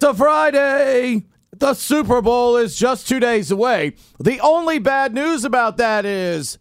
It's 0.00 0.08
a 0.08 0.14
Friday. 0.14 1.26
The 1.58 1.74
Super 1.74 2.22
Bowl 2.22 2.56
is 2.56 2.74
just 2.74 3.06
two 3.06 3.20
days 3.20 3.50
away. 3.50 3.96
The 4.18 4.40
only 4.40 4.78
bad 4.78 5.12
news 5.12 5.44
about 5.44 5.76
that 5.76 6.06
is 6.06 6.56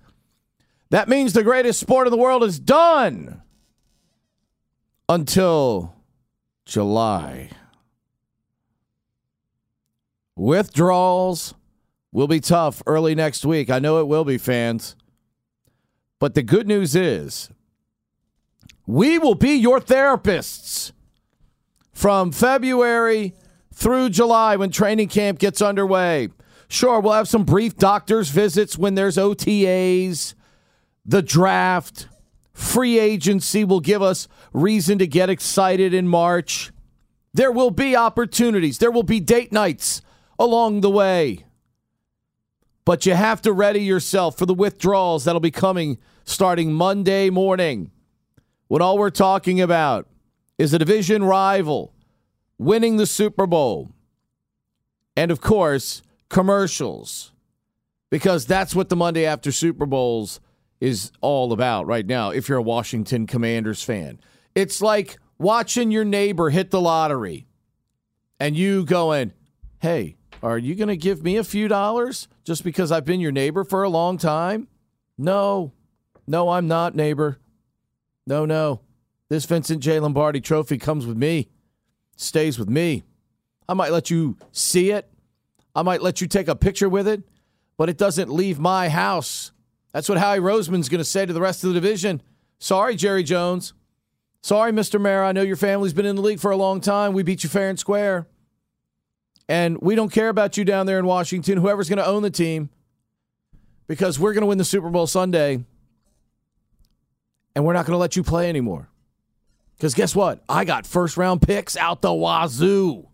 that 0.90 1.08
means 1.08 1.32
the 1.32 1.42
greatest 1.42 1.80
sport 1.80 2.06
in 2.06 2.12
the 2.12 2.18
world 2.18 2.44
is 2.44 2.60
done 2.60 3.42
until 5.08 5.96
July. 6.66 7.52
Withdrawals 10.36 11.54
will 12.12 12.28
be 12.28 12.42
tough 12.42 12.84
early 12.86 13.16
next 13.16 13.46
week. 13.46 13.70
I 13.70 13.80
know 13.80 14.02
it 14.02 14.08
will 14.10 14.26
be, 14.26 14.38
fans. 14.38 14.98
But 16.20 16.34
the 16.34 16.44
good 16.44 16.68
news 16.68 16.94
is 16.94 17.50
we 18.86 19.18
will 19.18 19.36
be 19.36 19.52
your 19.52 19.80
therapists 19.80 20.92
from 22.00 22.32
February 22.32 23.34
through 23.74 24.10
July 24.10 24.56
when 24.56 24.70
training 24.70 25.10
camp 25.10 25.38
gets 25.38 25.62
underway. 25.62 26.30
Sure, 26.70 27.02
we'll 27.02 27.12
have 27.12 27.28
some 27.28 27.44
brief 27.44 27.76
doctor's 27.76 28.30
visits 28.30 28.78
when 28.78 28.96
there's 28.96 29.18
OTAs, 29.18 30.34
the 31.06 31.22
draft, 31.22 32.08
free 32.54 32.98
agency 32.98 33.66
will 33.66 33.82
give 33.82 34.02
us 34.02 34.30
reason 34.54 34.98
to 34.98 35.06
get 35.06 35.30
excited 35.30 35.94
in 35.94 36.08
March. 36.08 36.72
There 37.34 37.52
will 37.52 37.70
be 37.70 37.98
opportunities, 37.98 38.78
there 38.78 38.92
will 38.92 39.04
be 39.04 39.20
date 39.20 39.52
nights 39.52 40.02
along 40.40 40.80
the 40.80 40.90
way. 40.90 41.44
But 42.86 43.06
you 43.06 43.14
have 43.14 43.42
to 43.42 43.52
ready 43.52 43.82
yourself 43.82 44.38
for 44.38 44.46
the 44.46 44.54
withdrawals 44.54 45.26
that'll 45.26 45.42
be 45.42 45.52
coming 45.52 45.98
starting 46.24 46.72
Monday 46.72 47.30
morning. 47.30 47.92
When 48.70 48.82
all 48.82 48.98
we're 48.98 49.10
talking 49.10 49.60
about 49.60 50.08
is 50.60 50.74
a 50.74 50.78
division 50.78 51.24
rival 51.24 51.94
winning 52.60 52.98
the 52.98 53.08
Super 53.08 53.48
Bowl. 53.48 53.90
And 55.16 55.32
of 55.32 55.42
course, 55.42 56.04
commercials. 56.30 57.32
Because 58.12 58.46
that's 58.46 58.76
what 58.76 58.90
the 58.90 58.96
Monday 58.96 59.26
after 59.26 59.52
Super 59.52 59.86
Bowls 59.86 60.40
is 60.82 61.12
all 61.22 61.54
about 61.54 61.88
right 61.88 62.06
now 62.06 62.32
if 62.32 62.50
you're 62.50 62.58
a 62.58 62.64
Washington 62.64 63.26
Commanders 63.26 63.84
fan. 63.84 64.20
It's 64.56 64.82
like 64.82 65.18
watching 65.38 65.92
your 65.92 66.06
neighbor 66.06 66.50
hit 66.50 66.72
the 66.72 66.82
lottery 66.82 67.48
and 68.40 68.58
you 68.58 68.84
going, 68.86 69.34
"Hey, 69.80 70.18
are 70.42 70.58
you 70.58 70.74
going 70.76 70.88
to 70.88 70.98
give 70.98 71.24
me 71.24 71.38
a 71.38 71.44
few 71.44 71.68
dollars 71.68 72.28
just 72.44 72.64
because 72.64 72.92
I've 72.92 73.06
been 73.06 73.20
your 73.20 73.32
neighbor 73.32 73.64
for 73.64 73.84
a 73.84 73.90
long 73.90 74.18
time?" 74.18 74.68
No. 75.18 75.72
No, 76.26 76.50
I'm 76.50 76.68
not, 76.68 76.96
neighbor. 76.96 77.40
No, 78.26 78.46
no. 78.46 78.82
This 79.30 79.46
Vincent 79.46 79.82
J. 79.82 80.00
Lombardi 80.00 80.42
trophy 80.42 80.78
comes 80.78 81.06
with 81.06 81.16
me, 81.16 81.50
stays 82.16 82.58
with 82.58 82.68
me. 82.68 83.04
I 83.68 83.76
might 83.76 83.92
let 83.92 84.10
you 84.10 84.38
see 84.52 84.90
it. 84.90 85.08
I 85.76 85.84
might 85.84 86.02
let 86.02 86.20
you 86.20 86.28
take 86.28 86.48
a 86.48 86.56
picture 86.56 86.90
with 86.90 87.08
it, 87.08 87.22
but 87.78 87.90
it 87.90 87.98
doesn't 87.98 88.32
leave 88.32 88.60
my 88.60 88.90
house. 88.90 89.52
That's 89.94 90.10
what 90.10 90.18
Howie 90.18 90.40
Roseman's 90.40 90.90
going 90.90 91.00
to 91.00 91.06
say 91.06 91.26
to 91.26 91.34
the 91.34 91.42
rest 91.42 91.64
of 91.64 91.70
the 91.70 91.76
division. 91.76 92.24
Sorry, 92.58 92.96
Jerry 92.96 93.24
Jones. 93.24 93.74
Sorry, 94.42 94.72
Mr. 94.72 95.00
Mayor. 95.00 95.24
I 95.24 95.32
know 95.32 95.42
your 95.42 95.56
family's 95.56 95.94
been 95.94 96.06
in 96.06 96.16
the 96.16 96.22
league 96.22 96.40
for 96.40 96.50
a 96.50 96.58
long 96.58 96.82
time. 96.82 97.14
We 97.14 97.24
beat 97.24 97.44
you 97.44 97.50
fair 97.50 97.70
and 97.70 97.78
square. 97.78 98.28
And 99.48 99.80
we 99.82 99.96
don't 99.96 100.12
care 100.12 100.30
about 100.30 100.58
you 100.58 100.66
down 100.66 100.86
there 100.86 101.00
in 101.00 101.06
Washington, 101.06 101.58
whoever's 101.58 101.90
going 101.90 101.98
to 101.98 102.06
own 102.06 102.22
the 102.22 102.30
team, 102.30 102.70
because 103.88 104.20
we're 104.20 104.34
going 104.34 104.42
to 104.42 104.48
win 104.48 104.60
the 104.60 104.66
Super 104.66 104.90
Bowl 104.90 105.08
Sunday. 105.08 105.64
And 107.56 107.66
we're 107.66 107.74
not 107.74 107.86
going 107.86 107.96
to 107.96 108.00
let 108.00 108.16
you 108.16 108.24
play 108.24 108.48
anymore. 108.48 108.90
Because 109.80 109.94
guess 109.94 110.14
what? 110.14 110.44
I 110.50 110.66
got 110.66 110.86
first 110.86 111.16
round 111.16 111.42
picks 111.42 111.78
out 111.78 112.02
the 112.02 112.14
wazoo. 112.14 113.08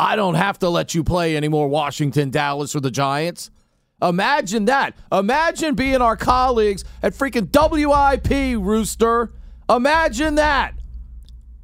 I 0.00 0.16
don't 0.16 0.34
have 0.34 0.58
to 0.60 0.70
let 0.70 0.94
you 0.94 1.04
play 1.04 1.36
anymore, 1.36 1.68
Washington, 1.68 2.30
Dallas, 2.30 2.74
or 2.74 2.80
the 2.80 2.90
Giants. 2.90 3.50
Imagine 4.00 4.64
that. 4.64 4.96
Imagine 5.12 5.74
being 5.74 6.00
our 6.00 6.16
colleagues 6.16 6.84
at 7.02 7.12
freaking 7.12 7.50
WIP, 7.52 8.58
Rooster. 8.64 9.30
Imagine 9.68 10.36
that. 10.36 10.72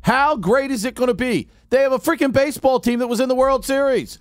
How 0.02 0.36
great 0.36 0.70
is 0.70 0.84
it 0.84 0.94
going 0.94 1.08
to 1.08 1.14
be? 1.14 1.48
They 1.70 1.80
have 1.80 1.92
a 1.92 1.98
freaking 1.98 2.32
baseball 2.32 2.80
team 2.80 2.98
that 2.98 3.08
was 3.08 3.20
in 3.20 3.30
the 3.30 3.34
World 3.34 3.64
Series. 3.64 4.18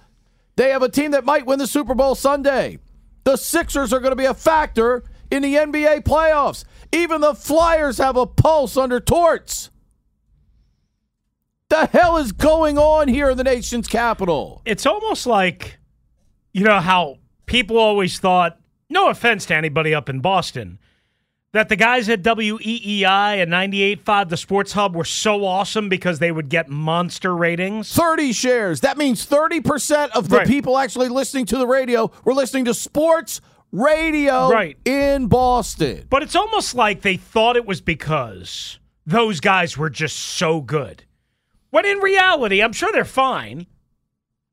They 0.55 0.69
have 0.69 0.81
a 0.81 0.89
team 0.89 1.11
that 1.11 1.25
might 1.25 1.45
win 1.45 1.59
the 1.59 1.67
Super 1.67 1.93
Bowl 1.93 2.15
Sunday. 2.15 2.79
The 3.25 3.35
Sixers 3.35 3.91
are 3.91 3.99
going 3.99 4.13
to 4.13 4.15
be 4.15 4.25
a 4.25 4.33
factor 4.33 5.03
in 5.31 5.41
the 5.43 5.55
NBA 5.55 6.03
playoffs. 6.03 6.63
Even 6.91 7.21
the 7.21 7.33
Flyers 7.35 7.97
have 7.97 8.15
a 8.17 8.25
pulse 8.25 8.77
under 8.77 8.99
Torts. 8.99 9.69
The 11.69 11.85
hell 11.87 12.17
is 12.17 12.31
going 12.31 12.77
on 12.77 13.09
here 13.09 13.29
in 13.31 13.37
the 13.37 13.43
nation's 13.43 13.87
capital? 13.87 14.61
It's 14.65 14.85
almost 14.85 15.27
like, 15.27 15.79
you 16.53 16.63
know, 16.63 16.79
how 16.79 17.17
people 17.45 17.77
always 17.77 18.19
thought, 18.19 18.57
no 18.89 19.09
offense 19.09 19.45
to 19.47 19.55
anybody 19.55 19.93
up 19.93 20.07
in 20.07 20.21
Boston, 20.21 20.79
that 21.51 21.67
the 21.67 21.75
guys 21.75 22.07
at 22.07 22.21
WEEI 22.23 23.41
and 23.41 23.51
98.5, 23.51 24.29
the 24.29 24.37
Sports 24.37 24.71
Hub, 24.73 24.95
were 24.95 25.03
so 25.03 25.43
awesome 25.43 25.89
because 25.89 26.19
they 26.19 26.31
would 26.31 26.47
get 26.47 26.69
monster 26.69 27.35
ratings. 27.35 27.91
30 27.93 28.31
shares. 28.31 28.79
That 28.81 28.97
means 28.97 29.25
30% 29.25 30.09
of 30.11 30.29
the 30.29 30.37
Right. 30.37 30.47
people 30.47 30.77
actually 30.77 31.09
listening 31.09 31.45
to 31.47 31.57
the 31.57 31.67
radio 31.67 32.11
were 32.23 32.33
listening 32.33 32.63
to 32.65 32.73
sports 32.73 33.41
radio 33.71 34.49
Right. 34.49 34.77
in 34.85 35.27
Boston. 35.27 36.05
But 36.09 36.23
it's 36.23 36.35
almost 36.35 36.75
like 36.75 37.01
they 37.01 37.17
thought 37.17 37.55
it 37.55 37.65
was 37.65 37.81
because 37.81 38.79
those 39.05 39.39
guys 39.39 39.77
were 39.77 39.89
just 39.89 40.17
so 40.17 40.61
good. 40.61 41.03
When 41.69 41.85
in 41.85 41.97
reality, 41.99 42.61
I'm 42.61 42.73
sure 42.73 42.91
they're 42.91 43.05
fine. 43.05 43.67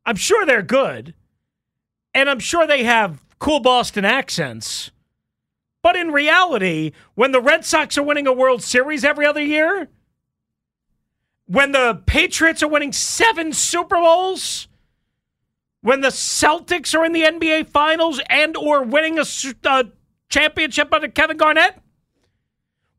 I'm 0.04 0.16
sure 0.16 0.44
they're 0.44 0.62
good. 0.62 1.14
And 2.12 2.28
I'm 2.28 2.40
sure 2.40 2.66
they 2.66 2.84
have 2.84 3.24
cool 3.38 3.60
Boston 3.60 4.04
accents. 4.04 4.90
But 5.82 5.96
in 5.96 6.12
reality, 6.12 6.92
when 7.14 7.32
the 7.32 7.40
Red 7.40 7.64
Sox 7.64 7.98
are 7.98 8.02
winning 8.02 8.26
a 8.26 8.32
World 8.32 8.62
Series 8.62 9.04
every 9.04 9.26
other 9.26 9.42
year, 9.42 9.88
when 11.46 11.72
the 11.72 12.00
Patriots 12.06 12.62
are 12.62 12.68
winning 12.68 12.92
seven 12.92 13.52
Super 13.52 13.96
Bowls, 13.96 14.66
when 15.84 16.00
the 16.00 16.08
Celtics 16.08 16.98
are 16.98 17.04
in 17.04 17.12
the 17.12 17.24
NBA 17.24 17.68
Finals 17.68 18.18
and 18.30 18.56
or 18.56 18.82
winning 18.82 19.18
a, 19.18 19.24
uh, 19.68 19.84
championship 20.30 20.94
under 20.94 21.08
Kevin 21.08 21.36
Garnett, 21.36 21.78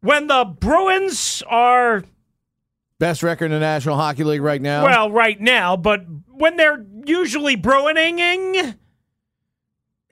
when 0.02 0.28
the 0.28 0.44
Bruins 0.46 1.42
are 1.48 2.04
Best 3.00 3.24
record 3.24 3.46
in 3.46 3.52
the 3.54 3.60
National 3.60 3.96
Hockey 3.98 4.24
League 4.24 4.42
right 4.44 4.62
now. 4.62 4.84
well 4.84 5.10
right 5.12 5.42
now, 5.42 5.76
but 5.76 6.06
when 6.28 6.58
they're 6.58 6.86
usually 7.08 7.56
Bruining 7.56 8.22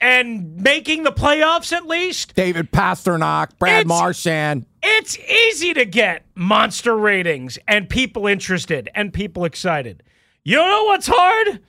and 0.02 0.58
making 0.62 1.04
the 1.04 1.12
playoffs 1.12 1.72
at 1.72 1.86
least, 1.86 2.34
David 2.34 2.72
Pastrnak, 2.72 3.58
Brad 3.60 3.82
It's- 3.82 3.88
Marchand. 3.88 4.66
it's 4.82 5.18
easy 5.20 5.76
to 5.76 5.86
get 5.86 6.26
monster 6.36 6.98
ratings 6.98 7.60
and 7.68 7.88
people 7.88 8.26
interested 8.26 8.90
and 8.96 9.14
people 9.14 9.46
excited. 9.46 10.02
You 10.44 10.58
know 10.58 10.86
what's 10.86 11.08
hard? 11.08 11.60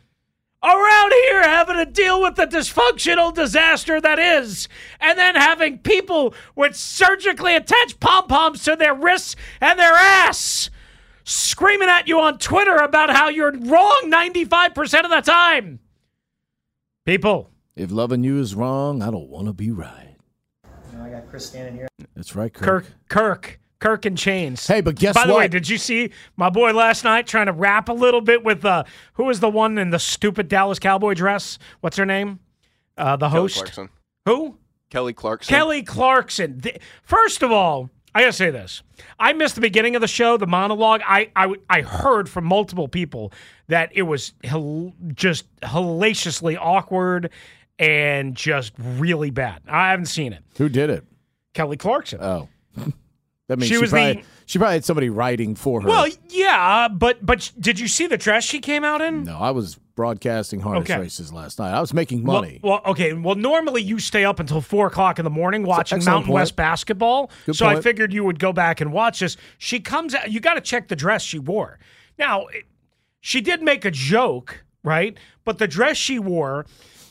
Around 0.64 1.12
here, 1.12 1.42
having 1.42 1.76
to 1.76 1.84
deal 1.84 2.22
with 2.22 2.36
the 2.36 2.46
dysfunctional 2.46 3.34
disaster 3.34 4.00
that 4.00 4.18
is, 4.18 4.66
and 4.98 5.18
then 5.18 5.34
having 5.34 5.78
people 5.78 6.32
with 6.56 6.74
surgically 6.74 7.54
attached 7.54 8.00
pom 8.00 8.28
poms 8.28 8.64
to 8.64 8.74
their 8.74 8.94
wrists 8.94 9.36
and 9.60 9.78
their 9.78 9.92
ass 9.92 10.70
screaming 11.24 11.88
at 11.90 12.08
you 12.08 12.18
on 12.18 12.38
Twitter 12.38 12.76
about 12.76 13.10
how 13.10 13.28
you're 13.28 13.52
wrong 13.52 14.02
95% 14.06 15.04
of 15.04 15.10
the 15.10 15.20
time. 15.20 15.80
People, 17.04 17.50
If 17.76 17.90
loving 17.90 18.24
you 18.24 18.40
is 18.40 18.54
wrong, 18.54 19.02
I 19.02 19.10
don't 19.10 19.28
want 19.28 19.48
to 19.48 19.52
be 19.52 19.70
right. 19.70 20.16
You 20.92 20.98
know, 20.98 21.04
I 21.04 21.10
got 21.10 21.28
Chris 21.28 21.44
standing 21.46 21.74
here. 21.74 21.88
That's 22.14 22.34
right, 22.34 22.52
Kirk. 22.52 22.64
Kirk, 22.64 22.94
Kirk, 23.08 23.60
Kirk 23.84 24.06
and 24.06 24.16
Chains. 24.16 24.66
Hey, 24.66 24.80
but 24.80 24.94
guess 24.94 25.14
what? 25.14 25.24
By 25.24 25.26
the 25.30 25.36
way, 25.36 25.46
did 25.46 25.68
you 25.68 25.76
see 25.76 26.10
my 26.38 26.48
boy 26.48 26.72
last 26.72 27.04
night 27.04 27.26
trying 27.26 27.46
to 27.46 27.52
rap 27.52 27.90
a 27.90 27.92
little 27.92 28.22
bit 28.22 28.42
with 28.42 28.64
uh, 28.64 28.84
who 29.12 29.24
was 29.24 29.40
the 29.40 29.50
one 29.50 29.76
in 29.76 29.90
the 29.90 29.98
stupid 29.98 30.48
Dallas 30.48 30.78
Cowboy 30.78 31.12
dress? 31.12 31.58
What's 31.82 31.98
her 31.98 32.06
name? 32.06 32.40
Uh, 32.96 33.16
the 33.16 33.28
Kelly 33.28 33.40
host. 33.40 33.56
Clarkson. 33.56 33.88
Who? 34.24 34.56
Kelly 34.88 35.12
Clarkson. 35.12 35.54
Kelly 35.54 35.82
Clarkson. 35.82 36.62
Th- 36.62 36.78
First 37.02 37.42
of 37.42 37.52
all, 37.52 37.90
I 38.14 38.20
gotta 38.22 38.32
say 38.32 38.48
this. 38.50 38.82
I 39.18 39.34
missed 39.34 39.54
the 39.54 39.60
beginning 39.60 39.96
of 39.96 40.00
the 40.00 40.08
show, 40.08 40.38
the 40.38 40.46
monologue. 40.46 41.02
I 41.06 41.30
I, 41.36 41.54
I 41.68 41.82
heard 41.82 42.26
from 42.26 42.46
multiple 42.46 42.88
people 42.88 43.34
that 43.66 43.90
it 43.92 44.02
was 44.04 44.32
hil- 44.42 44.94
just 45.12 45.44
hellaciously 45.62 46.56
awkward 46.56 47.28
and 47.78 48.34
just 48.34 48.72
really 48.78 49.28
bad. 49.28 49.60
I 49.68 49.90
haven't 49.90 50.06
seen 50.06 50.32
it. 50.32 50.42
Who 50.56 50.70
did 50.70 50.88
it? 50.88 51.04
Kelly 51.52 51.76
Clarkson. 51.76 52.20
Oh. 52.22 52.48
That 53.48 53.58
means 53.58 53.68
She 53.68 53.74
she, 53.74 53.80
was 53.80 53.90
probably, 53.90 54.14
the- 54.14 54.22
she 54.46 54.58
probably 54.58 54.74
had 54.74 54.84
somebody 54.84 55.10
writing 55.10 55.54
for 55.54 55.82
her. 55.82 55.88
well, 55.88 56.08
yeah, 56.30 56.88
but 56.88 57.24
but 57.24 57.52
did 57.60 57.78
you 57.78 57.88
see 57.88 58.06
the 58.06 58.16
dress 58.16 58.42
she 58.44 58.58
came 58.60 58.84
out 58.84 59.02
in? 59.02 59.24
no, 59.24 59.36
I 59.38 59.50
was 59.50 59.76
broadcasting 59.96 60.60
harness 60.60 60.90
Okay. 60.90 60.98
races 60.98 61.32
last 61.32 61.58
night. 61.58 61.72
I 61.72 61.80
was 61.80 61.92
making 61.94 62.24
money. 62.24 62.58
Well, 62.64 62.80
okay. 62.86 63.12
Well, 63.12 63.34
normally 63.36 63.82
you 63.82 63.98
stay 64.00 64.24
up 64.24 64.40
until 64.40 64.60
four 64.60 64.86
o'clock 64.88 65.18
in 65.20 65.24
the 65.24 65.30
morning 65.30 65.62
watching 65.64 65.98
Mountain 66.04 66.24
point. 66.24 66.34
West 66.34 66.56
basketball. 66.56 67.30
Good 67.46 67.54
so 67.56 67.66
I 67.66 67.80
figured 67.80 68.12
you 68.12 68.24
would 68.24 68.38
go 68.38 68.52
back 68.52 68.80
and 68.80 68.92
watch 68.92 69.20
this. 69.20 69.36
She 69.58 69.78
comes 69.78 70.14
out. 70.14 70.32
You 70.32 70.40
got 70.40 70.54
to 70.54 70.60
check 70.60 70.88
the 70.88 70.96
dress 70.96 71.22
she 71.22 71.38
wore. 71.38 71.78
Now, 72.18 72.46
it, 72.46 72.64
she 73.20 73.40
did 73.40 73.62
make 73.62 73.84
a 73.84 73.90
joke, 73.90 74.64
right? 74.82 75.16
But 75.44 75.58
the 75.58 75.68
dress 75.68 75.96
she 75.96 76.18
wore 76.18 76.66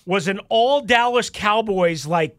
was 0.05 0.27
an 0.27 0.39
all 0.49 0.81
Dallas 0.81 1.29
Cowboys 1.29 2.05
like 2.05 2.35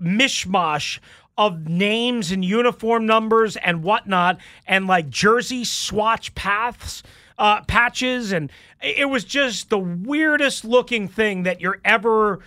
mishmash 0.00 0.98
of 1.40 1.66
names 1.66 2.30
and 2.30 2.44
uniform 2.44 3.06
numbers 3.06 3.56
and 3.56 3.82
whatnot, 3.82 4.38
and 4.66 4.86
like 4.86 5.08
jersey 5.08 5.64
swatch 5.64 6.34
paths, 6.34 7.02
uh, 7.38 7.62
patches, 7.62 8.30
and 8.30 8.52
it 8.82 9.08
was 9.08 9.24
just 9.24 9.70
the 9.70 9.78
weirdest 9.78 10.66
looking 10.66 11.08
thing 11.08 11.44
that 11.44 11.58
you're 11.58 11.80
ever 11.82 12.40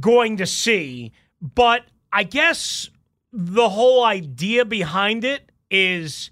going 0.00 0.38
to 0.38 0.46
see. 0.46 1.12
But 1.42 1.84
I 2.10 2.22
guess 2.22 2.88
the 3.30 3.68
whole 3.68 4.02
idea 4.02 4.64
behind 4.64 5.22
it 5.24 5.52
is. 5.70 6.30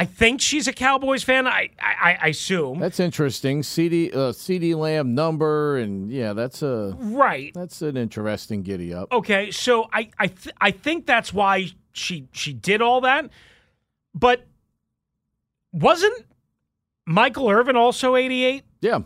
I 0.00 0.06
think 0.06 0.40
she's 0.40 0.66
a 0.66 0.72
Cowboys 0.72 1.22
fan. 1.22 1.46
I 1.46 1.68
I, 1.78 2.16
I 2.22 2.28
assume. 2.28 2.78
That's 2.78 2.98
interesting. 2.98 3.60
CeeDee 3.60 4.14
uh, 4.14 4.32
CeeDee 4.32 4.74
Lamb 4.74 5.14
number 5.14 5.76
and 5.76 6.10
yeah, 6.10 6.32
that's 6.32 6.62
a 6.62 6.96
right. 6.96 7.52
that's 7.52 7.82
an 7.82 7.98
interesting 7.98 8.62
giddy 8.62 8.94
up. 8.94 9.12
Okay, 9.12 9.50
so 9.50 9.90
I 9.92 10.08
I 10.18 10.28
th- 10.28 10.54
I 10.58 10.70
think 10.70 11.04
that's 11.04 11.34
why 11.34 11.72
she 11.92 12.26
she 12.32 12.54
did 12.54 12.80
all 12.80 13.02
that. 13.02 13.28
But 14.14 14.46
wasn't 15.70 16.24
Michael 17.04 17.50
Irvin 17.50 17.76
also 17.76 18.16
88? 18.16 18.64
Yeah. 18.80 19.00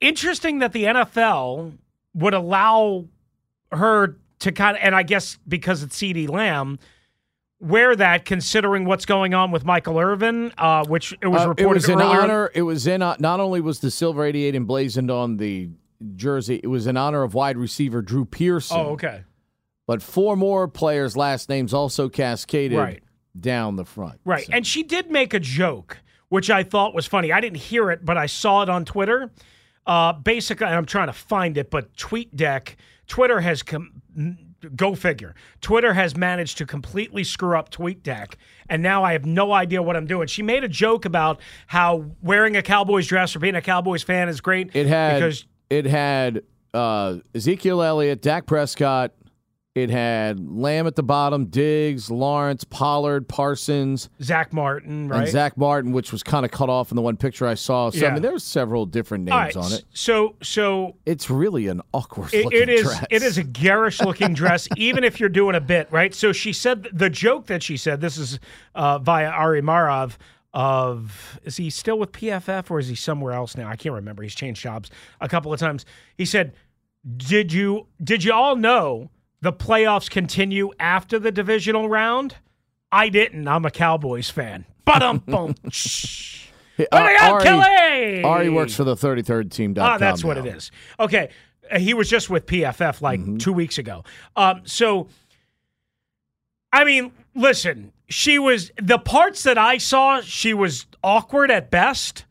Interesting 0.00 0.58
that 0.58 0.72
the 0.72 0.82
NFL 0.82 1.78
would 2.12 2.34
allow 2.34 3.04
her 3.70 4.16
to 4.40 4.50
kind 4.50 4.76
of 4.76 4.82
and 4.82 4.96
I 4.96 5.04
guess 5.04 5.38
because 5.46 5.84
it's 5.84 5.96
CeeDee 5.96 6.28
Lamb 6.28 6.80
wear 7.60 7.96
that 7.96 8.24
considering 8.24 8.84
what's 8.84 9.06
going 9.06 9.32
on 9.34 9.50
with 9.50 9.64
Michael 9.64 9.98
Irvin, 9.98 10.52
uh, 10.58 10.84
which 10.86 11.14
it 11.22 11.26
was 11.28 11.42
Uh, 11.42 11.48
reported 11.48 11.62
it 11.70 11.74
was 11.74 11.88
in 11.88 12.00
earlier. 12.00 12.20
honor. 12.20 12.50
It 12.54 12.62
was 12.62 12.86
in 12.86 13.02
uh, 13.02 13.16
not 13.18 13.40
only 13.40 13.60
was 13.60 13.80
the 13.80 13.90
silver 13.90 14.24
88 14.24 14.54
emblazoned 14.54 15.10
on 15.10 15.38
the 15.38 15.70
jersey, 16.16 16.60
it 16.62 16.66
was 16.68 16.86
in 16.86 16.96
honor 16.96 17.22
of 17.22 17.32
wide 17.34 17.56
receiver 17.56 18.02
Drew 18.02 18.24
Pearson. 18.26 18.76
Oh, 18.78 18.90
okay. 18.90 19.22
But 19.86 20.02
four 20.02 20.36
more 20.36 20.68
players' 20.68 21.16
last 21.16 21.48
names 21.48 21.72
also 21.72 22.08
cascaded 22.08 22.76
Right. 22.76 23.02
down 23.38 23.76
the 23.76 23.84
front. 23.84 24.20
Right. 24.24 24.44
So- 24.46 24.52
And 24.52 24.66
she 24.66 24.82
did 24.82 25.10
make 25.10 25.32
a 25.32 25.40
joke, 25.40 25.98
which 26.28 26.50
I 26.50 26.62
thought 26.62 26.92
was 26.94 27.06
funny. 27.06 27.32
I 27.32 27.40
didn't 27.40 27.58
hear 27.58 27.90
it, 27.90 28.04
but 28.04 28.18
I 28.18 28.26
saw 28.26 28.62
it 28.62 28.68
on 28.68 28.84
Twitter. 28.84 29.30
Uh, 29.86 30.12
basically, 30.12 30.66
I'm 30.66 30.84
trying 30.84 31.06
to 31.06 31.12
find 31.12 31.56
it, 31.56 31.70
but 31.70 31.94
TweetDeck, 31.96 32.74
Twitter 33.06 33.40
has 33.40 33.62
com- 33.62 34.02
go 34.74 34.94
figure. 34.94 35.34
Twitter 35.60 35.92
has 35.94 36.16
managed 36.16 36.58
to 36.58 36.66
completely 36.66 37.24
screw 37.24 37.56
up 37.56 37.70
TweetDeck, 37.70 38.34
and 38.68 38.82
now 38.82 39.04
I 39.04 39.12
have 39.12 39.24
no 39.24 39.52
idea 39.52 39.82
what 39.82 39.96
I'm 39.96 40.06
doing. 40.06 40.26
She 40.26 40.42
made 40.42 40.64
a 40.64 40.68
joke 40.68 41.04
about 41.04 41.40
how 41.66 42.06
wearing 42.22 42.56
a 42.56 42.62
Cowboys 42.62 43.06
dress 43.06 43.36
or 43.36 43.38
being 43.38 43.54
a 43.54 43.62
Cowboys 43.62 44.02
fan 44.02 44.28
is 44.28 44.40
great. 44.40 44.74
It 44.74 44.86
had 44.86 45.14
because 45.14 45.44
it 45.70 45.86
had 45.86 46.42
uh, 46.74 47.16
Ezekiel 47.34 47.82
Elliott, 47.82 48.22
Dak 48.22 48.46
Prescott. 48.46 49.12
It 49.76 49.90
had 49.90 50.40
Lamb 50.48 50.86
at 50.86 50.96
the 50.96 51.02
bottom, 51.02 51.44
Diggs, 51.44 52.10
Lawrence, 52.10 52.64
Pollard, 52.64 53.28
Parsons, 53.28 54.08
Zack 54.22 54.54
Martin, 54.54 55.08
right? 55.08 55.20
and 55.20 55.28
Zack 55.28 55.58
Martin, 55.58 55.92
which 55.92 56.12
was 56.12 56.22
kind 56.22 56.46
of 56.46 56.50
cut 56.50 56.70
off 56.70 56.90
in 56.90 56.96
the 56.96 57.02
one 57.02 57.18
picture 57.18 57.46
I 57.46 57.56
saw. 57.56 57.90
So 57.90 57.98
Yeah. 57.98 58.08
I 58.08 58.12
mean, 58.14 58.22
there's 58.22 58.42
several 58.42 58.86
different 58.86 59.24
names 59.24 59.54
right, 59.54 59.56
on 59.58 59.70
it. 59.74 59.84
So 59.92 60.36
so 60.42 60.96
It's 61.04 61.28
really 61.28 61.66
an 61.66 61.82
awkward 61.92 62.32
It, 62.32 62.50
it 62.54 62.70
is. 62.70 62.84
dress. 62.84 63.04
It 63.10 63.22
is 63.22 63.36
a 63.36 63.44
garish 63.44 64.00
looking 64.00 64.32
dress, 64.32 64.66
even 64.78 65.04
if 65.04 65.20
you're 65.20 65.28
doing 65.28 65.54
a 65.54 65.60
bit, 65.60 65.88
right? 65.90 66.14
So 66.14 66.32
she 66.32 66.54
said 66.54 66.88
the 66.90 67.10
joke 67.10 67.46
that 67.48 67.62
she 67.62 67.76
said. 67.76 68.00
This 68.00 68.16
is 68.16 68.38
uh, 68.74 68.98
via 68.98 69.28
Ari 69.28 69.60
Meirov. 69.60 70.16
Of 70.54 71.38
is 71.44 71.58
he 71.58 71.68
still 71.68 71.98
with 71.98 72.12
PFF 72.12 72.70
or 72.70 72.78
is 72.78 72.88
he 72.88 72.94
somewhere 72.94 73.34
else 73.34 73.58
now? 73.58 73.68
I 73.68 73.76
can't 73.76 73.94
remember. 73.94 74.22
He's 74.22 74.34
changed 74.34 74.62
jobs 74.62 74.90
a 75.20 75.28
couple 75.28 75.52
of 75.52 75.60
times. 75.60 75.84
He 76.16 76.24
said, 76.24 76.54
"Did 77.14 77.52
you 77.52 77.88
did 78.02 78.24
you 78.24 78.32
all 78.32 78.56
know 78.56 79.10
the 79.46 79.52
playoffs 79.52 80.10
continue 80.10 80.72
after 80.80 81.20
the 81.20 81.30
divisional 81.30 81.88
round? 81.88 82.34
I 82.90 83.08
didn't. 83.08 83.46
I'm 83.46 83.64
a 83.64 83.70
Cowboys 83.70 84.28
fan. 84.28 84.64
But 84.84 85.02
um, 85.02 85.18
boom. 85.18 85.54
Hey, 86.76 86.86
What 86.90 87.06
do 87.06 87.12
you 87.12 87.18
Ari, 87.20 87.42
Kelly? 87.44 88.22
Ari 88.24 88.50
works 88.50 88.74
for 88.74 88.82
the 88.84 88.96
33rd 88.96 89.50
team. 89.52 89.74
Ah, 89.78 89.98
that's 89.98 90.24
what 90.24 90.36
it 90.36 90.46
is. 90.46 90.70
Okay. 90.98 91.30
Uh, 91.70 91.78
He 91.78 91.94
was 91.94 92.10
just 92.10 92.28
with 92.28 92.46
PFF 92.46 93.00
like 93.00 93.20
Mm-hmm. 93.20 93.36
two 93.38 93.52
weeks 93.52 93.78
ago. 93.78 94.02
Um, 94.34 94.62
so, 94.64 95.08
I 96.72 96.84
mean, 96.84 97.12
listen, 97.34 97.92
she 98.08 98.38
was, 98.38 98.70
the 98.82 98.98
parts 98.98 99.42
that 99.44 99.58
I 99.58 99.78
saw, 99.78 100.20
she 100.20 100.52
was 100.54 100.86
awkward 101.02 101.50
at 101.50 101.70
best. 101.70 102.24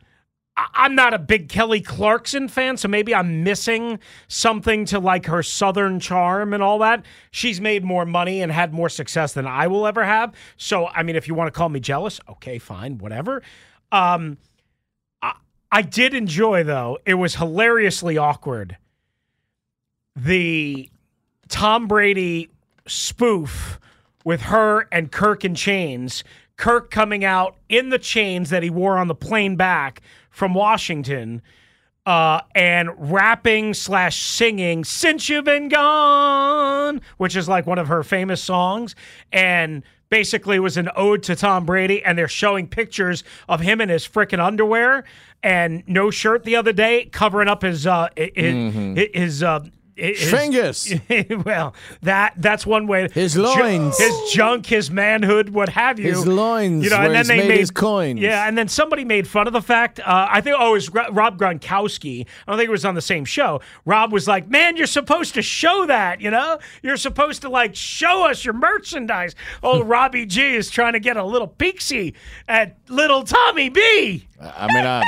I'm 0.58 0.96
not 0.96 1.14
a 1.14 1.20
big 1.20 1.50
Kelly 1.50 1.82
Clarkson 1.82 2.48
fan, 2.48 2.78
so 2.78 2.88
maybe 2.88 3.14
I'm 3.14 3.44
missing 3.44 4.00
something 4.30 4.86
to 4.86 5.00
like 5.00 5.26
her 5.26 5.44
southern 5.44 6.00
charm 6.00 6.54
and 6.54 6.64
all 6.64 6.80
that. 6.80 7.06
She's 7.32 7.60
made 7.60 7.84
more 7.84 8.06
money 8.06 8.42
and 8.42 8.52
had 8.52 8.74
more 8.74 8.88
success 8.88 9.34
than 9.34 9.46
I 9.46 9.68
will 9.68 9.86
ever 9.86 10.06
have. 10.06 10.34
So, 10.56 10.88
I 10.88 11.04
mean, 11.04 11.18
if 11.18 11.28
you 11.28 11.34
want 11.34 11.54
to 11.54 11.58
call 11.58 11.68
me 11.68 11.82
jealous, 11.82 12.22
okay, 12.30 12.58
fine, 12.58 13.00
whatever. 13.00 13.42
Um, 13.92 14.38
I, 15.22 15.34
I 15.72 15.82
did 15.82 16.14
enjoy 16.14 16.64
though. 16.64 17.00
It 17.06 17.16
was 17.16 17.36
hilariously 17.36 18.18
awkward. 18.18 18.78
The 20.16 20.90
Tom 21.50 21.88
Brady 21.88 22.50
spoof 22.88 23.78
with 24.24 24.44
her 24.44 24.88
and 24.92 25.12
Kirk 25.12 25.44
in 25.44 25.54
chains. 25.54 26.24
Kirk 26.58 26.90
coming 26.90 27.26
out 27.26 27.58
in 27.68 27.90
the 27.90 28.00
chains 28.00 28.50
that 28.50 28.64
he 28.64 28.70
wore 28.70 28.98
on 28.98 29.10
the 29.10 29.16
plane 29.16 29.58
back 29.58 30.02
from 30.36 30.54
Washington, 30.54 31.42
uh, 32.06 32.42
and 32.54 32.90
rapping 32.98 33.74
slash 33.74 34.22
singing 34.22 34.84
"Since 34.84 35.30
You've 35.30 35.46
Been 35.46 35.70
Gone," 35.70 37.02
which 37.18 37.36
is 37.36 37.48
like 37.48 37.66
one 37.66 37.80
of 37.80 37.88
her 37.88 38.04
famous 38.04 38.44
songs, 38.44 38.96
and 39.32 39.82
basically 40.10 40.60
was 40.60 40.76
an 40.78 40.90
ode 40.96 41.24
to 41.24 41.36
Tom 41.36 41.66
Brady. 41.66 42.04
And 42.04 42.18
they're 42.18 42.28
showing 42.28 42.68
pictures 42.68 43.24
of 43.50 43.62
him 43.62 43.80
in 43.80 43.90
his 43.90 44.06
freaking 44.08 44.40
underwear 44.40 45.06
and 45.42 45.84
no 45.88 46.12
shirt 46.12 46.44
the 46.44 46.56
other 46.58 46.74
day, 46.74 47.06
covering 47.06 47.48
up 47.48 47.62
his 47.62 47.88
uh, 47.88 48.10
his, 48.16 49.10
his 49.14 49.42
uh, 49.42 49.62
his 49.96 50.20
Schwingus. 50.20 51.46
well, 51.46 51.74
that 52.02 52.34
that's 52.38 52.66
one 52.66 52.88
way. 52.88 53.10
His 53.14 53.34
Ju- 53.34 53.44
loins. 53.44 53.98
his 53.98 54.32
junk, 54.32 54.66
his 54.66 54.92
manhood, 54.92 55.50
what 55.50 55.70
have 55.70 56.00
you. 56.00 56.08
His 56.08 56.28
loins 56.28 56.84
You 56.84 56.90
know, 56.90 56.98
and 56.98 57.16
then 57.16 57.28
they 57.28 57.38
made 57.38 57.48
made 57.50 57.60
his 57.60 57.72
coins. 57.72 58.20
Yeah, 58.20 58.48
and 58.48 58.58
then 58.58 58.68
somebody 58.68 59.06
made 59.06 59.28
fun 59.28 59.48
of 59.48 59.54
the 59.54 59.62
fact. 59.62 60.00
Uh, 60.00 60.28
I 60.30 60.42
think 60.42 60.58
oh, 60.60 60.70
it 60.70 60.74
was 60.74 60.90
Rob 60.90 61.40
Gronkowski. 61.40 62.26
I 62.48 62.52
don't 62.52 62.58
think 62.58 62.68
it 62.68 62.72
was 62.72 62.86
on 62.86 62.96
the 62.96 63.02
same 63.02 63.26
show. 63.26 63.62
Rob 63.86 64.12
was 64.12 64.28
like, 64.28 64.50
"Man, 64.50 64.78
you're 64.78 64.88
supposed 64.88 65.34
to 65.36 65.42
show 65.42 65.86
that. 65.86 66.22
You 66.22 66.32
know, 66.32 66.60
you're 66.84 66.98
supposed 66.98 67.42
to 67.44 67.50
like 67.50 67.76
show 67.76 68.30
us 68.30 68.44
your 68.44 68.54
merchandise." 68.54 69.36
Old 69.64 69.88
Robbie 69.96 70.26
G 70.26 70.56
is 70.56 70.70
trying 70.70 70.94
to 70.94 71.00
get 71.00 71.18
a 71.18 71.24
little 71.24 71.48
peeksy 71.48 72.14
at 72.48 72.76
little 72.90 73.24
Tommy 73.24 73.70
B. 73.70 74.28
I 74.42 74.68
mean, 74.68 74.86
I, 74.86 75.04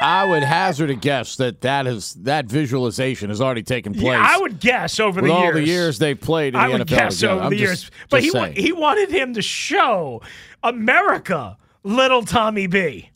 I 0.00 0.24
would 0.24 0.42
hazard 0.44 0.90
a 0.90 0.94
guess 0.94 1.36
that 1.36 1.60
that 1.62 1.86
is 1.86 2.14
that 2.22 2.46
visualization 2.46 3.30
has 3.30 3.40
already 3.40 3.62
taken 3.64 3.92
place. 3.94 4.04
Yeah, 4.04 4.24
I 4.26 4.38
would 4.38 4.60
guess 4.60 5.00
over 5.00 5.20
the 5.20 5.30
all 5.32 5.42
years. 5.42 5.54
the 5.54 5.64
years 5.64 5.98
they've 5.98 6.20
played 6.20 6.54
in 6.54 6.60
I 6.60 6.66
the 6.68 6.72
would 6.74 6.82
NFL 6.82 6.86
guess 6.86 7.16
together. 7.16 7.32
over 7.34 7.42
I'm 7.44 7.50
the 7.50 7.56
just- 7.56 7.82
years. 7.84 7.90
But 8.08 8.22
he 8.22 8.30
wa- 8.30 8.46
he 8.50 8.72
wanted 8.72 9.10
him 9.10 9.34
to 9.34 9.42
show 9.42 10.22
America 10.62 11.56
little 11.82 12.22
Tommy 12.22 12.66
B. 12.66 13.10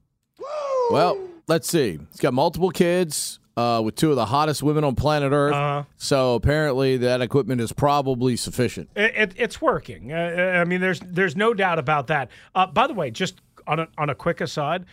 Well, 0.91 1.19
let's 1.47 1.69
see. 1.69 1.99
He's 2.11 2.21
got 2.21 2.35
multiple 2.35 2.71
kids 2.71 3.39
uh, 3.57 3.81
with 3.85 3.95
two 3.95 4.11
of 4.11 4.17
the 4.17 4.27
hottest 4.27 4.63
women 4.63 4.83
on 4.85 4.95
planet 4.95 5.33
Earth. 5.33 5.55
Uh-huh. 5.55 5.85
So 5.97 6.35
apparently 6.35 6.97
that 6.99 7.21
equipment 7.21 7.61
is 7.61 7.73
probably 7.73 8.35
sufficient. 8.37 8.91
It, 8.97 9.13
it, 9.15 9.33
it's 9.37 9.61
working. 9.61 10.13
Uh, 10.13 10.17
I 10.61 10.65
mean, 10.65 10.81
there's 10.81 11.01
there's 11.01 11.37
no 11.37 11.55
doubt 11.55 11.79
about 11.79 12.09
that. 12.09 12.31
Uh, 12.55 12.67
by 12.67 12.87
the 12.87 12.95
way, 12.95 13.11
just 13.11 13.41
on 13.67 13.79
a, 13.81 13.89
on 13.97 14.11
a 14.11 14.15
quick 14.15 14.41
aside, 14.41 14.85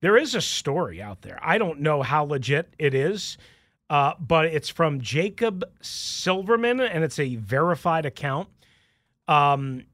there 0.00 0.16
is 0.16 0.34
a 0.34 0.40
story 0.40 1.00
out 1.02 1.22
there. 1.22 1.38
I 1.42 1.58
don't 1.58 1.80
know 1.80 2.02
how 2.02 2.24
legit 2.24 2.72
it 2.78 2.94
is, 2.94 3.38
uh, 3.90 4.12
but 4.20 4.46
it's 4.46 4.68
from 4.68 5.00
Jacob 5.00 5.64
Silverman, 5.80 6.80
and 6.80 7.02
it's 7.04 7.18
a 7.18 7.36
verified 7.36 8.06
account. 8.06 8.48
Um, 9.28 9.84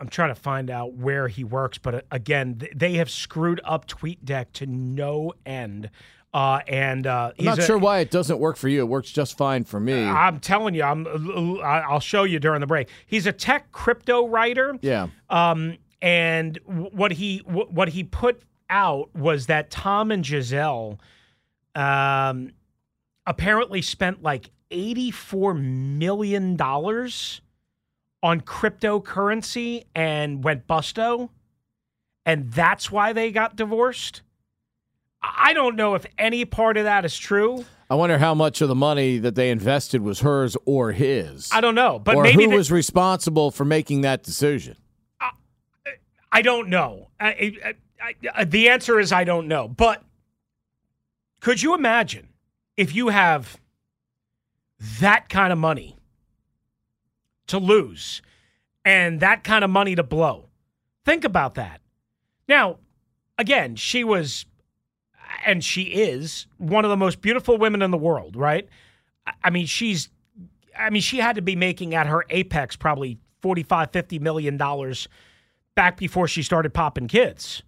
I'm 0.00 0.08
trying 0.08 0.30
to 0.34 0.40
find 0.40 0.70
out 0.70 0.94
where 0.94 1.28
he 1.28 1.44
works, 1.44 1.78
but 1.78 1.94
uh, 1.94 2.00
again, 2.10 2.58
th- 2.58 2.72
they 2.74 2.94
have 2.94 3.08
screwed 3.10 3.60
up 3.64 3.86
TweetDeck 3.86 4.46
to 4.54 4.66
no 4.66 5.32
end. 5.46 5.90
Uh, 6.34 6.60
and 6.66 7.06
uh, 7.06 7.32
I'm 7.38 7.44
not 7.44 7.58
a- 7.58 7.62
sure 7.62 7.76
why 7.78 7.98
it 7.98 8.10
doesn't 8.10 8.38
work 8.38 8.56
for 8.56 8.68
you. 8.68 8.80
It 8.80 8.88
works 8.88 9.10
just 9.12 9.36
fine 9.36 9.64
for 9.64 9.78
me. 9.78 10.02
I'm 10.02 10.40
telling 10.40 10.74
you, 10.74 10.82
I'm. 10.82 11.06
I'll 11.62 12.00
show 12.00 12.22
you 12.24 12.38
during 12.40 12.60
the 12.60 12.66
break. 12.66 12.88
He's 13.06 13.26
a 13.26 13.32
tech 13.32 13.70
crypto 13.70 14.26
writer. 14.26 14.76
yeah. 14.80 15.08
Um, 15.28 15.76
and 16.00 16.58
what 16.66 17.12
he 17.12 17.38
what 17.46 17.90
he 17.90 18.02
put 18.02 18.42
out 18.72 19.14
was 19.14 19.46
that 19.46 19.70
Tom 19.70 20.10
and 20.10 20.24
Gisele, 20.24 20.98
um, 21.74 22.50
apparently 23.26 23.82
spent 23.82 24.22
like 24.22 24.50
eighty 24.70 25.10
four 25.10 25.54
million 25.54 26.56
dollars 26.56 27.42
on 28.22 28.40
cryptocurrency 28.40 29.84
and 29.94 30.42
went 30.42 30.66
busto, 30.66 31.28
and 32.24 32.50
that's 32.50 32.90
why 32.90 33.12
they 33.12 33.30
got 33.30 33.54
divorced. 33.54 34.22
I 35.22 35.50
I 35.50 35.52
don't 35.54 35.76
know 35.76 35.94
if 35.94 36.04
any 36.18 36.44
part 36.44 36.76
of 36.76 36.84
that 36.84 37.04
is 37.04 37.16
true. 37.16 37.64
I 37.90 37.94
wonder 37.94 38.18
how 38.18 38.34
much 38.34 38.60
of 38.62 38.68
the 38.68 38.74
money 38.74 39.18
that 39.18 39.34
they 39.34 39.50
invested 39.50 40.00
was 40.00 40.20
hers 40.20 40.56
or 40.64 40.92
his. 40.92 41.50
I 41.52 41.60
don't 41.60 41.74
know, 41.74 41.98
but 41.98 42.16
or 42.16 42.22
maybe 42.22 42.44
who 42.44 42.50
they- 42.50 42.56
was 42.56 42.72
responsible 42.72 43.50
for 43.50 43.64
making 43.64 44.00
that 44.00 44.22
decision. 44.22 44.76
I 46.34 46.40
don't 46.40 46.70
know. 46.70 47.10
I, 47.20 47.58
I, 47.62 47.74
I, 48.02 48.14
I- 48.34 48.44
the 48.44 48.68
answer 48.68 48.98
is 48.98 49.12
I 49.12 49.24
don't 49.24 49.48
know. 49.48 49.68
But 49.68 50.02
could 51.40 51.62
you 51.62 51.74
imagine 51.74 52.28
if 52.76 52.94
you 52.94 53.08
have 53.08 53.58
that 55.00 55.28
kind 55.28 55.52
of 55.52 55.58
money 55.58 55.96
to 57.48 57.58
lose 57.58 58.22
and 58.84 59.20
that 59.20 59.44
kind 59.44 59.64
of 59.64 59.70
money 59.70 59.94
to 59.94 60.02
blow? 60.02 60.48
Think 61.04 61.24
about 61.24 61.54
that. 61.54 61.80
Now, 62.48 62.78
again, 63.38 63.76
she 63.76 64.04
was, 64.04 64.46
and 65.44 65.64
she 65.64 65.82
is, 65.82 66.46
one 66.58 66.84
of 66.84 66.90
the 66.90 66.96
most 66.96 67.20
beautiful 67.20 67.58
women 67.58 67.82
in 67.82 67.90
the 67.90 67.98
world, 67.98 68.36
right? 68.36 68.68
I- 69.26 69.32
I 69.44 69.50
mean, 69.50 69.66
she's, 69.66 70.08
I 70.78 70.90
mean, 70.90 71.02
she 71.02 71.18
had 71.18 71.36
to 71.36 71.42
be 71.42 71.56
making 71.56 71.94
at 71.94 72.06
her 72.06 72.24
apex 72.30 72.76
probably 72.76 73.18
45, 73.42 73.90
50 73.90 74.18
million 74.20 74.56
dollars 74.56 75.08
back 75.74 75.96
before 75.96 76.28
she 76.28 76.42
started 76.42 76.72
popping 76.74 77.08
kids. 77.08 77.62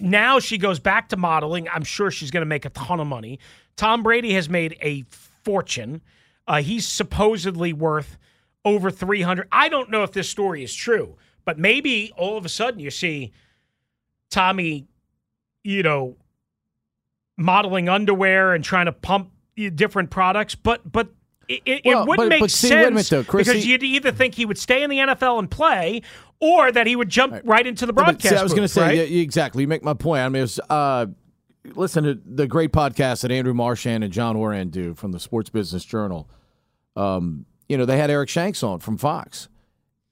Now 0.00 0.38
she 0.40 0.58
goes 0.58 0.78
back 0.78 1.08
to 1.10 1.16
modeling. 1.16 1.68
I'm 1.68 1.84
sure 1.84 2.10
she's 2.10 2.30
going 2.30 2.42
to 2.42 2.46
make 2.46 2.64
a 2.64 2.70
ton 2.70 3.00
of 3.00 3.06
money. 3.06 3.38
Tom 3.76 4.02
Brady 4.02 4.32
has 4.34 4.48
made 4.48 4.76
a 4.82 5.04
fortune. 5.44 6.00
Uh, 6.46 6.62
he's 6.62 6.86
supposedly 6.86 7.72
worth 7.72 8.16
over 8.64 8.90
300. 8.90 9.48
I 9.52 9.68
don't 9.68 9.90
know 9.90 10.02
if 10.02 10.12
this 10.12 10.28
story 10.28 10.62
is 10.64 10.74
true, 10.74 11.16
but 11.44 11.58
maybe 11.58 12.12
all 12.16 12.36
of 12.36 12.44
a 12.44 12.48
sudden 12.48 12.80
you 12.80 12.90
see 12.90 13.32
Tommy, 14.30 14.86
you 15.64 15.82
know, 15.82 16.16
modeling 17.36 17.88
underwear 17.88 18.54
and 18.54 18.64
trying 18.64 18.86
to 18.86 18.92
pump 18.92 19.30
different 19.74 20.10
products, 20.10 20.54
but 20.54 20.90
but 20.90 21.08
it, 21.48 21.62
it, 21.64 21.82
Well, 21.84 22.02
it 22.02 22.08
wouldn't 22.08 22.24
but- 22.26 22.34
make 22.34 22.40
but 22.40 22.50
see, 22.50 22.68
sense 22.68 22.74
wait 22.78 22.86
a 22.86 22.90
minute, 22.90 23.06
though, 23.08 23.24
Chris, 23.24 23.48
because 23.48 23.66
you'd 23.66 23.82
either 23.82 24.12
think 24.12 24.34
he 24.34 24.44
would 24.44 24.58
stay 24.58 24.82
in 24.82 24.90
the 24.90 24.98
NFL 24.98 25.38
and 25.38 25.50
play, 25.50 26.02
or 26.40 26.70
that 26.70 26.86
he 26.86 26.96
would 26.96 27.08
jump 27.08 27.40
right, 27.44 27.66
into 27.66 27.86
the 27.86 27.92
broadcast. 27.92 28.34
I 28.34 28.42
was 28.42 28.52
going 28.52 28.64
to 28.64 28.68
say 28.68 28.80
right? 28.80 28.96
yeah, 28.96 29.20
exactly. 29.20 29.62
You 29.62 29.68
make 29.68 29.82
my 29.82 29.94
point. 29.94 30.22
I 30.22 30.28
mean, 30.28 30.42
was, 30.42 30.60
uh, 30.70 31.06
listen 31.74 32.04
to 32.04 32.14
the 32.24 32.46
great 32.46 32.72
podcast 32.72 33.22
that 33.22 33.30
Andrew 33.30 33.54
Marchand 33.54 34.04
and 34.04 34.12
John 34.12 34.36
Ourand 34.36 34.70
do 34.70 34.94
from 34.94 35.12
the 35.12 35.20
Sports 35.20 35.50
Business 35.50 35.84
Journal. 35.84 36.28
Um, 36.96 37.46
you 37.68 37.76
know, 37.76 37.84
they 37.84 37.98
had 37.98 38.10
Eric 38.10 38.28
Shanks 38.28 38.62
on 38.62 38.80
from 38.80 38.96
Fox, 38.96 39.48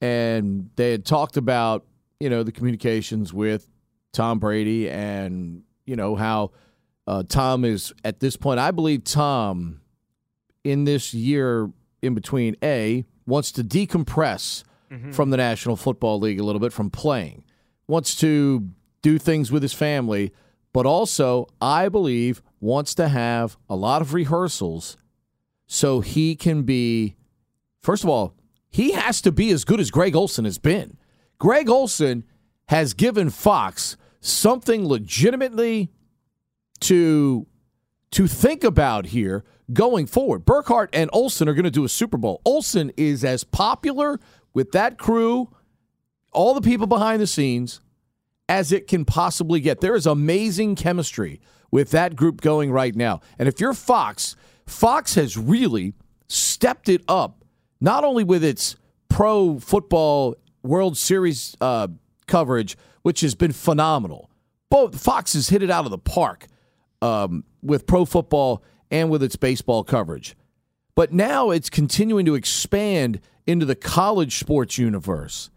and 0.00 0.70
they 0.76 0.90
had 0.90 1.04
talked 1.04 1.36
about 1.36 1.84
you 2.20 2.30
know 2.30 2.42
the 2.42 2.52
communications 2.52 3.32
with 3.32 3.68
Tom 4.12 4.38
Brady 4.38 4.88
and 4.90 5.62
you 5.84 5.96
know 5.96 6.16
how 6.16 6.52
uh, 7.06 7.22
Tom 7.28 7.64
is 7.64 7.92
at 8.04 8.20
this 8.20 8.36
point. 8.36 8.58
I 8.58 8.70
believe 8.70 9.04
Tom 9.04 9.80
in 10.64 10.84
this 10.84 11.14
year 11.14 11.70
in 12.02 12.14
between 12.14 12.56
a 12.62 13.04
wants 13.26 13.52
to 13.52 13.64
decompress 13.64 14.64
Mm-hmm. 14.90 15.10
from 15.12 15.30
the 15.30 15.36
National 15.36 15.76
Football 15.76 16.20
League 16.20 16.38
a 16.38 16.44
little 16.44 16.60
bit 16.60 16.72
from 16.72 16.90
playing, 16.90 17.44
wants 17.88 18.14
to 18.16 18.68
do 19.02 19.18
things 19.18 19.50
with 19.50 19.62
his 19.62 19.72
family, 19.72 20.32
but 20.72 20.86
also 20.86 21.46
I 21.60 21.88
believe 21.88 22.42
wants 22.60 22.94
to 22.96 23.08
have 23.08 23.56
a 23.68 23.76
lot 23.76 24.02
of 24.02 24.14
rehearsals 24.14 24.96
so 25.66 26.00
he 26.00 26.36
can 26.36 26.62
be 26.62 27.16
first 27.82 28.04
of 28.04 28.10
all, 28.10 28.34
he 28.68 28.92
has 28.92 29.20
to 29.22 29.32
be 29.32 29.50
as 29.50 29.64
good 29.64 29.80
as 29.80 29.90
Greg 29.90 30.14
Olsen 30.14 30.44
has 30.44 30.58
been. 30.58 30.96
Greg 31.38 31.68
Olsen 31.68 32.24
has 32.68 32.94
given 32.94 33.30
Fox 33.30 33.96
something 34.20 34.86
legitimately 34.86 35.90
to 36.80 37.46
to 38.12 38.26
think 38.26 38.64
about 38.64 39.06
here 39.06 39.44
going 39.72 40.06
forward. 40.06 40.44
Burkhardt 40.44 40.90
and 40.92 41.10
Olsen 41.12 41.48
are 41.48 41.54
going 41.54 41.64
to 41.64 41.70
do 41.70 41.84
a 41.84 41.88
Super 41.88 42.16
Bowl. 42.16 42.40
Olsen 42.44 42.92
is 42.96 43.24
as 43.24 43.44
popular 43.44 44.20
with 44.56 44.72
that 44.72 44.96
crew, 44.96 45.54
all 46.32 46.54
the 46.54 46.62
people 46.62 46.86
behind 46.86 47.20
the 47.20 47.26
scenes, 47.26 47.82
as 48.48 48.72
it 48.72 48.86
can 48.86 49.04
possibly 49.04 49.60
get. 49.60 49.82
There 49.82 49.94
is 49.94 50.06
amazing 50.06 50.76
chemistry 50.76 51.42
with 51.70 51.90
that 51.90 52.16
group 52.16 52.40
going 52.40 52.72
right 52.72 52.96
now. 52.96 53.20
And 53.38 53.48
if 53.50 53.60
you're 53.60 53.74
Fox, 53.74 54.34
Fox 54.64 55.14
has 55.16 55.36
really 55.36 55.92
stepped 56.28 56.88
it 56.88 57.02
up, 57.06 57.44
not 57.82 58.02
only 58.02 58.24
with 58.24 58.42
its 58.42 58.76
pro 59.10 59.58
football 59.58 60.36
World 60.62 60.96
Series 60.96 61.54
uh, 61.60 61.88
coverage, 62.26 62.78
which 63.02 63.20
has 63.20 63.34
been 63.34 63.52
phenomenal. 63.52 64.30
Both 64.70 64.98
Fox 64.98 65.34
has 65.34 65.50
hit 65.50 65.62
it 65.62 65.70
out 65.70 65.84
of 65.84 65.90
the 65.90 65.98
park 65.98 66.46
um, 67.02 67.44
with 67.62 67.86
pro 67.86 68.06
football 68.06 68.64
and 68.90 69.10
with 69.10 69.22
its 69.22 69.36
baseball 69.36 69.84
coverage. 69.84 70.34
But 70.96 71.12
now 71.12 71.50
it's 71.50 71.70
continuing 71.70 72.24
to 72.24 72.34
expand 72.34 73.20
into 73.46 73.64
the 73.64 73.76
college 73.76 74.38
sports 74.38 74.78
universe. 74.78 75.50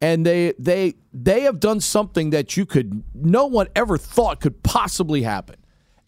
And 0.00 0.24
they 0.24 0.54
they 0.58 0.94
they 1.12 1.42
have 1.42 1.60
done 1.60 1.80
something 1.80 2.30
that 2.30 2.56
you 2.56 2.64
could 2.64 3.04
no 3.14 3.46
one 3.46 3.68
ever 3.76 3.98
thought 3.98 4.40
could 4.40 4.62
possibly 4.62 5.22
happen. 5.22 5.56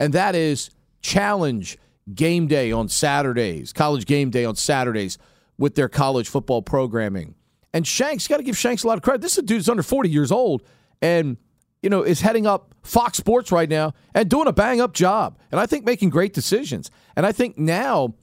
And 0.01 0.15
that 0.15 0.35
is 0.35 0.71
challenge 1.03 1.77
game 2.13 2.47
day 2.47 2.73
on 2.73 2.89
Saturdays, 2.89 3.73
college 3.75 4.07
game 4.07 4.31
day 4.31 4.47
on 4.47 4.57
Saturdays 4.57 5.19
with 5.59 5.75
their 5.75 5.91
college 5.91 6.29
football 6.29 6.63
programming. 6.63 7.35
And 7.75 7.87
Shanks 7.87 8.27
got 8.27 8.39
to 8.39 8.43
give 8.43 8.57
Shanks 8.57 8.83
a 8.83 8.89
lot 8.89 8.97
of 8.97 9.03
credit. 9.03 9.21
This 9.21 9.33
is 9.33 9.39
a 9.39 9.43
dude 9.43 9.59
who's 9.59 9.69
under 9.69 9.83
40 9.83 10.09
years 10.09 10.33
old 10.33 10.63
and 11.03 11.37
you 11.83 11.91
know 11.91 12.03
is 12.03 12.23
heading 12.23 12.47
up 12.47 12.75
Fox 12.83 13.19
Sports 13.19 13.53
right 13.53 13.69
now 13.69 13.93
and 14.15 14.31
doing 14.31 14.47
a 14.49 14.53
bang 14.55 14.81
up 14.81 14.95
job. 14.95 15.39
And 15.51 15.61
I 15.61 15.67
think 15.67 15.85
making 15.85 16.09
great 16.09 16.33
decisions. 16.33 16.91
And 17.15 17.27
I 17.27 17.33
think 17.33 17.59
now 17.59 18.15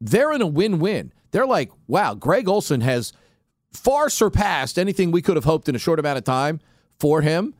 they're 0.00 0.32
in 0.32 0.42
a 0.42 0.46
win-win. 0.46 1.12
They're 1.30 1.46
like, 1.46 1.70
wow, 1.86 2.14
Greg 2.14 2.48
Olsen 2.48 2.80
has 2.80 3.12
far 3.72 4.08
surpassed 4.08 4.78
anything 4.78 5.10
we 5.10 5.22
could 5.22 5.36
have 5.36 5.44
hoped 5.44 5.68
in 5.68 5.74
a 5.74 5.78
short 5.78 5.98
amount 5.98 6.18
of 6.18 6.24
time 6.24 6.60
for 6.98 7.20
him. 7.22 7.54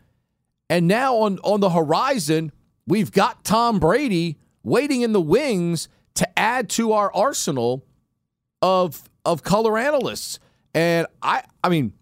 And 0.69 0.89
now 0.89 1.17
on 1.17 1.39
on 1.41 1.61
the 1.61 1.71
horizon, 1.71 2.53
we've 2.87 3.13
got 3.13 3.45
Tom 3.45 3.79
Brady 3.79 4.39
waiting 4.63 5.03
in 5.03 5.13
the 5.13 5.21
wings 5.21 5.89
to 6.15 6.39
add 6.39 6.69
to 6.71 6.93
our 6.93 7.15
arsenal 7.15 7.85
of 8.63 9.09
of 9.25 9.43
color 9.43 9.79
analysts. 9.79 10.39
And 10.75 11.07
I 11.23 11.45
I 11.63 11.69
mean, 11.69 11.93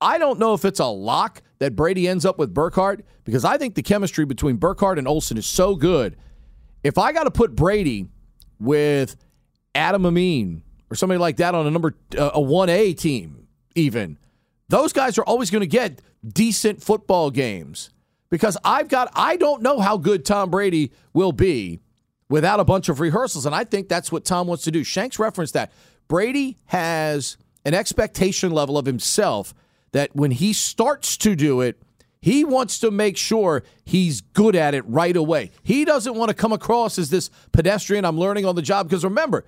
I 0.00 0.18
don't 0.18 0.38
know 0.38 0.54
if 0.54 0.64
it's 0.64 0.80
a 0.80 0.86
lock 0.86 1.42
that 1.58 1.74
Brady 1.76 2.06
ends 2.08 2.24
up 2.24 2.38
with 2.38 2.54
Burkhardt 2.54 3.04
because 3.24 3.44
I 3.44 3.58
think 3.58 3.74
the 3.74 3.82
chemistry 3.82 4.24
between 4.24 4.56
Burkhardt 4.56 4.98
and 4.98 5.08
Olsen 5.08 5.36
is 5.36 5.46
so 5.46 5.74
good. 5.74 6.16
If 6.82 6.96
I 6.96 7.12
got 7.12 7.24
to 7.24 7.30
put 7.30 7.54
Brady 7.54 8.06
with 8.58 9.16
Adam 9.74 10.04
Amin 10.06 10.62
or 10.90 10.96
somebody 10.96 11.18
like 11.18 11.36
that 11.36 11.54
on 11.54 11.66
a 11.66 11.70
number 11.70 11.94
uh, 12.18 12.30
a 12.34 12.40
1A 12.40 12.96
team 12.98 13.46
even, 13.74 14.18
those 14.68 14.92
guys 14.92 15.18
are 15.18 15.24
always 15.24 15.50
going 15.50 15.60
to 15.60 15.66
get 15.66 16.00
decent 16.26 16.82
football 16.82 17.30
games. 17.30 17.90
because 18.30 18.56
I've 18.64 18.88
got 18.88 19.10
I 19.14 19.36
don't 19.36 19.62
know 19.62 19.80
how 19.80 19.96
good 19.96 20.24
Tom 20.24 20.50
Brady 20.50 20.92
will 21.12 21.32
be 21.32 21.80
without 22.28 22.60
a 22.60 22.64
bunch 22.64 22.88
of 22.88 23.00
rehearsals, 23.00 23.44
and 23.46 23.54
I 23.54 23.64
think 23.64 23.88
that's 23.88 24.12
what 24.12 24.24
Tom 24.24 24.46
wants 24.46 24.64
to 24.64 24.70
do. 24.70 24.84
Shanks 24.84 25.18
referenced 25.18 25.54
that 25.54 25.72
Brady 26.08 26.56
has 26.66 27.36
an 27.64 27.74
expectation 27.74 28.52
level 28.52 28.78
of 28.78 28.86
himself 28.86 29.52
that 29.92 30.14
when 30.14 30.30
he 30.30 30.52
starts 30.52 31.16
to 31.18 31.34
do 31.34 31.60
it, 31.60 31.82
he 32.22 32.44
wants 32.44 32.78
to 32.80 32.90
make 32.90 33.16
sure 33.16 33.64
he's 33.84 34.20
good 34.20 34.54
at 34.54 34.74
it 34.74 34.82
right 34.86 35.16
away. 35.16 35.50
He 35.62 35.84
doesn't 35.84 36.14
want 36.14 36.28
to 36.28 36.34
come 36.34 36.52
across 36.52 36.98
as 36.98 37.10
this 37.10 37.30
pedestrian. 37.52 38.04
I'm 38.04 38.18
learning 38.18 38.44
on 38.44 38.54
the 38.54 38.62
job 38.62 38.88
because 38.88 39.04
remember, 39.04 39.44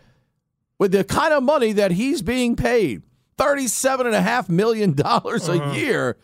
with 0.82 0.90
the 0.90 1.04
kind 1.04 1.32
of 1.32 1.44
money 1.44 1.70
that 1.70 1.92
he's 1.92 2.22
being 2.22 2.56
paid, 2.56 3.02
$37.5 3.38 4.48
million 4.48 5.00
a 5.00 5.76
year, 5.76 6.16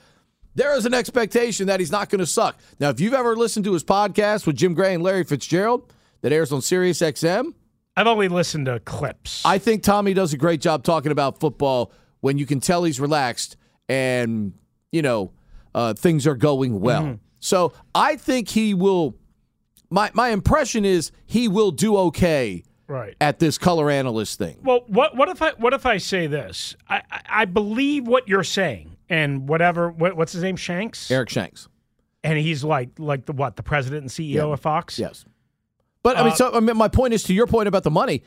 there 0.56 0.74
is 0.74 0.84
an 0.84 0.92
expectation 0.92 1.68
that 1.68 1.78
he's 1.78 1.92
not 1.92 2.08
going 2.10 2.18
to 2.18 2.26
suck. 2.26 2.58
Now, 2.80 2.88
if 2.88 2.98
you've 2.98 3.14
ever 3.14 3.36
listened 3.36 3.66
to 3.66 3.72
his 3.72 3.84
podcast 3.84 4.48
with 4.48 4.56
Jim 4.56 4.74
Gray 4.74 4.94
and 4.94 5.02
Larry 5.04 5.22
Fitzgerald 5.22 5.94
that 6.22 6.32
airs 6.32 6.50
on 6.50 6.60
Sirius 6.60 6.98
XM, 6.98 7.54
I've 7.96 8.08
only 8.08 8.26
listened 8.26 8.66
to 8.66 8.80
clips. 8.80 9.44
I 9.44 9.58
think 9.58 9.84
Tommy 9.84 10.12
does 10.12 10.32
a 10.32 10.36
great 10.36 10.60
job 10.60 10.82
talking 10.82 11.12
about 11.12 11.38
football 11.38 11.92
when 12.18 12.36
you 12.36 12.44
can 12.44 12.58
tell 12.58 12.82
he's 12.82 12.98
relaxed 12.98 13.56
and, 13.88 14.54
you 14.90 15.02
know, 15.02 15.30
uh, 15.72 15.94
things 15.94 16.26
are 16.26 16.34
going 16.34 16.80
well. 16.80 17.20
So 17.38 17.74
I 17.94 18.16
think 18.16 18.48
he 18.48 18.74
will. 18.74 19.14
My, 19.88 20.10
my 20.14 20.30
impression 20.30 20.84
is 20.84 21.12
he 21.26 21.46
will 21.46 21.70
do 21.70 21.96
okay 21.96 22.64
right. 22.88 23.14
at 23.20 23.38
this 23.38 23.56
color 23.58 23.90
analyst 23.90 24.38
thing. 24.38 24.56
Well, 24.62 24.80
what 24.88 25.16
what 25.16 25.28
if 25.28 25.40
I 25.42 25.52
what 25.58 25.72
if 25.74 25.86
I 25.86 25.98
say 25.98 26.26
this? 26.26 26.74
I 26.88 27.02
I, 27.10 27.20
I 27.28 27.44
believe 27.44 28.06
what 28.08 28.26
you're 28.28 28.44
saying, 28.44 28.96
and 29.08 29.48
whatever. 29.48 29.90
What, 29.90 30.16
what's 30.16 30.32
his 30.32 30.42
name? 30.42 30.56
Shanks. 30.56 31.10
Eric 31.10 31.30
Shanks. 31.30 31.68
And 32.24 32.36
he's 32.38 32.64
like 32.64 32.90
like 32.98 33.26
the 33.26 33.32
what? 33.32 33.56
The 33.56 33.62
president 33.62 34.02
and 34.02 34.10
CEO 34.10 34.34
Yeah. 34.34 34.52
of 34.52 34.60
Fox. 34.60 34.98
Yes. 34.98 35.24
But 36.02 36.16
I 36.16 36.22
mean, 36.24 36.32
Uh, 36.32 36.36
so 36.36 36.52
I 36.54 36.60
mean, 36.60 36.76
my 36.76 36.88
point 36.88 37.14
is 37.14 37.22
to 37.24 37.34
your 37.34 37.46
point 37.46 37.68
about 37.68 37.84
the 37.84 37.90
money. 37.90 38.22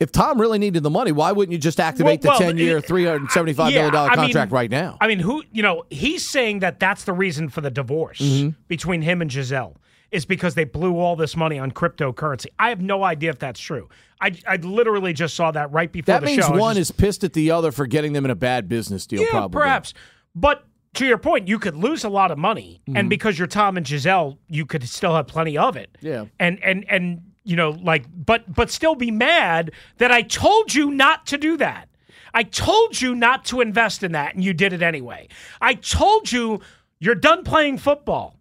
If 0.00 0.12
Tom 0.12 0.40
really 0.40 0.60
needed 0.60 0.84
the 0.84 0.90
money, 0.90 1.10
why 1.10 1.32
wouldn't 1.32 1.52
you 1.52 1.58
just 1.58 1.80
activate 1.80 2.22
Well, 2.22 2.38
the 2.38 2.44
well, 2.44 2.50
10 2.52 2.58
year, 2.58 2.78
it- 2.78 2.86
$375 2.86 3.56
million 3.72 3.92
I 3.96 4.06
mean- 4.10 4.14
contract 4.14 4.52
right 4.52 4.70
now? 4.70 4.96
I 5.00 5.08
mean, 5.08 5.18
who 5.18 5.42
you 5.52 5.60
know? 5.60 5.82
He's 5.90 6.24
saying 6.28 6.60
that 6.60 6.78
that's 6.78 7.02
the 7.02 7.12
reason 7.12 7.48
for 7.48 7.60
the 7.62 7.70
divorce 7.70 8.20
Mm-hmm. 8.20 8.50
between 8.68 9.02
him 9.02 9.20
and 9.22 9.30
Giselle 9.32 9.76
is 10.10 10.24
because 10.24 10.54
they 10.54 10.64
blew 10.64 10.96
all 10.98 11.16
this 11.16 11.36
money 11.36 11.58
on 11.58 11.70
cryptocurrency. 11.70 12.46
I 12.58 12.70
have 12.70 12.80
no 12.80 13.04
idea 13.04 13.30
if 13.30 13.38
that's 13.38 13.60
true. 13.60 13.88
I, 14.20 14.32
I 14.46 14.56
literally 14.56 15.12
just 15.12 15.34
saw 15.34 15.50
that 15.52 15.70
right 15.70 15.90
before 15.92 16.14
that 16.14 16.20
the 16.20 16.26
means 16.26 16.44
show. 16.46 16.56
One 16.56 16.76
just- 16.76 16.90
is 16.92 16.96
pissed 16.96 17.24
at 17.24 17.32
the 17.34 17.50
other 17.50 17.70
for 17.72 17.86
getting 17.86 18.12
them 18.14 18.24
in 18.24 18.30
a 18.30 18.34
bad 18.36 18.68
business 18.68 19.06
deal, 19.06 19.22
yeah, 19.22 19.30
probably. 19.30 19.60
perhaps. 19.60 19.94
But 20.34 20.64
to 20.94 21.06
your 21.06 21.18
point, 21.18 21.46
you 21.46 21.58
could 21.58 21.76
lose 21.76 22.04
a 22.04 22.08
lot 22.08 22.30
of 22.30 22.38
money, 22.38 22.80
Mm-hmm. 22.88 22.96
and 22.96 23.10
because 23.10 23.38
you're 23.38 23.46
Tom 23.48 23.76
and 23.76 23.84
Gisele, 23.86 24.38
you 24.48 24.64
could 24.66 24.88
still 24.88 25.14
have 25.14 25.26
plenty 25.26 25.56
of 25.58 25.76
it. 25.76 25.96
Yeah. 26.00 26.24
and 26.40 26.62
and 26.64 26.84
and 26.88 27.22
you 27.44 27.56
know, 27.56 27.70
like, 27.70 28.04
but 28.14 28.52
but 28.52 28.70
still 28.70 28.94
be 28.94 29.10
mad 29.10 29.72
that 29.98 30.10
I 30.10 30.22
told 30.22 30.74
you 30.74 30.90
not 30.90 31.26
to 31.26 31.38
do 31.38 31.56
that. 31.58 31.88
I 32.34 32.42
told 32.42 33.00
you 33.00 33.14
not 33.14 33.44
to 33.46 33.60
invest 33.60 34.02
in 34.02 34.12
that, 34.12 34.34
and 34.34 34.42
you 34.44 34.52
did 34.52 34.72
it 34.72 34.82
anyway. 34.82 35.28
I 35.60 35.74
told 35.74 36.30
you 36.32 36.60
you're 36.98 37.14
done 37.14 37.44
playing 37.44 37.78
football, 37.78 38.37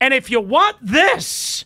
and 0.00 0.14
if 0.14 0.30
you 0.30 0.40
want 0.40 0.76
this. 0.82 1.64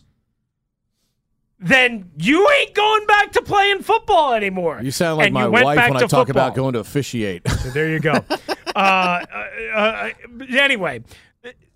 Then 1.59 2.11
you 2.17 2.45
ain't 2.59 2.73
going 2.73 3.05
back 3.05 3.31
to 3.31 3.41
playing 3.41 3.83
football 3.83 4.33
anymore. 4.33 4.81
You 4.83 4.91
sound 4.91 5.19
like 5.19 5.27
And 5.27 5.33
my 5.33 5.47
wife 5.47 5.63
when 5.63 5.95
I 5.95 6.07
talk 6.07 6.27
about 6.27 6.55
going 6.55 6.73
to 6.73 6.79
officiate. 6.79 7.43
There 7.73 7.87
you 7.87 8.01
go. 8.01 8.11
uh, 8.75 8.75
uh, 8.75 9.25
uh, 9.73 10.09
anyway, 10.49 11.03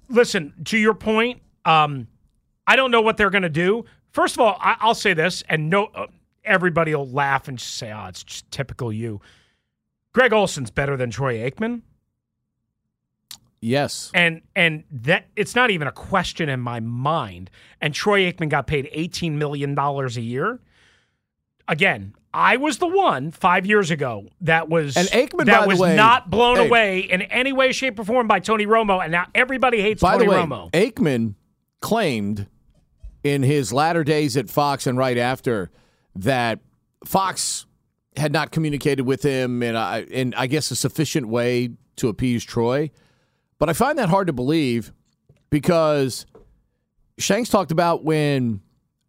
listen 0.09 0.53
to 0.65 0.77
your 0.77 0.93
point. 0.93 1.41
Um, 1.63 2.07
I 2.65 2.75
don't 2.75 2.91
know 2.91 2.99
what 2.99 3.15
they're 3.15 3.29
going 3.29 3.43
to 3.43 3.49
do. 3.49 3.85
First 4.11 4.35
of 4.35 4.41
all, 4.41 4.57
I, 4.59 4.75
I'll 4.81 4.93
say 4.95 5.13
this, 5.13 5.43
and 5.47 5.69
no, 5.69 5.85
uh, 5.85 6.07
everybody 6.43 6.93
will 6.93 7.09
laugh 7.09 7.47
and 7.47 7.57
just 7.57 7.75
say, 7.75 7.91
"Oh, 7.91 8.07
it's 8.07 8.23
just 8.23 8.51
typical 8.51 8.91
you." 8.91 9.21
Greg 10.13 10.33
Olsen's 10.33 10.71
better 10.71 10.97
than 10.97 11.11
Troy 11.11 11.49
Aikman, 11.49 11.81
yes. 13.61 14.11
and 14.13 14.41
and 14.55 14.83
that 14.91 15.25
it's 15.35 15.55
not 15.55 15.69
even 15.71 15.87
a 15.87 15.91
question 15.91 16.49
in 16.49 16.59
my 16.59 16.79
mind. 16.79 17.49
And 17.81 17.93
Troy 17.93 18.31
Aikman 18.31 18.49
got 18.49 18.67
paid 18.67 18.89
eighteen 18.91 19.37
million 19.37 19.75
dollars 19.75 20.17
a 20.17 20.21
year. 20.21 20.59
Again, 21.67 22.13
I 22.33 22.57
was 22.57 22.77
the 22.77 22.87
one 22.87 23.31
five 23.31 23.65
years 23.65 23.91
ago 23.91 24.27
that 24.41 24.69
was 24.69 24.95
And 24.95 25.07
Aikman, 25.09 25.45
that 25.47 25.67
was 25.67 25.79
way- 25.79 25.95
not 25.95 26.29
blown 26.29 26.57
hey. 26.57 26.67
away 26.67 26.99
in 26.99 27.23
any 27.23 27.51
way, 27.51 27.71
shape, 27.71 27.99
or 27.99 28.05
form 28.05 28.27
by 28.27 28.39
Tony 28.39 28.65
Romo, 28.65 29.01
and 29.03 29.11
now 29.11 29.25
everybody 29.35 29.81
hates 29.81 30.01
By 30.01 30.13
Tony 30.13 30.25
the 30.25 30.31
way, 30.31 30.37
Romo. 30.37 30.71
Aikman 30.71 31.33
claimed 31.81 32.47
in 33.23 33.43
his 33.43 33.73
latter 33.73 34.03
days 34.03 34.37
at 34.37 34.49
Fox 34.49 34.87
and 34.87 34.97
right 34.97 35.17
after 35.17 35.69
that 36.15 36.59
Fox 37.05 37.65
had 38.15 38.31
not 38.31 38.51
communicated 38.51 39.03
with 39.05 39.21
him 39.23 39.61
in, 39.61 39.75
a, 39.75 40.05
in 40.09 40.33
I 40.35 40.47
guess, 40.47 40.71
a 40.71 40.75
sufficient 40.75 41.27
way 41.27 41.71
to 41.97 42.07
appease 42.07 42.43
Troy. 42.43 42.89
But 43.59 43.69
I 43.69 43.73
find 43.73 43.97
that 43.97 44.09
hard 44.09 44.27
to 44.27 44.33
believe 44.33 44.93
because 45.49 46.25
Shanks 47.17 47.49
talked 47.49 47.71
about 47.71 48.03
when, 48.03 48.61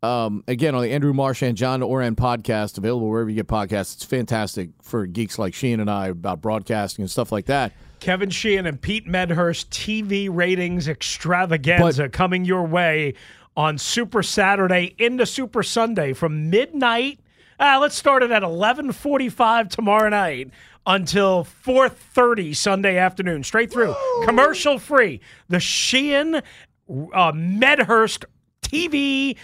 um, 0.02 0.42
again, 0.48 0.74
on 0.74 0.82
the 0.82 0.90
Andrew 0.90 1.12
Marchand 1.12 1.56
John 1.56 1.82
Ourand 1.82 2.16
podcast, 2.16 2.78
available 2.78 3.08
wherever 3.08 3.28
you 3.28 3.36
get 3.36 3.46
podcasts. 3.46 3.96
It's 3.96 4.04
fantastic 4.04 4.70
for 4.82 5.06
geeks 5.06 5.38
like 5.38 5.54
Sheen 5.54 5.80
and 5.80 5.90
I 5.90 6.08
about 6.08 6.40
broadcasting 6.40 7.02
and 7.02 7.10
stuff 7.10 7.30
like 7.30 7.46
that. 7.46 7.72
Kevin 8.00 8.30
Sheehan 8.30 8.64
and 8.64 8.80
Pete 8.80 9.06
Medhurst 9.06 9.70
TV 9.70 10.28
ratings 10.30 10.88
extravaganza 10.88 12.08
coming 12.08 12.44
your 12.44 12.62
way 12.62 13.14
on 13.56 13.76
Super 13.76 14.22
Saturday 14.22 14.94
into 14.98 15.26
Super 15.26 15.64
Sunday 15.64 16.12
from 16.12 16.48
midnight. 16.48 17.18
Uh, 17.58 17.76
let's 17.80 17.96
start 17.96 18.22
it 18.22 18.30
at 18.30 18.44
11:45 18.44 19.68
tomorrow 19.68 20.08
night 20.08 20.50
until 20.88 21.44
4:30 21.44 22.56
Sunday 22.56 22.96
afternoon, 22.96 23.44
straight 23.44 23.70
through, 23.70 23.94
commercial 24.24 24.78
free. 24.80 25.20
The 25.48 25.60
Sheehan 25.60 26.42
uh, 27.12 27.32
Medhurst 27.34 28.24
TV 28.62 29.36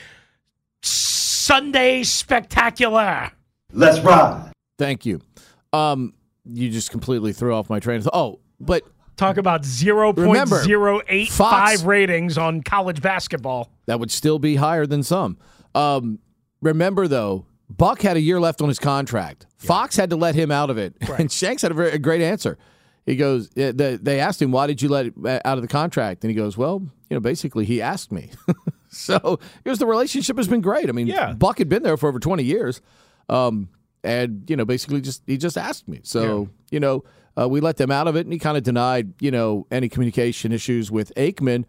Sunday 0.82 2.02
Spectacular. 2.02 3.30
Let's 3.72 4.00
ride. 4.00 4.52
Thank 4.78 5.06
you. 5.06 5.20
Um, 5.72 6.14
you 6.44 6.70
just 6.70 6.90
completely 6.90 7.32
threw 7.32 7.54
off 7.54 7.68
my 7.68 7.78
train 7.78 7.98
of 7.98 8.04
thought. 8.04 8.14
Oh, 8.14 8.40
but 8.58 8.82
Talk 9.16 9.36
about 9.36 9.62
0.085 9.62 11.28
Fox- 11.28 11.82
ratings 11.84 12.36
on 12.36 12.62
college 12.62 13.00
basketball. 13.00 13.70
that 13.86 14.00
would 14.00 14.10
still 14.10 14.40
be 14.40 14.56
higher 14.56 14.86
than 14.86 15.04
some. 15.04 15.38
Um, 15.74 16.18
remember 16.60 17.06
though, 17.06 17.46
Buck 17.68 18.02
had 18.02 18.16
a 18.16 18.20
year 18.20 18.40
left 18.40 18.60
on 18.60 18.68
his 18.68 18.78
contract. 18.78 19.46
Fox 19.56 19.96
had 19.96 20.10
to 20.10 20.16
let 20.16 20.34
him 20.34 20.50
out 20.50 20.70
of 20.70 20.78
it, 20.78 20.94
and 21.18 21.30
Shanks 21.30 21.62
had 21.62 21.70
a, 21.70 21.74
very, 21.74 21.92
a 21.92 21.98
great 21.98 22.20
answer. 22.20 22.58
He 23.06 23.16
goes, 23.16 23.50
eh, 23.56 23.72
they 23.74 24.20
asked 24.20 24.40
him, 24.40 24.50
"Why 24.50 24.66
did 24.66 24.80
you 24.80 24.88
let 24.88 25.06
it 25.06 25.14
uh, 25.24 25.40
out 25.44 25.58
of 25.58 25.62
the 25.62 25.68
contract?" 25.68 26.24
And 26.24 26.30
he 26.30 26.34
goes, 26.34 26.56
"Well, 26.56 26.80
you 27.10 27.14
know, 27.16 27.20
basically, 27.20 27.64
he 27.64 27.82
asked 27.82 28.10
me." 28.12 28.30
so 28.88 29.38
because 29.62 29.78
the 29.78 29.86
relationship 29.86 30.36
has 30.38 30.48
been 30.48 30.60
great. 30.62 30.88
I 30.88 30.92
mean, 30.92 31.06
Yeah. 31.06 31.32
Buck 31.32 31.58
had 31.58 31.68
been 31.68 31.82
there 31.82 31.96
for 31.96 32.08
over 32.08 32.18
twenty 32.18 32.44
years, 32.44 32.80
um, 33.28 33.68
and 34.02 34.44
you 34.48 34.56
know, 34.56 34.64
basically, 34.64 35.00
just 35.02 35.22
he 35.26 35.36
just 35.36 35.58
asked 35.58 35.86
me. 35.86 36.00
So 36.02 36.48
you 36.70 36.80
know, 36.80 37.04
uh, 37.38 37.46
we 37.48 37.60
let 37.60 37.76
them 37.76 37.90
out 37.90 38.08
of 38.08 38.16
it, 38.16 38.24
and 38.24 38.32
he 38.32 38.38
kind 38.38 38.56
of 38.56 38.62
denied, 38.62 39.12
you 39.20 39.30
know, 39.30 39.66
any 39.70 39.88
communication 39.90 40.50
issues 40.52 40.90
with 40.90 41.12
Aikman. 41.14 41.64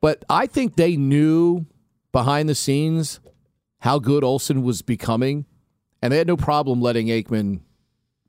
But 0.00 0.24
I 0.28 0.46
think 0.46 0.74
they 0.76 0.96
knew 0.96 1.66
behind 2.10 2.48
the 2.48 2.54
scenes 2.56 3.20
how 3.80 3.98
good 3.98 4.24
Olsen 4.24 4.62
was 4.62 4.82
becoming, 4.82 5.44
and 6.00 6.12
they 6.12 6.18
had 6.18 6.26
no 6.26 6.36
problem 6.36 6.80
letting 6.80 7.08
Aikman 7.08 7.60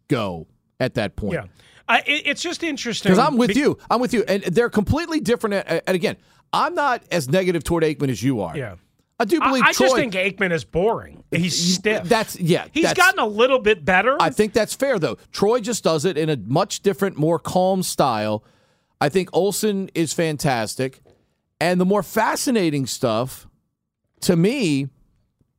go 0.08 0.48
at 0.80 0.96
that 0.96 1.16
point. 1.16 1.36
Yeah. 1.36 1.46
I, 1.88 2.04
it's 2.06 2.42
just 2.42 2.64
interesting. 2.64 3.12
Because 3.12 3.26
I'm 3.26 3.38
with 3.38 3.56
you. 3.56 3.78
I'm 3.90 4.00
with 4.00 4.14
you. 4.14 4.24
And 4.28 4.44
they're 4.44 4.70
completely 4.70 5.20
different. 5.20 5.66
And 5.68 5.82
and 5.86 5.96
again, 5.96 6.16
I'm 6.54 6.74
not 6.74 7.04
as 7.12 7.30
negative 7.30 7.64
toward 7.64 7.84
Aikman 7.84 8.10
as 8.10 8.24
you 8.24 8.42
are. 8.42 8.56
Yeah. 8.56 8.76
I 9.20 9.26
do 9.26 9.40
I, 9.42 9.48
believe 9.50 9.64
I 9.64 9.72
Troy. 9.74 9.86
just 9.86 9.96
think 9.98 10.14
Aikman 10.14 10.52
is 10.52 10.64
boring. 10.64 11.24
He's 11.32 11.76
stiff. 11.76 12.08
That's, 12.10 12.40
yeah. 12.40 12.66
He's 12.72 12.86
that's- 12.86 12.98
gotten 12.98 13.20
a 13.20 13.28
little 13.28 13.60
bit 13.60 13.86
better. 13.86 14.18
I 14.20 14.32
think 14.32 14.54
that's 14.54 14.74
fair, 14.74 14.98
though. 15.00 15.18
Troy 15.32 15.60
just 15.60 15.84
does 15.84 16.06
it 16.06 16.18
in 16.18 16.30
a 16.30 16.38
much 16.38 16.80
different, 16.82 17.18
more 17.18 17.38
calm 17.38 17.84
style. 17.84 18.44
I 19.00 19.10
think 19.10 19.30
Olsen 19.34 19.90
is 19.94 20.14
fantastic. 20.14 21.02
And 21.60 21.80
the 21.80 21.86
more 21.86 22.02
fascinating 22.04 22.88
stuff 22.88 23.48
to 24.22 24.36
me, 24.36 24.88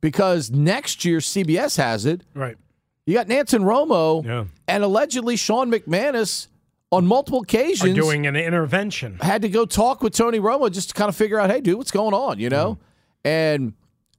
because 0.03 0.51
next 0.51 1.05
year 1.05 1.19
CBS 1.19 1.77
has 1.77 2.05
it, 2.05 2.21
right. 2.35 2.57
you 3.05 3.13
got 3.13 3.27
Nantz 3.27 3.53
and 3.53 3.63
Romo 3.63 4.23
Yeah. 4.25 4.43
and 4.67 4.83
allegedly 4.83 5.37
Sean 5.37 5.71
McManus 5.71 6.47
on 6.91 7.07
multiple 7.07 7.39
Are 7.39 7.43
occasions 7.43 7.95
doing 7.95 8.27
an 8.27 8.35
intervention. 8.35 9.17
had 9.21 9.41
to 9.43 9.49
go 9.49 9.65
talk 9.65 10.03
with 10.03 10.13
Tony 10.13 10.39
Romo 10.39 10.69
just 10.69 10.89
to 10.89 10.93
kind 10.95 11.07
of 11.07 11.15
figure 11.15 11.39
out, 11.39 11.49
hey, 11.49 11.61
dude, 11.61 11.77
what's 11.77 11.89
going 11.89 12.13
on, 12.13 12.37
you 12.37 12.49
know? 12.49 12.73
Mm-hmm. 12.73 13.27
And 13.27 13.73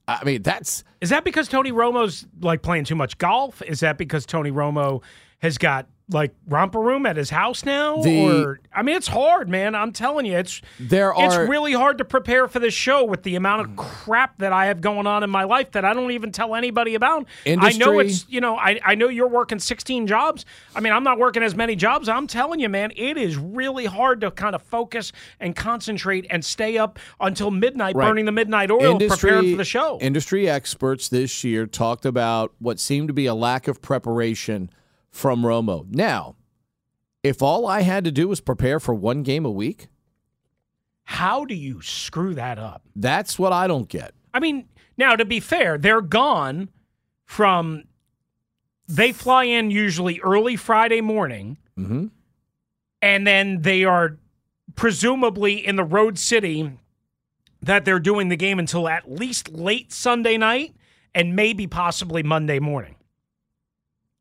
I 0.07 0.23
mean, 0.23 0.41
that's 0.41 0.83
Is 1.01 1.11
that 1.11 1.23
because 1.23 1.47
Tony 1.47 1.71
Romo's 1.71 2.25
like 2.41 2.63
playing 2.63 2.85
too 2.85 2.95
much 2.95 3.19
golf? 3.19 3.61
Is 3.61 3.81
that 3.81 3.99
because 3.99 4.25
Tony 4.25 4.51
Romo 4.51 5.03
has 5.39 5.59
got 5.59 5.87
like 6.09 6.33
romper 6.47 6.79
room 6.79 7.05
at 7.05 7.17
his 7.17 7.29
house 7.29 7.65
now? 7.65 8.01
The- 8.01 8.21
or 8.43 8.59
I 8.73 8.83
mean, 8.83 8.95
it's 8.95 9.07
hard, 9.07 9.49
man. 9.49 9.73
I'm 9.73 9.91
telling 9.91 10.25
you, 10.25 10.37
it's 10.37 10.61
There 10.79 11.13
it's 11.17 11.35
really 11.37 11.73
hard 11.73 11.97
to 11.97 12.05
prepare 12.05 12.47
for 12.47 12.59
this 12.59 12.73
show 12.73 13.03
with 13.03 13.23
the 13.23 13.35
amount 13.35 13.61
of 13.61 13.75
crap 13.75 14.37
that 14.39 14.53
I 14.53 14.67
have 14.67 14.81
going 14.81 15.07
on 15.07 15.23
in 15.23 15.29
my 15.29 15.43
life 15.43 15.71
that 15.71 15.83
I 15.85 15.93
don't 15.93 16.11
even 16.11 16.31
tell 16.31 16.53
anybody 16.55 16.95
about. 16.95 17.25
I 17.47 17.73
know 17.73 17.99
it's 17.99 18.25
you 18.29 18.41
know 18.41 18.55
I 18.57 18.79
I 18.85 18.95
know 18.95 19.07
you're 19.07 19.27
working 19.27 19.59
16 19.59 20.05
jobs. 20.07 20.45
I 20.75 20.79
mean, 20.79 20.93
I'm 20.93 21.03
not 21.03 21.17
working 21.17 21.41
as 21.41 21.55
many 21.55 21.75
jobs. 21.75 22.07
I'm 22.07 22.27
telling 22.27 22.59
you, 22.59 22.69
man, 22.69 22.91
it 22.95 23.17
is 23.17 23.37
really 23.37 23.85
hard 23.85 24.21
to 24.21 24.31
kind 24.31 24.53
of 24.55 24.61
focus 24.61 25.11
and 25.39 25.55
concentrate 25.55 26.27
and 26.29 26.43
stay 26.45 26.77
up 26.77 26.99
until 27.19 27.49
midnight, 27.51 27.95
Right. 27.95 28.07
burning 28.09 28.25
the 28.25 28.31
midnight 28.31 28.69
oil, 28.69 28.99
preparing 28.99 29.51
for 29.51 29.57
the 29.57 29.63
show. 29.63 29.97
Industry 30.01 30.49
experts 30.49 31.09
this 31.09 31.43
year 31.43 31.65
talked 31.65 32.05
about 32.05 32.53
what 32.59 32.79
seemed 32.79 33.07
to 33.07 33.13
be 33.13 33.25
a 33.25 33.33
lack 33.33 33.67
of 33.67 33.81
preparation 33.81 34.69
from 35.15 35.43
Romo. 35.43 35.85
Now, 35.89 36.35
if 37.23 37.41
all 37.41 37.65
I 37.65 37.81
had 37.83 38.03
to 38.03 38.11
do 38.11 38.27
was 38.27 38.41
prepare 38.41 38.81
for 38.81 38.93
one 38.93 39.23
game 39.23 39.45
a 39.45 39.49
week, 39.51 39.87
How 41.05 41.45
do 41.45 41.55
you 41.55 41.81
screw 41.81 42.33
that 42.35 42.59
up? 42.59 42.81
that's 42.95 43.39
what 43.39 43.53
I 43.53 43.65
don't 43.67 43.87
get. 43.87 44.13
I 44.33 44.41
mean, 44.41 44.67
now 44.97 45.15
to 45.15 45.23
be 45.23 45.39
fair, 45.39 45.77
they're 45.77 46.01
gone 46.01 46.69
from. 47.23 47.85
They 48.87 49.13
fly 49.13 49.45
in 49.45 49.71
usually 49.71 50.19
early 50.19 50.55
Friday 50.57 50.99
morning, 51.01 51.57
Mhm. 51.77 52.11
and 53.01 53.25
then 53.25 53.61
they 53.61 53.83
are 53.85 54.17
presumably 54.75 55.65
in 55.65 55.75
the 55.77 55.83
road 55.85 56.19
city 56.19 56.71
that 57.61 57.85
they're 57.85 57.99
doing 57.99 58.27
the 58.27 58.35
game 58.35 58.59
until 58.59 58.87
at 58.89 59.09
least 59.09 59.49
late 59.49 59.91
Sunday 59.93 60.37
night 60.37 60.75
and 61.15 61.35
maybe 61.35 61.65
possibly 61.67 62.21
Monday 62.21 62.59
morning. 62.59 62.94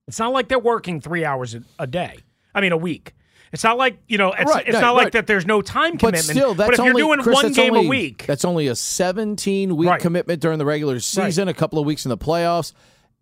It's 0.09 0.19
not 0.19 0.33
like 0.33 0.49
they're 0.49 0.59
working 0.59 1.01
three 1.01 1.25
hours 1.25 1.57
a, 1.79 1.87
day. 1.87 2.17
I 2.55 2.61
mean, 2.61 2.73
a 2.73 2.77
week. 2.77 3.15
It's 3.53 3.63
not 3.65 3.79
like 3.79 3.99
you 4.09 4.19
know. 4.19 4.33
It's, 4.33 4.51
Right, 4.51 4.67
it's 4.67 4.75
right, 4.75 4.81
not 4.81 4.95
like 4.97 5.05
right. 5.05 5.13
that. 5.13 5.27
There's 5.27 5.47
no 5.47 5.63
time 5.63 5.93
But 5.93 5.99
commitment. 6.01 6.25
still, 6.25 6.55
that's 6.55 6.69
but 6.69 6.75
if 6.75 6.81
only 6.81 7.01
you're 7.01 7.15
doing 7.15 7.23
Chris, 7.23 7.35
one 7.43 7.53
game 7.53 7.75
only- 7.75 7.87
a 7.87 7.89
week, 7.89 8.25
That's 8.27 8.45
only 8.45 8.67
a 8.67 8.75
17 8.75 9.77
week 9.77 9.99
commitment 10.01 10.41
during 10.41 10.59
the 10.59 10.65
regular 10.65 10.99
season, 11.01 11.49
a 11.49 11.55
couple 11.55 11.79
of 11.79 11.87
weeks 11.87 12.05
in 12.05 12.09
the 12.09 12.19
playoffs. 12.19 12.73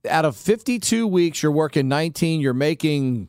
Out 0.09 0.25
of 0.25 0.37
52 0.37 1.07
weeks, 1.07 1.43
you're 1.43 1.53
working 1.53 1.87
19. 1.87 2.41
You're 2.41 2.55
making 2.55 3.29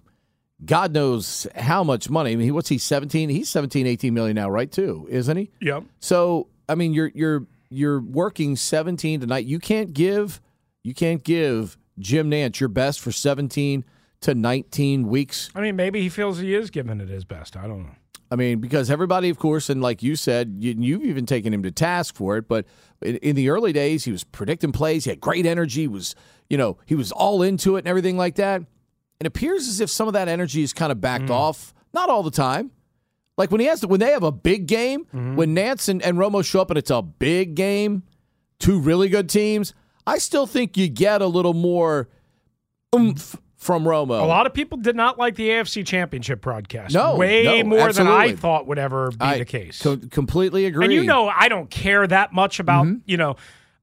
God 0.65 0.93
knows 0.93 1.45
how 1.55 1.83
much 1.83 2.09
money. 2.09 2.31
I 2.31 2.35
mean, 2.37 2.53
what's 2.53 2.69
he 2.69 2.77
17? 2.77 3.29
He's 3.29 3.49
17, 3.49 3.85
18 3.85 4.13
million 4.13 4.35
now, 4.35 4.49
right? 4.49 4.71
Too, 4.71 5.05
isn't 5.09 5.35
he? 5.37 5.51
Yep. 5.61 5.83
So, 5.99 6.47
I 6.69 6.75
mean, 6.75 6.93
you're 6.93 7.11
you're 7.13 7.45
you're 7.69 7.99
working 7.99 8.55
17 8.55 9.19
tonight. 9.19 9.45
You 9.45 9.59
can't 9.59 9.93
give 9.93 10.39
you 10.83 10.93
can't 10.93 11.21
give 11.23 11.77
Jim 11.99 12.29
Nantz 12.29 12.59
your 12.59 12.69
best 12.69 12.99
for 12.99 13.11
17 13.11 13.85
to 14.21 14.35
19 14.35 15.07
weeks. 15.07 15.49
I 15.53 15.61
mean, 15.61 15.75
maybe 15.75 16.01
he 16.01 16.09
feels 16.09 16.39
he 16.39 16.55
is 16.55 16.69
giving 16.69 16.99
it 17.01 17.09
his 17.09 17.25
best. 17.25 17.55
I 17.55 17.67
don't 17.67 17.83
know. 17.83 17.95
I 18.31 18.35
mean, 18.35 18.59
because 18.59 18.89
everybody, 18.89 19.29
of 19.29 19.37
course, 19.37 19.69
and 19.69 19.81
like 19.81 20.01
you 20.01 20.15
said, 20.15 20.55
you, 20.57 20.73
you've 20.79 21.03
even 21.03 21.27
taken 21.27 21.53
him 21.53 21.61
to 21.63 21.71
task 21.71 22.15
for 22.15 22.37
it. 22.37 22.47
But 22.47 22.65
in, 23.01 23.17
in 23.17 23.35
the 23.35 23.49
early 23.49 23.73
days, 23.73 24.05
he 24.05 24.11
was 24.11 24.23
predicting 24.23 24.71
plays. 24.71 25.03
He 25.03 25.11
had 25.11 25.21
great 25.21 25.45
energy. 25.45 25.81
He 25.81 25.87
was, 25.87 26.15
you 26.49 26.57
know, 26.57 26.77
he 26.85 26.95
was 26.95 27.11
all 27.11 27.43
into 27.43 27.75
it 27.75 27.79
and 27.79 27.87
everything 27.87 28.17
like 28.17 28.35
that. 28.35 28.63
It 29.19 29.27
appears 29.27 29.67
as 29.67 29.79
if 29.81 29.89
some 29.91 30.07
of 30.07 30.13
that 30.13 30.27
energy 30.27 30.63
is 30.63 30.73
kind 30.73 30.91
of 30.91 30.99
backed 30.99 31.25
mm. 31.25 31.31
off. 31.35 31.75
Not 31.93 32.09
all 32.09 32.23
the 32.23 32.31
time. 32.31 32.71
Like 33.37 33.51
when 33.51 33.61
he 33.61 33.67
has 33.67 33.81
to, 33.81 33.87
when 33.87 33.99
they 33.99 34.11
have 34.11 34.23
a 34.23 34.31
big 34.31 34.65
game, 34.67 35.05
mm-hmm. 35.05 35.35
when 35.35 35.55
Nantz 35.55 35.87
and, 35.89 36.01
and 36.01 36.17
Romo 36.17 36.43
show 36.43 36.61
up 36.61 36.71
and 36.71 36.77
it's 36.77 36.91
a 36.91 37.01
big 37.01 37.55
game, 37.55 38.03
two 38.59 38.79
really 38.79 39.09
good 39.09 39.29
teams. 39.29 39.73
I 40.05 40.17
still 40.17 40.45
think 40.45 40.77
you 40.77 40.87
get 40.89 41.21
a 41.21 41.27
little 41.27 41.53
more 41.53 42.09
oomph 42.95 43.35
from 43.55 43.85
Romo. 43.85 44.19
A 44.21 44.25
lot 44.25 44.45
of 44.45 44.53
people 44.53 44.77
did 44.77 44.95
not 44.95 45.17
like 45.17 45.35
the 45.35 45.47
AFC 45.49 45.85
Championship 45.85 46.41
broadcast. 46.41 46.93
No, 46.93 47.15
way 47.15 47.43
no, 47.43 47.63
more 47.63 47.93
than 47.93 48.07
I 48.07 48.35
thought 48.35 48.67
would 48.67 48.77
ever 48.79 49.11
be 49.11 49.17
I 49.21 49.37
the 49.37 49.45
case. 49.45 49.81
co- 49.81 49.97
completely 50.11 50.65
agree. 50.65 50.85
and 50.85 50.93
you 50.93 51.03
know, 51.03 51.29
I 51.29 51.47
don't 51.47 51.69
care 51.69 52.05
that 52.05 52.33
much 52.33 52.59
about 52.59 52.85
Mm-hmm. 52.85 52.97
you 53.05 53.17
know 53.17 53.35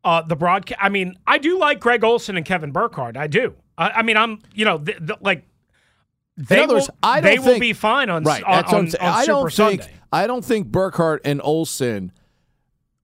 uh, 0.05 0.23
the 0.23 0.37
broadcast. 0.37 0.79
I 0.83 0.89
mean, 0.91 1.15
I 1.27 1.39
do 1.39 1.59
like 1.59 1.81
Greg 1.81 2.05
Olsen 2.05 2.37
and 2.37 2.45
Kevin 2.45 2.73
Burkhardt. 2.73 3.17
I 3.17 3.27
do. 3.27 3.55
I, 3.79 3.91
I 3.91 4.03
mean, 4.03 4.17
I'm 4.19 4.39
you 4.55 4.65
know 4.67 4.79
th- 4.79 4.99
th- 4.99 5.19
like 5.23 5.45
they 6.37 6.61
words, 6.61 6.89
will, 6.89 6.97
I 7.03 7.21
don't 7.21 7.31
they 7.31 7.39
will 7.39 7.59
be 7.59 7.73
fine 7.73 8.11
on 8.11 8.25
right. 8.25 8.45
on, 8.45 8.65
on, 8.67 8.75
on 8.75 8.95
I 9.01 9.25
don't 9.25 9.51
think 9.53 9.83
Sunday. 9.83 9.97
I 10.13 10.27
don't 10.27 10.45
think 10.45 10.67
Burkhardt 10.69 11.23
and 11.25 11.41
Olsen 11.43 12.13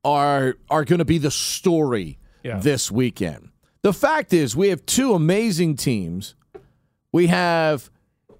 are 0.04 0.56
are 0.70 0.84
going 0.84 0.98
to 0.98 1.04
be 1.04 1.18
the 1.18 1.30
story 1.30 2.18
Yeah. 2.46 2.58
this 2.58 2.90
weekend. 2.90 3.50
The 3.82 3.92
fact 3.92 4.32
is, 4.32 4.54
we 4.56 4.68
have 4.68 4.84
two 4.86 5.14
amazing 5.14 5.76
teams. 5.76 6.34
We 7.12 7.26
have, 7.28 7.90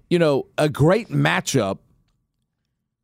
you 0.09 0.19
know, 0.19 0.47
a 0.57 0.69
great 0.69 1.09
matchup, 1.09 1.79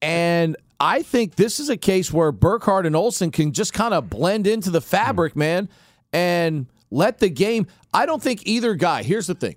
and 0.02 0.58
I 0.80 1.02
think 1.02 1.36
this 1.36 1.60
is 1.60 1.70
a 1.70 1.78
case 1.78 2.12
where 2.12 2.32
Burkhardt 2.32 2.86
and 2.86 2.96
Olsen 2.96 3.32
can 3.32 3.54
just 3.54 3.74
kind 3.74 3.94
of 3.94 4.10
blend 4.10 4.48
into 4.48 4.70
the 4.70 4.82
fabric, 4.82 5.36
man, 5.36 5.70
and 6.12 6.68
let 6.92 7.20
the 7.20 7.30
game. 7.30 7.68
I 7.94 8.06
don't 8.06 8.22
think 8.22 8.42
either 8.46 8.76
guy. 8.76 9.04
Here's 9.04 9.28
the 9.28 9.36
thing. 9.36 9.56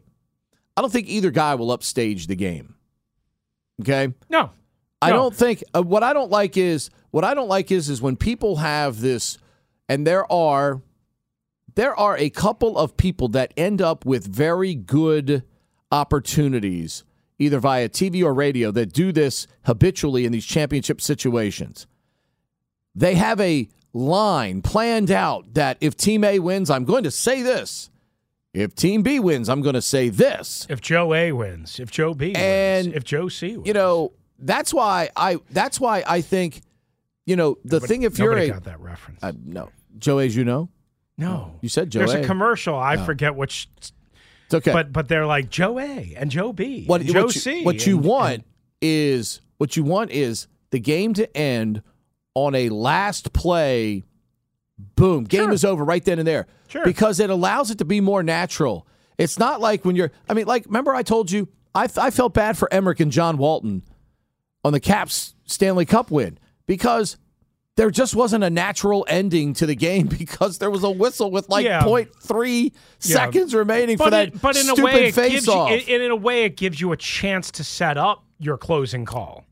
I 0.77 0.83
don't 0.83 0.93
think 0.93 1.09
either 1.09 1.31
guy 1.31 1.55
will 1.55 1.71
upstage 1.73 2.27
the 2.27 2.37
game. 2.37 2.75
Okay. 3.81 4.13
No, 4.31 4.51
I 5.03 5.11
No. 5.11 5.17
don't 5.17 5.35
think 5.35 5.65
uh, 5.75 5.83
what 5.83 6.03
I 6.03 6.13
don't 6.13 6.31
like 6.31 6.57
is 6.57 6.91
what 7.11 7.25
I 7.25 7.35
don't 7.35 7.49
like 7.49 7.71
is 7.73 7.89
is 7.89 8.01
when 8.01 8.17
people 8.17 8.57
have 8.57 9.01
this, 9.01 9.39
and 9.89 10.07
there 10.07 10.31
are 10.31 10.81
there 11.77 11.95
are 11.95 12.17
a 12.19 12.29
couple 12.31 12.77
of 12.77 12.97
people 12.97 13.29
that 13.29 13.55
end 13.57 13.81
up 13.81 14.05
with 14.05 14.27
very 14.27 14.75
good 14.75 15.45
opportunities, 15.93 17.05
either 17.39 17.59
via 17.61 17.89
TV 17.89 18.23
or 18.25 18.35
radio, 18.35 18.71
that 18.73 18.93
do 18.93 19.13
this 19.13 19.47
habitually 19.65 20.25
in 20.25 20.33
these 20.33 20.45
championship 20.45 21.01
situations. 21.01 21.87
They 22.95 23.15
have 23.15 23.41
a 23.41 23.69
line 23.93 24.63
planned 24.63 25.11
out 25.11 25.55
that 25.55 25.79
if 25.81 25.97
Team 25.97 26.25
A 26.25 26.39
wins, 26.39 26.71
I'm 26.71 26.85
going 26.85 27.05
to 27.05 27.11
say 27.11 27.43
this. 27.43 27.91
If 28.55 28.75
Team 28.75 29.03
B 29.03 29.21
wins, 29.21 29.51
I'm 29.51 29.61
going 29.61 29.75
to 29.75 29.83
say 29.83 30.09
this. 30.09 30.67
if 30.71 30.81
Joe 30.81 31.13
A 31.13 31.33
wins, 31.33 31.79
if 31.79 31.91
Joe 31.91 32.15
B 32.15 32.35
And, 32.35 32.87
wins, 32.87 32.97
if 32.97 33.05
Joe 33.05 33.29
C 33.29 33.55
wins, 33.57 33.67
you 33.69 33.75
know 33.75 34.13
that's 34.39 34.73
why 34.73 35.11
I 35.15 35.39
that's 35.51 35.79
why 35.79 36.05
I 36.07 36.23
think 36.23 36.63
you 37.27 37.37
know 37.37 37.59
the 37.65 37.81
thing 37.81 38.03
if 38.03 38.19
you're 38.19 38.31
nobody 38.31 38.49
a 38.51 38.55
got 38.55 38.65
that 38.65 38.81
reference. 38.81 39.23
uh, 39.23 39.33
no 39.45 39.71
Joe 39.99 40.19
as 40.19 40.35
you 40.35 40.45
know 40.45 40.71
no, 41.19 41.55
you 41.63 41.69
said 41.69 41.91
Joe 41.91 42.01
There's 42.01 42.15
A. 42.15 42.21
a 42.23 42.25
commercial. 42.27 42.77
I 42.77 42.97
forget 42.99 43.35
which, 43.35 43.69
it's 43.79 44.55
okay 44.55 44.73
but 44.73 44.93
but 44.93 45.09
they're 45.09 45.27
like 45.27 45.49
Joe 45.51 45.79
A 45.79 46.15
and 46.17 46.31
Joe 46.31 46.53
B, 46.53 46.85
what, 46.87 47.01
and 47.01 47.11
Joe 47.11 47.25
what 47.25 47.35
you, 47.35 47.41
C. 47.41 47.65
what 47.65 47.87
you 47.87 47.99
want 47.99 48.35
and- 48.35 48.45
is 48.83 49.41
what 49.59 49.77
you 49.77 49.83
want 49.85 50.11
is 50.11 50.47
the 50.71 50.79
game 50.79 51.15
to 51.15 51.37
end 51.37 51.83
on 52.35 52.55
a 52.55 52.69
last 52.69 53.33
play 53.33 54.05
boom 54.95 55.25
game 55.25 55.45
Sure. 55.45 55.53
is 55.53 55.65
over 55.65 55.85
right 55.85 56.05
then 56.05 56.19
and 56.19 56.29
there 56.29 56.47
Sure. 56.69 56.85
because 56.85 57.19
it 57.19 57.31
allows 57.31 57.71
it 57.71 57.79
to 57.79 57.85
be 57.87 58.01
more 58.03 58.23
natural 58.23 58.87
it's 59.17 59.39
not 59.39 59.61
like 59.61 59.85
when 59.87 59.97
you're 59.97 60.13
I 60.29 60.35
mean 60.35 60.47
like 60.47 60.67
remember 60.67 60.95
I 60.95 61.03
told 61.03 61.31
you 61.31 61.49
I, 61.75 61.89
I 61.97 62.11
felt 62.11 62.35
bad 62.35 62.59
for 62.59 62.73
Emmerich 62.73 63.01
and 63.01 63.11
John 63.11 63.39
Walton 63.39 63.83
on 64.65 64.73
the 64.75 64.81
Caps 64.81 65.35
Stanley 65.47 65.87
Cup 65.87 66.11
win 66.11 66.39
because 66.67 67.17
there 67.77 67.91
just 67.91 68.17
wasn't 68.17 68.43
a 68.43 68.51
natural 68.51 69.05
ending 69.09 69.53
to 69.55 69.67
the 69.67 69.75
game 69.77 70.07
because 70.19 70.59
there 70.59 70.71
was 70.71 70.83
a 70.83 70.91
whistle 70.91 71.31
with 71.31 71.49
like 71.49 71.65
Yeah. 71.65 71.83
0.3 71.83 72.73
Yeah. 73.03 73.17
seconds 73.17 73.55
remaining 73.55 73.97
for 73.99 74.05
but 74.07 74.11
that 74.11 74.29
it- 74.29 74.43
but 74.43 74.57
in 74.57 74.63
stupid 74.65 74.81
a 74.81 74.85
way, 74.85 75.05
it 75.09 75.15
face 75.15 75.31
gives 75.33 75.47
you, 75.47 75.53
off. 75.53 75.71
in, 75.71 76.01
in 76.03 76.11
a 76.11 76.17
way, 76.17 76.45
it 76.45 76.57
gives 76.57 76.81
you 76.81 76.93
a 76.93 76.97
chance 76.97 77.51
to 77.53 77.65
set 77.65 77.97
up 77.97 78.25
your 78.39 78.57
closing 78.59 79.05
call. 79.05 79.45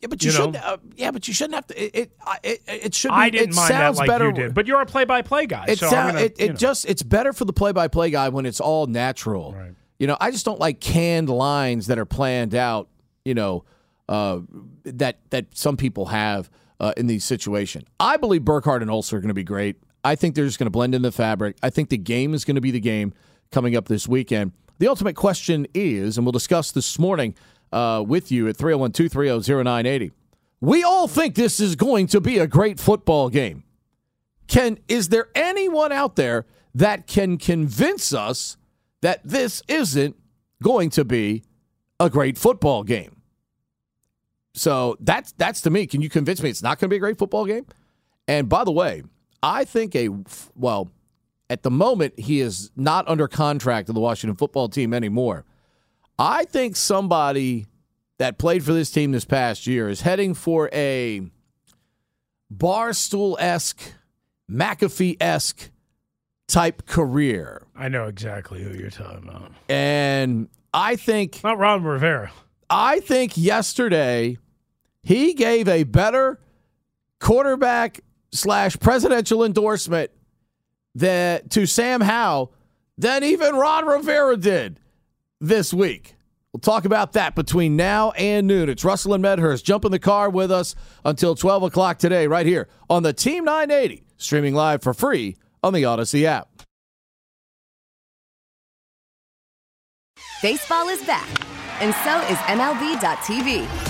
yeah, 0.00 0.08
but 0.08 0.22
you, 0.22 0.30
you 0.30 0.36
shouldn't. 0.36 0.56
Uh, 0.56 0.76
yeah, 0.96 1.10
but 1.10 1.28
you 1.28 1.34
shouldn't 1.34 1.54
have 1.56 1.66
to. 1.66 1.82
It 1.84 1.94
it 1.94 2.12
it, 2.42 2.62
it 2.86 2.94
should. 2.94 3.08
Be, 3.10 3.14
I 3.14 3.28
didn't 3.30 3.50
it 3.50 3.54
mind 3.56 3.70
that 3.70 3.94
like 3.96 4.08
better. 4.08 4.26
you 4.28 4.32
did, 4.32 4.54
but 4.54 4.66
you're 4.66 4.80
a 4.80 4.86
play-by-play 4.86 5.46
guy. 5.46 5.66
it 5.68 5.78
so 5.78 5.88
sound- 5.90 6.12
gonna, 6.14 6.24
it, 6.26 6.38
you 6.38 6.46
it 6.46 6.48
know. 6.52 6.54
just 6.56 6.86
it's 6.88 7.02
better 7.02 7.32
for 7.34 7.44
the 7.44 7.52
play-by-play 7.52 8.10
guy 8.10 8.28
when 8.30 8.46
it's 8.46 8.60
all 8.60 8.86
natural. 8.86 9.52
Right. 9.52 9.72
You 9.98 10.06
know, 10.06 10.16
I 10.18 10.30
just 10.30 10.46
don't 10.46 10.58
like 10.58 10.80
canned 10.80 11.28
lines 11.28 11.86
that 11.88 11.98
are 11.98 12.06
planned 12.06 12.54
out. 12.54 12.88
You 13.26 13.34
know, 13.34 13.64
uh, 14.08 14.40
that 14.84 15.18
that 15.30 15.46
some 15.54 15.76
people 15.76 16.06
have 16.06 16.48
uh, 16.80 16.92
in 16.96 17.06
these 17.06 17.24
situations. 17.24 17.86
I 18.00 18.16
believe 18.16 18.44
Burkhardt 18.44 18.82
and 18.82 18.90
Olsen 18.90 19.18
are 19.18 19.20
going 19.20 19.28
to 19.28 19.34
be 19.34 19.44
great. 19.44 19.76
I 20.02 20.14
think 20.16 20.34
they're 20.34 20.46
just 20.46 20.58
going 20.58 20.66
to 20.66 20.70
blend 20.70 20.94
in 20.94 21.02
the 21.02 21.12
fabric. 21.12 21.56
I 21.62 21.70
think 21.70 21.90
the 21.90 21.98
game 21.98 22.34
is 22.34 22.44
going 22.44 22.54
to 22.54 22.60
be 22.60 22.70
the 22.70 22.80
game 22.80 23.12
coming 23.52 23.76
up 23.76 23.86
this 23.86 24.08
weekend. 24.08 24.52
The 24.78 24.88
ultimate 24.88 25.14
question 25.14 25.66
is, 25.74 26.16
and 26.16 26.24
we'll 26.24 26.32
discuss 26.32 26.72
this 26.72 26.98
morning 26.98 27.34
uh, 27.70 28.02
with 28.06 28.32
you 28.32 28.48
at 28.48 28.56
301 28.56 28.92
230 28.92 29.62
0980. 29.62 30.12
We 30.62 30.82
all 30.82 31.06
think 31.06 31.34
this 31.34 31.60
is 31.60 31.76
going 31.76 32.06
to 32.08 32.20
be 32.20 32.38
a 32.38 32.46
great 32.46 32.80
football 32.80 33.28
game. 33.28 33.64
Can 34.46 34.78
is 34.88 35.10
there 35.10 35.28
anyone 35.34 35.92
out 35.92 36.16
there 36.16 36.46
that 36.74 37.06
can 37.06 37.38
convince 37.38 38.12
us 38.12 38.56
that 39.00 39.20
this 39.22 39.62
isn't 39.68 40.16
going 40.62 40.90
to 40.90 41.04
be 41.04 41.44
a 41.98 42.10
great 42.10 42.36
football 42.36 42.82
game? 42.82 43.19
So 44.54 44.96
that's 45.00 45.32
that's 45.32 45.60
to 45.62 45.70
me. 45.70 45.86
Can 45.86 46.00
you 46.00 46.10
convince 46.10 46.42
me 46.42 46.50
it's 46.50 46.62
not 46.62 46.78
going 46.78 46.88
to 46.88 46.92
be 46.92 46.96
a 46.96 47.00
great 47.00 47.18
football 47.18 47.44
game? 47.44 47.66
And 48.26 48.48
by 48.48 48.64
the 48.64 48.72
way, 48.72 49.02
I 49.42 49.64
think 49.64 49.94
a 49.94 50.08
well, 50.54 50.90
at 51.48 51.62
the 51.62 51.70
moment 51.70 52.18
he 52.18 52.40
is 52.40 52.70
not 52.76 53.08
under 53.08 53.28
contract 53.28 53.86
to 53.86 53.92
the 53.92 54.00
Washington 54.00 54.36
football 54.36 54.68
team 54.68 54.92
anymore. 54.92 55.44
I 56.18 56.44
think 56.44 56.76
somebody 56.76 57.66
that 58.18 58.38
played 58.38 58.62
for 58.62 58.74
this 58.74 58.90
team 58.90 59.12
this 59.12 59.24
past 59.24 59.66
year 59.66 59.88
is 59.88 60.02
heading 60.02 60.34
for 60.34 60.68
a 60.72 61.22
barstool 62.54 63.36
esque, 63.38 63.80
McAfee 64.50 65.16
esque 65.20 65.70
type 66.46 66.84
career. 66.84 67.62
I 67.74 67.88
know 67.88 68.06
exactly 68.06 68.62
who 68.62 68.76
you're 68.76 68.90
talking 68.90 69.26
about. 69.26 69.52
And 69.68 70.48
I 70.74 70.96
think 70.96 71.42
Not 71.42 71.58
Ron 71.58 71.82
Rivera. 71.82 72.30
I 72.68 73.00
think 73.00 73.36
yesterday 73.36 74.36
he 75.02 75.34
gave 75.34 75.68
a 75.68 75.84
better 75.84 76.40
quarterback 77.18 78.00
slash 78.32 78.78
presidential 78.78 79.44
endorsement 79.44 80.10
that 80.94 81.50
to 81.50 81.66
Sam 81.66 82.00
Howell 82.00 82.52
than 82.98 83.24
even 83.24 83.54
Ron 83.54 83.86
Rivera 83.86 84.36
did 84.36 84.80
this 85.40 85.72
week. 85.72 86.16
We'll 86.52 86.60
talk 86.60 86.84
about 86.84 87.12
that 87.12 87.34
between 87.36 87.76
now 87.76 88.10
and 88.12 88.46
noon. 88.46 88.68
It's 88.68 88.84
Russell 88.84 89.14
and 89.14 89.22
Medhurst. 89.22 89.64
Jump 89.64 89.84
in 89.84 89.92
the 89.92 90.00
car 90.00 90.28
with 90.28 90.50
us 90.50 90.74
until 91.04 91.36
12 91.36 91.62
o'clock 91.64 91.98
today, 91.98 92.26
right 92.26 92.46
here 92.46 92.68
on 92.88 93.04
the 93.04 93.12
Team 93.12 93.44
980, 93.44 94.04
streaming 94.16 94.54
live 94.54 94.82
for 94.82 94.92
free 94.92 95.36
on 95.62 95.72
the 95.72 95.84
Audacy 95.84 96.24
app. 96.24 96.48
Baseball 100.42 100.88
is 100.88 101.02
back, 101.04 101.28
and 101.80 101.94
so 102.02 102.18
is 102.32 102.38
MLB.tv. 102.48 103.89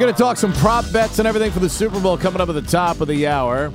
Going 0.00 0.14
to 0.14 0.18
talk 0.18 0.38
some 0.38 0.54
prop 0.54 0.90
bets 0.94 1.18
and 1.18 1.28
everything 1.28 1.50
for 1.50 1.58
the 1.58 1.68
Super 1.68 2.00
Bowl 2.00 2.16
coming 2.16 2.40
up 2.40 2.48
at 2.48 2.54
the 2.54 2.62
top 2.62 3.02
of 3.02 3.08
the 3.08 3.26
hour. 3.26 3.70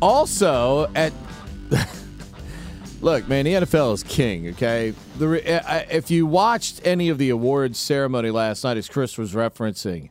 Also, 0.00 0.90
at 0.94 1.12
look, 3.02 3.28
man, 3.28 3.44
the 3.44 3.52
NFL 3.52 3.92
is 3.92 4.02
king. 4.02 4.48
Okay, 4.48 4.94
the 5.18 5.94
if 5.94 6.10
you 6.10 6.24
watched 6.24 6.80
any 6.86 7.10
of 7.10 7.18
the 7.18 7.28
awards 7.28 7.78
ceremony 7.78 8.30
last 8.30 8.64
night, 8.64 8.78
as 8.78 8.88
Chris 8.88 9.18
was 9.18 9.34
referencing, 9.34 10.08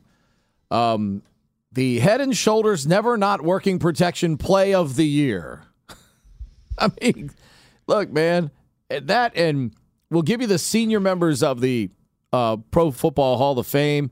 um, 0.69 1.23
the 1.71 1.97
Head 1.97 2.21
and 2.21 2.37
Shoulders 2.37 2.85
Never 2.85 3.17
Not 3.17 3.41
Working 3.41 3.79
Protection 3.79 4.37
Play 4.37 4.75
of 4.75 4.95
the 4.95 5.07
Year. 5.07 5.63
I 6.77 6.91
mean, 7.01 7.31
look, 7.87 8.11
man, 8.11 8.51
that 8.89 9.35
and 9.35 9.73
we'll 10.11 10.21
give 10.21 10.39
you 10.41 10.47
the 10.47 10.59
senior 10.59 10.99
members 10.99 11.41
of 11.41 11.61
the 11.61 11.89
uh, 12.31 12.57
Pro 12.69 12.91
Football 12.91 13.39
Hall 13.39 13.57
of 13.57 13.65
Fame 13.65 14.11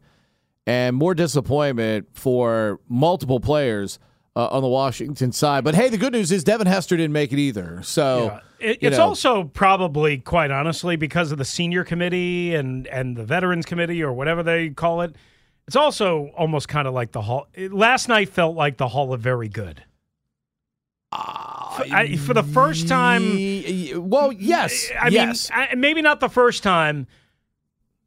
and 0.66 0.96
more 0.96 1.14
disappointment 1.14 2.08
for 2.14 2.80
multiple 2.88 3.40
players 3.40 4.00
uh, 4.36 4.48
on 4.48 4.62
the 4.62 4.68
Washington 4.68 5.32
side. 5.32 5.64
But 5.64 5.76
hey, 5.76 5.90
the 5.90 5.98
good 5.98 6.14
news 6.14 6.32
is 6.32 6.44
Devin 6.44 6.68
Hester 6.68 6.98
didn't 6.98 7.14
make 7.14 7.32
it 7.32 7.40
either. 7.40 7.82
So 7.84 8.26
yeah. 8.60 8.70
it, 8.70 8.78
it's 8.82 8.98
know. 8.98 9.06
also 9.06 9.44
probably, 9.46 10.18
quite 10.18 10.52
honestly, 10.52 10.96
because 10.96 11.32
of 11.32 11.38
the 11.38 11.46
senior 11.46 11.84
committee 11.84 12.56
and 12.56 12.88
and 12.88 13.16
the 13.16 13.24
veterans 13.24 13.66
committee 13.66 14.02
or 14.02 14.14
whatever 14.14 14.44
they 14.44 14.70
call 14.70 15.02
it. 15.02 15.16
It's 15.66 15.78
also 15.78 16.30
almost 16.36 16.68
kind 16.68 16.88
of 16.88 16.94
like 16.94 17.14
the 17.14 17.22
hall. 17.22 17.48
It, 17.54 17.72
last 17.72 18.10
night 18.10 18.30
felt 18.30 18.56
like 18.56 18.78
the 18.78 18.90
Hall 18.90 19.14
of 19.14 19.22
Very 19.22 19.48
Good. 19.48 19.82
Uh, 21.10 21.78
for, 21.78 21.94
I, 21.94 22.16
for, 22.18 22.34
the 22.34 22.44
first 22.44 22.88
time, 22.88 23.22
well, 24.10 24.32
yes, 24.32 24.90
I 25.00 25.10
yes. 25.10 25.50
mean, 25.50 25.68
I, 25.72 25.76
maybe 25.76 26.02
not 26.02 26.20
the 26.20 26.28
first 26.28 26.64
time. 26.64 27.08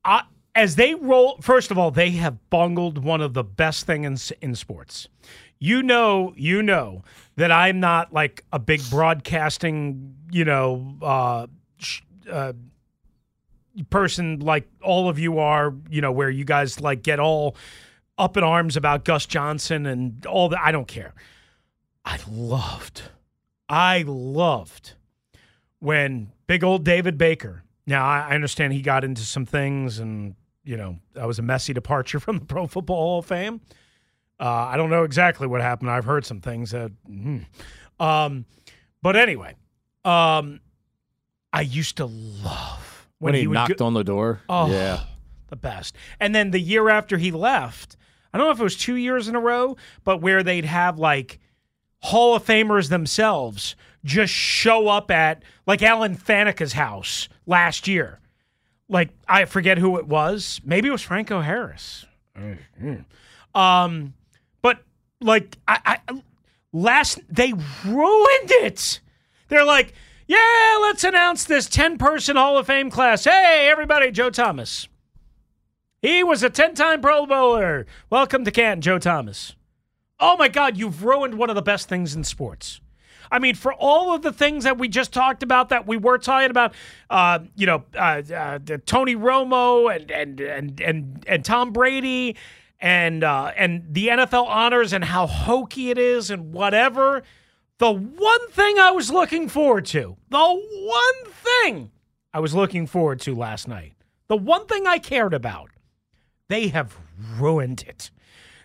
I, 0.04 0.24
as 0.56 0.76
they 0.76 0.94
roll, 0.94 1.38
first 1.42 1.70
of 1.70 1.78
all, 1.78 1.90
they 1.90 2.10
have 2.12 2.50
bungled 2.50 2.98
one 2.98 3.20
of 3.20 3.34
the 3.34 3.44
best 3.44 3.86
things 3.86 4.32
in, 4.32 4.48
in 4.48 4.54
sports. 4.54 5.06
You 5.58 5.82
know, 5.82 6.32
you 6.36 6.62
know 6.62 7.04
that 7.36 7.52
I'm 7.52 7.78
not 7.78 8.12
like 8.12 8.42
a 8.52 8.58
big 8.58 8.80
broadcasting, 8.90 10.16
you 10.30 10.44
know, 10.44 10.96
uh, 11.02 11.46
uh, 12.30 12.54
person 13.90 14.40
like 14.40 14.66
all 14.82 15.08
of 15.08 15.18
you 15.18 15.38
are. 15.38 15.74
You 15.90 16.00
know, 16.00 16.12
where 16.12 16.30
you 16.30 16.44
guys 16.44 16.80
like 16.80 17.02
get 17.02 17.20
all 17.20 17.54
up 18.18 18.36
in 18.36 18.44
arms 18.44 18.76
about 18.76 19.04
Gus 19.04 19.26
Johnson 19.26 19.86
and 19.86 20.24
all 20.26 20.48
that. 20.48 20.60
I 20.62 20.72
don't 20.72 20.88
care. 20.88 21.14
I 22.04 22.18
loved, 22.30 23.02
I 23.68 24.04
loved 24.06 24.94
when 25.80 26.32
big 26.46 26.64
old 26.64 26.84
David 26.84 27.18
Baker. 27.18 27.62
Now 27.86 28.06
I 28.06 28.34
understand 28.34 28.72
he 28.72 28.80
got 28.80 29.04
into 29.04 29.22
some 29.22 29.44
things 29.44 29.98
and 29.98 30.34
you 30.66 30.76
know, 30.76 30.98
that 31.14 31.26
was 31.26 31.38
a 31.38 31.42
messy 31.42 31.72
departure 31.72 32.20
from 32.20 32.40
the 32.40 32.44
Pro 32.44 32.66
Football 32.66 32.96
Hall 32.96 33.18
of 33.20 33.26
Fame. 33.26 33.60
Uh, 34.38 34.44
I 34.44 34.76
don't 34.76 34.90
know 34.90 35.04
exactly 35.04 35.46
what 35.46 35.62
happened. 35.62 35.90
I've 35.90 36.04
heard 36.04 36.26
some 36.26 36.40
things 36.40 36.72
that, 36.72 36.92
mm. 37.08 37.46
um, 37.98 38.44
but 39.00 39.16
anyway, 39.16 39.54
um, 40.04 40.60
I 41.54 41.62
used 41.62 41.96
to 41.98 42.04
love 42.04 43.08
when, 43.18 43.32
when 43.32 43.34
he, 43.34 43.40
he 43.42 43.46
knocked 43.46 43.78
go- 43.78 43.86
on 43.86 43.94
the 43.94 44.04
door. 44.04 44.42
Oh, 44.50 44.70
yeah, 44.70 45.04
the 45.48 45.56
best. 45.56 45.96
And 46.20 46.34
then 46.34 46.50
the 46.50 46.60
year 46.60 46.90
after 46.90 47.16
he 47.16 47.30
left, 47.30 47.96
I 48.32 48.36
don't 48.36 48.46
know 48.46 48.52
if 48.52 48.60
it 48.60 48.64
was 48.64 48.76
two 48.76 48.96
years 48.96 49.26
in 49.28 49.36
a 49.36 49.40
row, 49.40 49.78
but 50.04 50.20
where 50.20 50.42
they'd 50.42 50.66
have 50.66 50.98
like 50.98 51.40
Hall 52.02 52.36
of 52.36 52.44
Famers 52.44 52.90
themselves 52.90 53.74
just 54.04 54.34
show 54.34 54.88
up 54.88 55.10
at 55.10 55.42
like 55.66 55.82
Alan 55.82 56.14
Faneca's 56.14 56.74
house 56.74 57.30
last 57.46 57.88
year 57.88 58.20
like 58.88 59.10
I 59.28 59.44
forget 59.44 59.78
who 59.78 59.98
it 59.98 60.06
was. 60.06 60.60
Maybe 60.64 60.88
it 60.88 60.92
was 60.92 61.02
Franco 61.02 61.40
Harris. 61.40 62.06
Mm-hmm. 62.38 63.58
Um, 63.58 64.14
but 64.62 64.80
like 65.20 65.58
I, 65.66 65.98
I 66.08 66.22
last 66.72 67.20
they 67.28 67.52
ruined 67.84 68.50
it. 68.50 69.00
They're 69.48 69.64
like, 69.64 69.94
yeah, 70.26 70.78
let's 70.82 71.04
announce 71.04 71.44
this 71.44 71.68
ten 71.68 71.98
person 71.98 72.36
Hall 72.36 72.58
of 72.58 72.66
Fame 72.66 72.90
class. 72.90 73.24
Hey, 73.24 73.68
everybody, 73.70 74.10
Joe 74.10 74.30
Thomas. 74.30 74.88
He 76.02 76.22
was 76.22 76.42
a 76.42 76.50
ten 76.50 76.74
time 76.74 77.00
Pro 77.00 77.26
Bowler. 77.26 77.86
Welcome 78.10 78.44
to 78.44 78.50
Canton, 78.50 78.82
Joe 78.82 78.98
Thomas. 78.98 79.54
Oh 80.18 80.36
my 80.36 80.48
God, 80.48 80.76
you've 80.76 81.04
ruined 81.04 81.34
one 81.34 81.50
of 81.50 81.56
the 81.56 81.62
best 81.62 81.88
things 81.88 82.14
in 82.14 82.24
sports. 82.24 82.80
I 83.30 83.38
mean, 83.38 83.54
for 83.54 83.72
all 83.72 84.14
of 84.14 84.22
the 84.22 84.32
things 84.32 84.64
that 84.64 84.78
we 84.78 84.88
just 84.88 85.12
talked 85.12 85.42
about 85.42 85.68
that 85.70 85.86
we 85.86 85.96
were 85.96 86.18
talking 86.18 86.50
about, 86.50 86.74
uh, 87.10 87.40
you 87.54 87.66
know, 87.66 87.84
uh, 87.94 88.22
uh, 88.34 88.58
Tony 88.86 89.16
Romo 89.16 89.94
and 89.94 90.10
and 90.10 90.40
and 90.40 90.80
and 90.80 91.24
and 91.26 91.44
Tom 91.44 91.72
Brady 91.72 92.36
and 92.80 93.24
uh, 93.24 93.52
and 93.56 93.84
the 93.90 94.08
NFL 94.08 94.46
honors 94.46 94.92
and 94.92 95.04
how 95.04 95.26
hokey 95.26 95.90
it 95.90 95.98
is 95.98 96.30
and 96.30 96.52
whatever. 96.52 97.22
The 97.78 97.92
one 97.92 98.50
thing 98.50 98.78
I 98.78 98.90
was 98.90 99.10
looking 99.10 99.48
forward 99.48 99.84
to, 99.86 100.16
the 100.30 100.38
one 100.38 101.32
thing 101.32 101.90
I 102.32 102.40
was 102.40 102.54
looking 102.54 102.86
forward 102.86 103.20
to 103.20 103.34
last 103.34 103.68
night, 103.68 103.94
the 104.28 104.36
one 104.36 104.66
thing 104.66 104.86
I 104.86 104.98
cared 104.98 105.34
about, 105.34 105.70
they 106.48 106.68
have 106.68 106.96
ruined 107.38 107.84
it. 107.86 108.10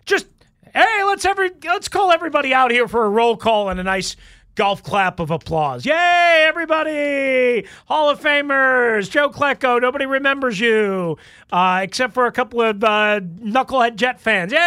Just 0.05 0.27
hey, 0.73 1.03
let's 1.03 1.25
every 1.25 1.51
let's 1.65 1.87
call 1.87 2.11
everybody 2.11 2.53
out 2.53 2.71
here 2.71 2.87
for 2.87 3.05
a 3.05 3.09
roll 3.09 3.35
call 3.37 3.69
and 3.69 3.79
a 3.79 3.83
nice 3.83 4.15
golf 4.55 4.83
clap 4.83 5.19
of 5.19 5.31
applause. 5.31 5.85
Yay, 5.85 6.45
everybody! 6.47 7.65
Hall 7.85 8.09
of 8.09 8.19
Famers, 8.19 9.09
Joe 9.09 9.29
Klecko. 9.29 9.81
Nobody 9.81 10.05
remembers 10.05 10.59
you, 10.59 11.17
uh, 11.51 11.79
except 11.83 12.13
for 12.13 12.25
a 12.25 12.31
couple 12.31 12.61
of 12.61 12.83
uh, 12.83 13.19
knucklehead 13.21 13.95
Jet 13.95 14.19
fans. 14.19 14.51
Yay! 14.51 14.59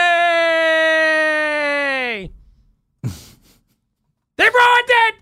They 4.36 4.44
ruined 4.44 4.88
it. 4.88 5.14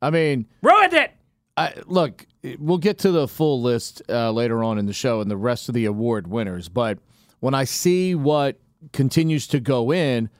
I 0.00 0.10
mean, 0.10 0.46
Ruined 0.62 0.92
it. 0.92 1.10
I, 1.56 1.74
look, 1.86 2.24
we'll 2.58 2.78
get 2.78 2.98
to 2.98 3.10
the 3.10 3.26
full 3.26 3.60
list 3.60 4.02
uh, 4.08 4.30
later 4.30 4.62
on 4.62 4.78
in 4.78 4.86
the 4.86 4.92
show 4.92 5.20
and 5.20 5.28
the 5.28 5.36
rest 5.36 5.68
of 5.68 5.74
the 5.74 5.84
award 5.84 6.28
winners. 6.28 6.68
But 6.68 6.98
when 7.40 7.54
I 7.54 7.64
see 7.64 8.14
what 8.14 8.60
continues 8.92 9.48
to 9.48 9.58
go 9.58 9.92
in, 9.92 10.30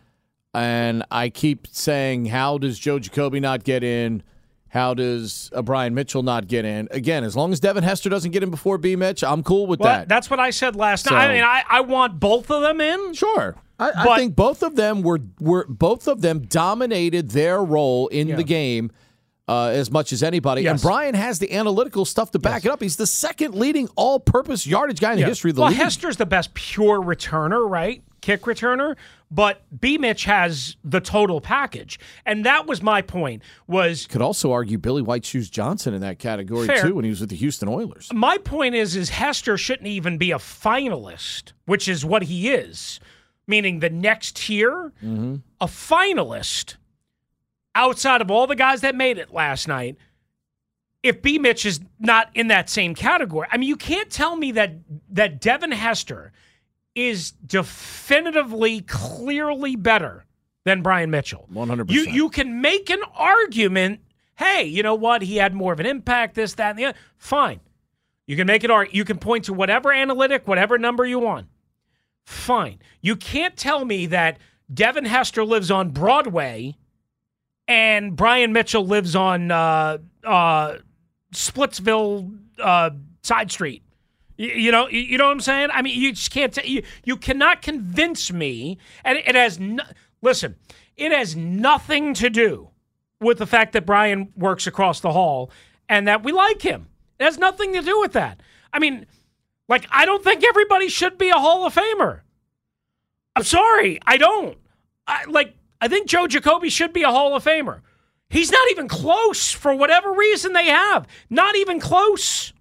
and 0.54 1.04
I 1.10 1.28
keep 1.30 1.66
saying, 1.70 2.26
how 2.26 2.58
does 2.58 2.78
Joe 2.78 2.98
Jacoby 2.98 3.40
not 3.40 3.64
get 3.64 3.82
in? 3.82 4.22
How 4.68 4.94
does 4.94 5.50
uh, 5.54 5.60
Brian 5.62 5.94
Mitchell 5.94 6.22
not 6.22 6.46
get 6.48 6.64
in? 6.64 6.88
Again, 6.90 7.24
as 7.24 7.36
long 7.36 7.52
as 7.52 7.60
Devin 7.60 7.84
Hester 7.84 8.08
doesn't 8.08 8.30
get 8.30 8.42
in 8.42 8.50
before 8.50 8.78
B. 8.78 8.96
Mitch, 8.96 9.22
I'm 9.22 9.42
cool 9.42 9.66
with 9.66 9.80
Well, 9.80 9.92
that. 9.92 10.08
that's 10.08 10.30
what 10.30 10.40
I 10.40 10.48
said 10.50 10.76
last 10.76 11.04
So- 11.06 11.14
night. 11.14 11.26
I 11.30 11.34
mean, 11.34 11.42
I, 11.44 11.62
I 11.68 11.80
want 11.82 12.18
both 12.18 12.50
of 12.50 12.62
them 12.62 12.80
in. 12.80 13.12
Sure. 13.14 13.54
I, 13.78 13.90
I 13.96 14.16
think 14.18 14.36
both 14.36 14.62
of 14.62 14.76
them 14.76 15.02
were 15.02 15.18
were 15.40 15.66
both 15.68 16.06
of 16.06 16.20
them 16.22 16.40
dominated 16.42 17.32
their 17.32 17.62
role 17.64 18.06
in 18.08 18.28
Yeah. 18.28 18.36
the 18.36 18.44
game 18.44 18.92
uh, 19.48 19.66
as 19.74 19.90
much 19.90 20.12
as 20.12 20.22
anybody. 20.22 20.66
And 20.66 20.80
Brian 20.80 21.14
has 21.16 21.38
the 21.40 21.52
analytical 21.52 22.04
stuff 22.04 22.30
to 22.30 22.38
back 22.38 22.64
it 22.64 22.70
up. 22.70 22.80
He's 22.80 22.96
the 22.96 23.08
second 23.08 23.54
leading 23.56 23.88
all-purpose 23.96 24.66
yardage 24.68 25.00
guy 25.00 25.14
in 25.14 25.18
the 25.20 25.24
history 25.26 25.50
of 25.50 25.56
the 25.56 25.62
league. 25.62 25.64
well, 25.64 25.70
league. 25.72 25.82
Hester's 25.82 26.16
the 26.16 26.26
best 26.26 26.54
pure 26.54 27.00
returner, 27.02 27.68
right? 27.68 28.02
Kick 28.20 28.42
returner. 28.42 28.94
But 29.34 29.62
B. 29.80 29.96
Mitch 29.96 30.24
has 30.24 30.76
the 30.84 31.00
total 31.00 31.40
package, 31.40 31.98
and 32.26 32.44
that 32.44 32.66
was 32.66 32.82
my 32.82 33.00
point. 33.00 33.42
Was 33.66 34.06
Could 34.06 34.20
also 34.20 34.52
argue 34.52 34.76
Billy 34.76 35.00
White 35.00 35.24
Shoes 35.24 35.48
Johnson 35.48 35.94
in 35.94 36.02
that 36.02 36.18
category 36.18 36.66
Fair. 36.66 36.82
too 36.82 36.94
when 36.96 37.04
he 37.04 37.10
was 37.10 37.20
with 37.20 37.30
the 37.30 37.36
Houston 37.36 37.66
Oilers. 37.66 38.10
my 38.12 38.36
point 38.36 38.74
is 38.74 38.94
is 38.94 39.08
Hester 39.08 39.56
shouldn't 39.56 39.88
even 39.88 40.18
be 40.18 40.32
a 40.32 40.36
finalist, 40.36 41.52
which 41.64 41.88
is 41.88 42.04
what 42.04 42.24
he 42.24 42.50
is, 42.50 43.00
meaning 43.46 43.78
the 43.78 43.88
next 43.88 44.36
tier, 44.36 44.92
mm-hmm. 45.02 45.36
a 45.62 45.66
finalist 45.66 46.76
outside 47.74 48.20
of 48.20 48.30
all 48.30 48.46
the 48.46 48.54
guys 48.54 48.82
that 48.82 48.94
made 48.94 49.16
it 49.16 49.32
last 49.32 49.66
night. 49.66 49.96
If 51.02 51.22
B 51.22 51.38
Mitch 51.38 51.64
is 51.64 51.80
not 51.98 52.28
in 52.34 52.48
that 52.48 52.68
same 52.68 52.94
category, 52.94 53.48
I 53.50 53.56
mean, 53.56 53.70
you 53.70 53.76
can't 53.76 54.10
tell 54.10 54.36
me 54.36 54.52
that 54.52 54.74
that 55.08 55.40
Devin 55.40 55.72
Hester 55.72 56.32
is 56.94 57.32
definitively, 57.32 58.82
clearly 58.82 59.76
better 59.76 60.24
than 60.64 60.82
Brian 60.82 61.10
Mitchell. 61.10 61.48
100%. 61.52 61.90
You 61.90 62.02
you 62.02 62.28
can 62.28 62.60
make 62.60 62.90
an 62.90 63.00
argument. 63.14 64.00
Hey, 64.36 64.64
you 64.64 64.82
know 64.82 64.94
what? 64.94 65.22
He 65.22 65.36
had 65.36 65.54
more 65.54 65.72
of 65.72 65.80
an 65.80 65.86
impact. 65.86 66.34
This, 66.34 66.54
that, 66.54 66.70
and 66.70 66.78
the 66.78 66.84
other. 66.86 66.98
Fine. 67.16 67.60
You 68.26 68.36
can 68.36 68.46
make 68.46 68.64
it 68.64 68.70
art. 68.70 68.94
You 68.94 69.04
can 69.04 69.18
point 69.18 69.44
to 69.46 69.52
whatever 69.52 69.92
analytic, 69.92 70.46
whatever 70.46 70.78
number 70.78 71.04
you 71.04 71.18
want. 71.18 71.48
Fine. 72.24 72.78
You 73.00 73.16
can't 73.16 73.56
tell 73.56 73.84
me 73.84 74.06
that 74.06 74.38
Devin 74.72 75.04
Hester 75.04 75.44
lives 75.44 75.70
on 75.70 75.90
Broadway 75.90 76.76
and 77.66 78.16
Brian 78.16 78.52
Mitchell 78.52 78.86
lives 78.86 79.16
on 79.16 79.50
uh, 79.50 79.98
uh, 80.24 80.76
Splitsville 81.34 82.38
uh, 82.58 82.90
side 83.22 83.50
street. 83.50 83.82
You, 84.36 84.72
know, 84.72 84.88
you, 84.88 85.00
you 85.00 85.18
know 85.18 85.26
what 85.26 85.32
I'm 85.32 85.40
saying? 85.40 85.68
I 85.72 85.82
mean, 85.82 86.00
you 86.00 86.12
just 86.12 86.30
can't. 86.30 86.52
T- 86.52 86.68
you 86.68 86.82
you 87.04 87.16
cannot 87.16 87.62
convince 87.62 88.32
me, 88.32 88.78
and 89.04 89.18
it 89.18 89.34
has. 89.34 89.60
No, 89.60 89.84
listen, 90.22 90.56
it 90.96 91.12
has 91.12 91.36
nothing 91.36 92.14
to 92.14 92.30
do 92.30 92.68
with 93.20 93.38
the 93.38 93.46
fact 93.46 93.72
that 93.72 93.86
Brian 93.86 94.32
works 94.36 94.66
across 94.66 95.00
the 95.00 95.12
hall 95.12 95.50
and 95.88 96.08
that 96.08 96.24
we 96.24 96.32
like 96.32 96.62
him. 96.62 96.88
It 97.18 97.24
has 97.24 97.38
nothing 97.38 97.72
to 97.74 97.82
do 97.82 98.00
with 98.00 98.14
that. 98.14 98.40
I 98.72 98.78
mean, 98.78 99.06
like, 99.68 99.86
I 99.90 100.04
don't 100.04 100.24
think 100.24 100.44
everybody 100.44 100.88
should 100.88 101.18
be 101.18 101.30
a 101.30 101.38
Hall 101.38 101.66
of 101.66 101.74
Famer. 101.74 102.20
I'm 103.36 103.44
sorry, 103.44 104.00
I 104.04 104.16
don't. 104.16 104.58
I, 105.06 105.24
like, 105.26 105.54
I 105.80 105.88
think 105.88 106.08
Joe 106.08 106.26
Jacoby 106.26 106.68
should 106.68 106.92
be 106.92 107.02
a 107.02 107.10
Hall 107.10 107.34
of 107.36 107.44
Famer. 107.44 107.80
He's 108.28 108.50
not 108.50 108.70
even 108.70 108.88
close 108.88 109.52
for 109.52 109.74
whatever 109.74 110.12
reason 110.12 110.52
they 110.52 110.66
have. 110.66 111.06
Not 111.28 111.54
even 111.56 111.78
close. 111.80 112.52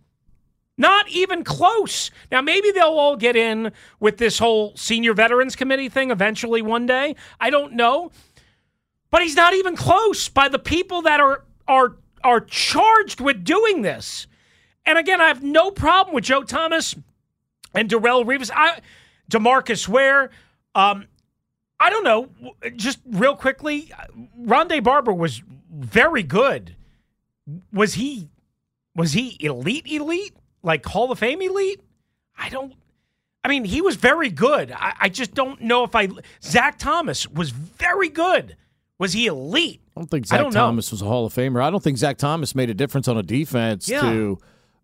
Not 0.82 1.08
even 1.10 1.44
close. 1.44 2.10
Now, 2.32 2.42
maybe 2.42 2.72
they'll 2.72 2.86
all 2.88 3.16
get 3.16 3.36
in 3.36 3.72
with 4.00 4.18
this 4.18 4.40
whole 4.40 4.76
senior 4.76 5.14
veterans 5.14 5.56
committee 5.56 5.90
thing 5.90 6.10
eventually 6.10 6.64
one 6.64 6.88
day. 6.88 7.16
I 7.40 7.52
don't 7.52 7.74
know. 7.74 8.10
But 9.12 9.22
he's 9.22 9.36
not 9.36 9.54
even 9.54 9.76
close 9.76 10.28
by 10.28 10.50
the 10.50 10.58
people 10.58 11.04
that 11.04 11.20
are 11.20 11.44
are 11.68 11.98
are 12.24 12.42
charged 12.42 13.22
with 13.22 13.44
doing 13.44 13.84
this. 13.84 14.26
And 14.84 14.98
again, 14.98 15.22
I 15.22 15.28
have 15.28 15.44
no 15.44 15.70
problem 15.70 16.16
with 16.16 16.24
Joe 16.24 16.42
Thomas 16.42 16.96
and 17.76 17.88
Darrelle 17.88 18.26
Revis. 18.26 18.50
I 18.52 18.80
Demarcus 19.30 19.88
Ware. 19.88 20.32
Um, 20.74 21.06
I 21.80 21.92
don't 21.92 22.04
know. 22.04 22.30
Just 22.76 22.98
real 23.06 23.36
quickly, 23.36 23.92
Rondé 24.42 24.84
Barber 24.84 25.14
was 25.14 25.44
very 25.72 26.24
good. 26.24 26.76
Was 27.72 27.94
he 27.94 28.30
was 28.96 29.14
he 29.14 29.38
elite 29.40 29.86
elite? 29.86 30.34
Like 30.64 30.86
Hall 30.86 31.12
of 31.12 31.20
Fame 31.20 31.42
elite? 31.42 31.82
I 32.38 32.50
don't 32.50 32.74
I 33.44 33.48
mean, 33.48 33.66
he 33.66 33.82
was 33.82 33.96
very 33.96 34.30
good. 34.30 34.72
I, 34.72 34.94
I 35.02 35.10
just 35.10 35.34
don't 35.34 35.62
know 35.62 35.84
if 35.84 35.96
I 35.96 36.10
Zach 36.44 36.78
Thomas 36.78 37.28
was 37.28 37.50
very 37.50 38.10
good. 38.10 38.56
Was 39.00 39.14
he 39.14 39.26
elite? 39.26 39.82
I 39.98 40.00
don't 40.02 40.10
think 40.12 40.28
Zach 40.28 40.40
don't 40.40 40.54
know. 40.54 40.60
Thomas 40.60 40.92
was 40.92 41.02
a 41.02 41.06
Hall 41.06 41.26
of 41.26 41.34
Famer. 41.34 41.62
I 41.64 41.72
don't 41.72 41.84
think 41.84 41.98
Zach 41.98 42.18
Thomas 42.18 42.54
made 42.54 42.70
a 42.70 42.76
difference 42.76 43.08
on 43.08 43.18
a 43.18 43.24
defense 43.24 43.90
Yeah. 43.90 44.02
to 44.02 44.38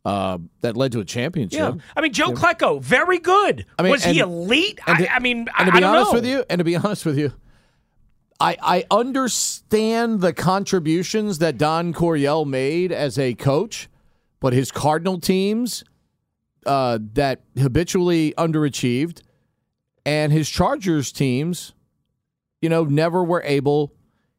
uh, 0.05 0.37
that 0.61 0.75
led 0.77 0.91
to 0.93 1.01
a 1.01 1.05
championship. 1.05 1.59
Yeah. 1.59 1.81
I 1.95 2.01
mean, 2.01 2.13
Joe 2.13 2.31
Klecko, 2.31 2.81
very 2.81 3.19
good. 3.19 3.65
I 3.77 3.83
mean, 3.83 3.91
was 3.91 4.03
he 4.05 4.19
elite? 4.19 4.79
and 4.87 4.97
I, 4.97 5.01
to- 5.01 5.13
I 5.15 5.19
mean, 5.19 5.39
and 5.39 5.47
to 5.47 5.61
I, 5.61 5.65
be 5.65 5.69
I 5.71 5.79
don't 5.81 5.95
honest 5.95 6.11
know. 6.13 6.17
with 6.19 6.25
you, 6.25 6.43
and 6.49 6.59
to 6.59 6.63
be 6.65 6.75
honest 6.77 7.05
with 7.05 7.17
you, 7.17 7.33
I 8.39 8.57
I 8.61 8.85
understand 8.89 10.21
the 10.21 10.33
contributions 10.33 11.39
that 11.39 11.57
Don 11.57 11.93
Coryell 11.93 12.45
made 12.45 12.91
as 12.91 13.19
a 13.19 13.33
coach, 13.33 13.87
but 14.39 14.54
his 14.54 14.71
Cardinal 14.71 15.19
teams 15.19 15.84
uh, 16.65 17.00
that 17.13 17.41
habitually 17.58 18.34
underachieved, 18.38 19.21
and 20.06 20.32
his 20.32 20.50
Chargers 20.50 21.12
teams, 21.12 21.73
you 22.62 22.69
know, 22.69 22.84
never 22.84 23.23
were 23.23 23.43
able. 23.43 23.93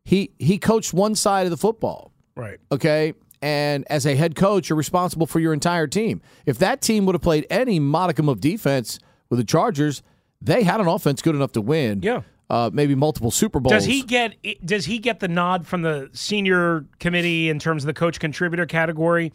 He 0.04 0.32
he 0.38 0.58
coached 0.58 0.94
one 0.94 1.14
side 1.14 1.46
of 1.46 1.50
the 1.50 1.56
football 1.56 2.12
right. 2.38 2.58
okay? 2.72 3.14
And 3.42 3.84
as 3.90 4.06
a 4.06 4.16
head 4.16 4.34
coach, 4.34 4.68
you're 4.68 4.78
responsible 4.78 5.26
for 5.26 5.38
your 5.40 5.52
entire 5.52 5.86
team. 5.86 6.22
If 6.46 6.58
that 6.58 6.80
team 6.80 7.06
would 7.06 7.14
have 7.14 7.22
played 7.22 7.46
any 7.50 7.78
modicum 7.78 8.28
of 8.28 8.40
defense 8.40 8.98
with 9.28 9.38
the 9.38 9.44
Chargers, 9.44 10.02
they 10.40 10.62
had 10.62 10.80
an 10.80 10.88
offense 10.88 11.22
good 11.22 11.34
enough 11.34 11.52
to 11.52 11.60
win. 11.60 12.00
Yeah. 12.02 12.22
Uh, 12.50 12.70
maybe 12.72 12.94
multiple 12.94 13.30
Super 13.30 13.60
Bowls. 13.60 13.74
Does 13.74 13.84
he 13.84 14.02
get 14.02 14.34
does 14.64 14.86
he 14.86 14.98
get 14.98 15.20
the 15.20 15.28
nod 15.28 15.66
from 15.66 15.82
the 15.82 16.08
senior 16.14 16.86
committee 16.98 17.50
in 17.50 17.58
terms 17.58 17.82
of 17.82 17.86
the 17.86 17.92
coach 17.92 18.18
contributor 18.18 18.64
category 18.64 19.34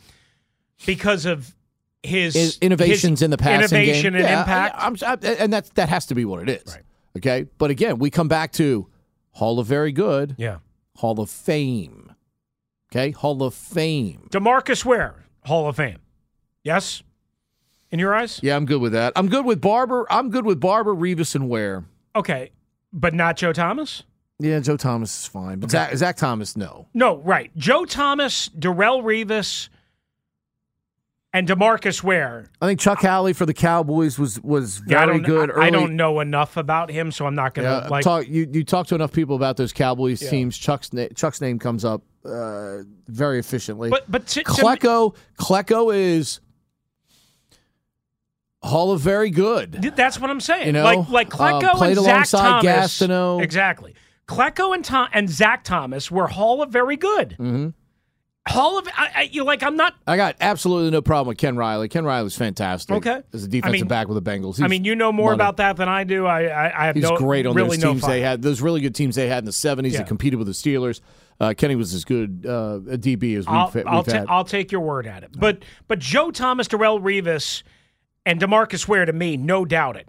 because 0.86 1.26
of 1.26 1.56
his 2.02 2.36
In- 2.36 2.68
innovations 2.68 3.20
his 3.20 3.22
in 3.24 3.32
the 3.32 3.38
passing 3.38 3.78
innovation 3.78 4.14
game? 4.14 4.22
and 4.22 4.30
Yeah, 4.30 4.40
impact? 4.42 4.76
I- 4.78 4.84
I'm- 4.84 4.96
I- 5.24 5.28
and 5.44 5.54
that's 5.54 5.70
that 5.72 5.90
has 5.90 6.06
to 6.08 6.16
be 6.16 6.26
what 6.26 6.48
it 6.48 6.62
is. 6.66 6.74
Right. 6.74 6.84
Okay, 7.18 7.46
but 7.58 7.70
again, 7.72 8.00
we 8.00 8.10
come 8.10 8.28
back 8.28 8.52
to 8.54 8.88
Hall 9.32 9.60
of 9.60 9.68
Very 9.68 9.92
Good, 9.92 10.36
yeah. 10.38 10.58
Hall 10.98 11.20
of 11.20 11.30
Fame. 11.30 12.12
Okay, 12.92 13.12
Hall 13.12 13.42
of 13.44 13.54
Fame. 13.54 14.28
Demarcus 14.32 14.84
Ware, 14.86 15.24
Hall 15.46 15.68
of 15.68 15.76
Fame. 15.78 16.00
Yes? 16.64 17.04
In 17.92 18.00
your 18.00 18.14
eyes? 18.16 18.40
Yeah, 18.44 18.56
I'm 18.56 18.66
good 18.66 18.82
with 18.82 18.94
that. 18.94 19.14
I'm 19.16 19.28
good 19.30 19.46
with 19.46 19.62
Barber. 19.62 20.08
I'm 20.12 20.30
good 20.32 20.46
with 20.46 20.60
Barber, 20.60 20.94
Revis, 20.96 21.36
and 21.36 21.48
Ware. 21.50 21.86
Okay. 22.16 22.52
But 22.92 23.14
not 23.14 23.38
Joe 23.38 23.54
Thomas? 23.54 24.04
Yeah, 24.40 24.60
Joe 24.60 24.78
Thomas 24.78 25.22
is 25.22 25.28
fine, 25.28 25.60
but 25.60 25.70
Zach, 25.72 25.96
Zach 25.96 26.18
Thomas, 26.18 26.58
no. 26.58 26.88
No, 26.94 27.18
right. 27.18 27.56
Joe 27.56 27.86
Thomas, 27.86 28.50
Darrelle 28.50 29.04
Revis, 29.04 29.70
and 31.34 31.48
Demarcus 31.48 32.04
Ware. 32.04 32.46
I 32.62 32.68
think 32.68 32.80
Chuck 32.80 33.02
Howley 33.02 33.34
for 33.34 33.46
the 33.46 33.54
Cowboys 33.54 34.20
was 34.20 34.40
was 34.42 34.78
very 34.78 35.14
don't, 35.18 35.24
good. 35.24 35.50
I, 35.50 35.54
Early, 35.54 35.68
I 35.68 35.70
don't 35.72 35.96
know 35.96 36.20
enough 36.20 36.58
about 36.58 36.92
him, 36.92 37.12
so 37.12 37.26
I'm 37.26 37.36
not 37.36 37.56
going 37.56 37.66
to 37.68 37.84
Yeah, 37.84 37.88
like. 37.90 38.04
talk, 38.04 38.28
you 38.28 38.48
you 38.52 38.64
talk 38.64 38.88
to 38.88 38.96
enough 38.96 39.12
people 39.12 39.36
about 39.36 39.58
those 39.58 39.74
Cowboys 39.74 40.20
teams. 40.20 40.58
Chuck's 40.58 40.94
na- 40.94 41.08
Chuck's 41.16 41.42
name 41.42 41.58
comes 41.58 41.84
up 41.84 42.04
uh, 42.24 42.80
very 43.08 43.40
efficiently. 43.40 43.90
but 43.90 44.10
but 44.10 44.28
to, 44.28 44.44
to 44.44 44.50
Klecko 44.50 45.16
Klecko 45.40 45.94
is 45.94 46.40
Hall 48.62 48.92
of 48.92 49.02
Very 49.02 49.30
Good. 49.32 49.94
That's 49.96 50.20
what 50.20 50.30
I'm 50.30 50.40
saying. 50.40 50.68
You 50.68 50.74
know, 50.74 50.84
like 50.84 51.10
like 51.10 51.34
uh, 51.34 51.38
Klecko 51.60 51.74
played 51.76 51.98
and 51.98 52.06
Zach 52.06 52.30
Thomas. 52.30 52.64
Gastineau. 52.66 53.42
Exactly. 53.42 53.96
Klecko 54.28 54.74
and 54.74 54.86
Tom 54.86 55.10
and 55.12 55.30
Zach 55.30 55.64
Thomas 55.64 56.10
were 56.10 56.28
Hall 56.28 56.62
of 56.62 56.70
very 56.70 56.96
good. 56.96 57.32
Mm-hmm. 57.32 57.70
Hall 58.46 58.78
of 58.78 58.88
I, 58.90 59.10
I, 59.16 59.22
you 59.32 59.46
like 59.46 59.64
I'm 59.64 59.78
not. 59.78 59.96
I 60.06 60.18
got 60.18 60.36
absolutely 60.42 60.92
no 60.92 61.02
problem 61.02 61.30
with 61.30 61.38
Ken 61.38 61.56
Riley. 61.56 61.88
Ken 61.88 62.04
Riley's 62.04 62.36
fantastic. 62.36 62.94
Okay. 62.98 63.22
as 63.32 63.46
a 63.46 63.48
defensive 63.48 63.70
I 63.70 63.72
mean- 63.72 63.88
back 63.88 64.10
with 64.10 64.22
the 64.22 64.30
Bengals. 64.32 64.62
I 64.62 64.68
mean, 64.68 64.84
you 64.84 64.96
know 64.96 65.14
more 65.14 65.28
money. 65.32 65.36
about 65.36 65.58
that 65.58 65.78
than 65.78 65.88
I 65.88 66.04
do. 66.04 66.26
I 66.26 66.44
I, 66.48 66.84
I 66.84 66.86
have 66.88 66.96
He's 66.96 67.04
no 67.10 67.16
great 67.16 67.46
on 67.46 67.56
really 67.56 67.78
those 67.78 67.84
teams 67.84 68.02
fight. 68.02 68.08
they 68.10 68.22
had. 68.22 68.42
Those 68.42 68.60
really 68.60 68.82
good 68.82 68.96
teams 68.96 69.16
they 69.16 69.30
had 69.30 69.40
in 69.40 69.46
the 69.46 69.52
'70s 69.52 69.92
Yeah. 69.94 70.00
that 70.00 70.08
competed 70.08 70.38
with 70.40 70.48
the 70.48 70.54
Steelers. 70.54 71.00
Uh, 71.40 71.54
Kenny 71.58 71.76
was 71.76 71.94
as 71.94 72.04
good 72.06 72.46
uh, 72.48 72.80
a 72.90 72.98
DB 72.98 73.38
as 73.38 73.48
we've, 73.48 73.56
I'll, 73.56 73.72
we've 73.74 73.88
I'll, 73.88 74.04
had. 74.04 74.26
ta- 74.28 74.34
I'll 74.34 74.44
take 74.46 74.72
your 74.74 74.82
word 74.82 75.08
at 75.08 75.24
it. 75.24 75.32
But 75.38 75.64
but 75.88 76.00
Joe 76.00 76.30
Thomas, 76.32 76.68
Darrelle 76.68 77.02
Revis, 77.02 77.64
and 78.26 78.42
Demarcus 78.42 78.88
Ware 78.90 79.06
to 79.06 79.14
me, 79.14 79.38
no 79.38 79.64
doubt 79.64 79.96
it. 79.96 80.08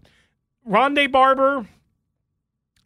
Rondé 0.69 1.11
Barber, 1.11 1.67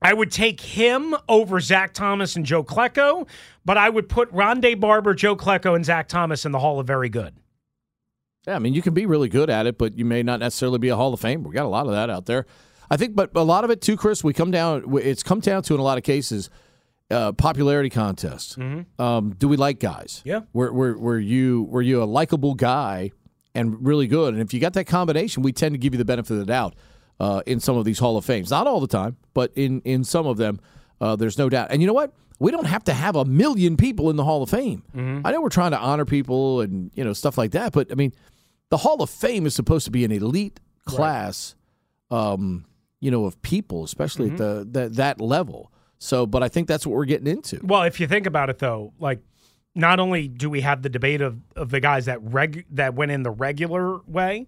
I 0.01 0.13
would 0.13 0.31
take 0.31 0.61
him 0.61 1.17
over 1.29 1.61
Zach 1.61 1.93
Thomas 1.93 2.37
and 2.37 2.45
Joe 2.47 2.63
Klecko, 2.63 3.27
but 3.65 3.77
I 3.77 3.89
would 3.89 4.09
put 4.09 4.33
Rondé 4.33 4.79
Barber, 4.79 5.15
Joe 5.15 5.37
Klecko, 5.37 5.75
and 5.75 5.85
Zach 5.85 6.09
Thomas 6.09 6.45
in 6.45 6.53
the 6.53 6.61
Hall 6.61 6.79
of 6.79 6.87
Very 6.87 7.09
Good. 7.09 7.35
Yeah, 8.47 8.57
I 8.57 8.59
mean, 8.61 8.75
you 8.75 8.83
can 8.83 8.95
be 8.95 9.07
really 9.07 9.29
good 9.29 9.51
at 9.51 9.67
it, 9.67 9.77
but 9.77 9.99
you 9.99 10.05
may 10.05 10.23
not 10.23 10.41
necessarily 10.41 10.79
be 10.79 10.89
a 10.89 10.97
Hall 10.97 11.13
of 11.13 11.21
Fame. 11.21 11.43
We 11.43 11.53
got 11.53 11.67
a 11.67 11.69
lot 11.69 11.87
of 11.87 11.93
that 11.93 12.11
out 12.11 12.27
there. 12.27 12.47
I 12.91 12.97
think, 12.97 13.15
but 13.15 13.31
a 13.35 13.43
lot 13.43 13.65
of 13.65 13.71
it 13.71 13.83
too, 13.83 13.97
Chris. 13.97 14.25
We 14.25 14.33
come 14.33 14.51
down. 14.51 14.85
It's 15.03 15.23
come 15.23 15.41
down 15.41 15.63
to 15.65 15.75
in 15.75 15.81
a 15.81 15.83
lot 15.83 15.99
of 15.99 16.05
cases, 16.05 16.49
uh, 17.11 17.33
popularity 17.33 17.91
contest. 17.91 18.57
Um, 18.99 19.35
do 19.37 19.49
we 19.49 19.57
like 19.57 19.81
guys? 19.81 20.23
Yeah. 20.25 20.43
Were, 20.55 20.73
were, 20.73 20.97
were 20.97 21.19
you 21.19 21.65
were 21.65 21.83
you 21.83 22.03
a 22.03 22.07
likable 22.07 22.55
guy 22.55 23.11
and 23.55 23.85
really 23.87 24.07
good? 24.07 24.33
And 24.33 24.43
if 24.43 24.55
you 24.55 24.61
got 24.61 24.73
that 24.75 24.87
combination, 24.87 25.43
we 25.43 25.53
tend 25.53 25.75
to 25.75 25.79
give 25.79 25.93
you 25.93 25.99
the 25.99 26.05
benefit 26.07 26.31
of 26.33 26.39
the 26.39 26.47
doubt 26.47 26.75
uh, 27.21 27.43
in 27.47 27.61
some 27.61 27.77
of 27.77 27.85
these 27.85 27.99
Hall 27.99 28.17
of 28.17 28.25
Fames. 28.25 28.51
Not 28.51 28.67
all 28.67 28.81
the 28.81 28.87
time, 28.87 29.17
but 29.35 29.53
in 29.55 29.81
in 29.83 30.05
some 30.05 30.27
of 30.27 30.37
them, 30.37 30.61
uh, 31.01 31.17
there's 31.17 31.39
no 31.39 31.49
doubt. 31.49 31.69
And 31.71 31.81
you 31.83 31.87
know 31.87 31.95
what? 31.95 32.13
We 32.41 32.53
don't 32.53 32.67
have 32.67 32.85
to 32.85 32.93
have 32.93 33.17
a 33.17 33.25
million 33.25 33.77
people 33.77 34.11
in 34.11 34.17
the 34.17 34.23
Hall 34.25 34.43
of 34.45 34.51
Fame. 34.51 34.85
I 35.25 35.33
know 35.33 35.41
we're 35.41 35.49
trying 35.49 35.73
to 35.73 35.79
honor 35.79 36.05
people 36.05 36.61
and 36.61 36.91
you 36.95 37.03
know 37.05 37.13
stuff 37.13 37.37
like 37.37 37.51
that, 37.53 37.73
but 37.73 37.91
I 37.91 37.95
mean, 37.97 38.13
the 38.71 38.77
Hall 38.77 39.03
of 39.03 39.11
Fame 39.11 39.47
is 39.47 39.55
supposed 39.55 39.85
to 39.87 39.91
be 39.91 40.05
an 40.05 40.13
elite 40.13 40.61
class, 40.85 41.55
um, 42.11 42.65
you 43.01 43.11
know, 43.11 43.25
of 43.25 43.41
people, 43.43 43.85
especially 43.85 44.31
at 44.31 44.37
the, 44.37 44.67
the 44.71 44.89
that 44.91 45.21
level. 45.21 45.73
So, 45.99 46.27
but 46.27 46.43
I 46.45 46.49
think 46.49 46.69
that's 46.69 46.87
what 46.87 46.95
we're 46.95 47.07
getting 47.07 47.27
into. 47.27 47.59
Well, 47.63 47.83
if 47.83 47.99
you 47.99 48.07
think 48.07 48.27
about 48.27 48.51
it, 48.51 48.59
though, 48.61 48.93
like 49.01 49.21
not 49.75 49.99
only 50.01 50.29
do 50.29 50.49
we 50.49 50.61
have 50.61 50.83
the 50.83 50.89
debate 50.89 51.21
of, 51.21 51.39
of 51.57 51.71
the 51.71 51.81
guys 51.81 52.07
that 52.07 52.21
reg 52.23 52.67
that 52.71 52.95
went 52.95 53.11
in 53.11 53.23
the 53.25 53.31
regular 53.31 53.99
way, 54.07 54.47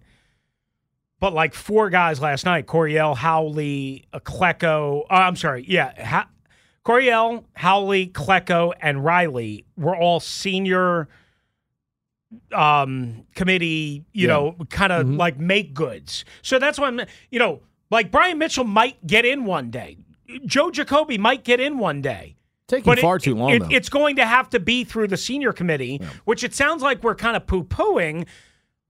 but 1.21 1.31
like 1.33 1.53
four 1.53 1.89
guys 1.89 2.19
last 2.19 2.43
night: 2.45 2.65
Coryell, 2.67 3.15
Howley, 3.15 4.05
Klecko. 4.13 5.03
Uh, 5.09 5.13
I'm 5.13 5.37
sorry, 5.37 5.63
yeah, 5.67 6.03
ha- 6.05 6.27
Coryell, 6.83 7.45
Howley, 7.53 8.07
Klecko, 8.07 8.73
and 8.81 9.05
Riley 9.05 9.63
were 9.77 9.95
all 9.95 10.19
senior 10.19 11.07
um 12.53 13.25
committee 13.35 14.05
you 14.13 14.27
Yeah. 14.27 14.33
know 14.33 14.55
kind 14.69 14.93
of 14.93 15.05
like 15.09 15.37
make 15.37 15.73
goods 15.73 16.23
so 16.41 16.59
that's 16.59 16.79
why 16.79 16.87
i'm 16.87 17.01
you 17.29 17.39
know 17.39 17.59
like 17.89 18.09
brian 18.09 18.37
mitchell 18.37 18.63
might 18.63 19.05
get 19.05 19.25
in 19.25 19.43
one 19.43 19.69
day 19.69 19.97
joe 20.45 20.71
jacoby 20.71 21.17
might 21.17 21.43
get 21.43 21.59
in 21.59 21.77
one 21.77 22.01
day 22.01 22.37
Taking 22.67 22.85
but 22.85 22.99
far 22.99 23.17
it- 23.17 23.23
too 23.23 23.35
long. 23.35 23.49
it- 23.51 23.63
it's 23.69 23.89
going 23.89 24.15
to 24.15 24.25
have 24.25 24.49
to 24.51 24.61
be 24.61 24.85
through 24.85 25.09
the 25.09 25.17
senior 25.17 25.51
committee, 25.51 25.99
which 26.23 26.41
it 26.45 26.53
sounds 26.55 26.81
like 26.81 27.03
we're 27.03 27.15
kind 27.15 27.35
of 27.35 27.45
poo 27.45 27.65
pooing. 27.65 28.27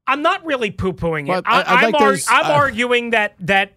I'm 0.08 0.22
not 0.22 0.44
really 0.46 0.72
poo 0.72 0.94
pooing 0.94 1.30
it. 1.36 1.44
I- 1.46 1.86
am 1.86 1.92
like 1.92 2.00
those- 2.02 2.28
I'm 2.30 2.46
I- 2.46 2.54
arguing 2.54 3.12
that 3.12 3.36
that. 3.40 3.74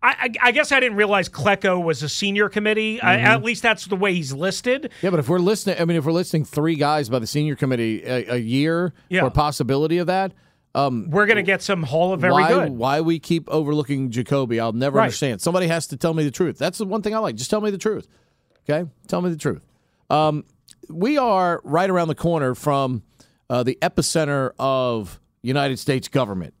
I, 0.00 0.10
I 0.42 0.48
I 0.48 0.50
guess 0.52 0.70
I 0.70 0.78
didn't 0.78 0.96
realize 0.96 1.28
Klecko 1.28 1.82
was 1.82 2.04
a 2.04 2.08
senior 2.08 2.48
committee. 2.48 2.98
Mm-hmm. 2.98 3.06
at 3.06 3.42
least 3.42 3.62
that's 3.64 3.86
the 3.86 3.96
way 3.96 4.14
he's 4.14 4.32
listed. 4.32 4.92
yeah, 5.02 5.10
but 5.10 5.18
if 5.18 5.28
we're 5.28 5.40
listening, 5.40 5.74
I 5.80 5.84
mean, 5.86 5.96
if 5.96 6.04
we're 6.04 6.12
listing 6.12 6.44
three 6.44 6.76
guys 6.76 7.08
by 7.08 7.18
the 7.18 7.26
senior 7.26 7.56
committee 7.56 8.04
a, 8.04 8.34
a 8.34 8.36
year 8.36 8.92
Yeah. 9.08 9.24
or 9.24 9.30
possibility 9.32 9.98
of 9.98 10.06
that, 10.06 10.32
um, 10.76 11.10
We're 11.10 11.26
going 11.26 11.36
to 11.38 11.42
get 11.42 11.62
some 11.62 11.82
Hall 11.82 12.12
of 12.12 12.20
Very 12.20 12.32
why, 12.32 12.48
Good. 12.48 12.70
Why 12.70 13.00
we 13.00 13.18
keep 13.18 13.50
overlooking 13.50 14.10
Jacoby, 14.10 14.60
I'll 14.60 14.72
never 14.72 14.98
Right. 14.98 15.04
understand. 15.06 15.40
Somebody 15.40 15.66
has 15.66 15.88
to 15.88 15.96
tell 15.96 16.14
me 16.14 16.22
the 16.22 16.30
truth. 16.30 16.58
That's 16.58 16.78
the 16.78 16.84
one 16.84 17.02
thing 17.02 17.12
I 17.16 17.18
like. 17.18 17.34
Just 17.34 17.50
tell 17.50 17.60
me 17.60 17.72
the 17.72 17.78
truth. 17.78 18.06
Okay? 18.70 18.88
Tell 19.08 19.20
me 19.20 19.30
the 19.30 19.36
truth. 19.36 19.66
Um, 20.10 20.44
we 20.88 21.18
are 21.18 21.60
right 21.64 21.90
around 21.90 22.06
the 22.06 22.14
corner 22.14 22.54
from 22.54 23.02
uh, 23.50 23.64
the 23.64 23.76
epicenter 23.82 24.52
of 24.60 25.18
United 25.42 25.78
States 25.78 26.08
government. 26.08 26.54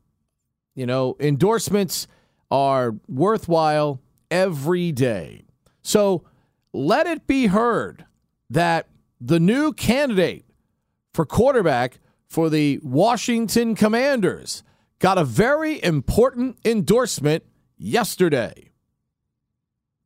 You 0.74 0.86
know, 0.86 1.16
endorsements 1.20 2.06
are 2.50 2.94
worthwhile 3.08 4.00
every 4.30 4.92
day. 4.92 5.44
So 5.82 6.24
let 6.72 7.06
it 7.06 7.26
be 7.26 7.46
heard 7.46 8.04
that 8.50 8.86
the 9.20 9.40
new 9.40 9.72
candidate 9.72 10.44
for 11.12 11.26
quarterback 11.26 11.98
for 12.28 12.48
the 12.50 12.78
Washington 12.82 13.74
Commanders 13.74 14.62
got 14.98 15.18
a 15.18 15.24
very 15.24 15.82
important 15.82 16.58
endorsement 16.64 17.44
yesterday. 17.76 18.70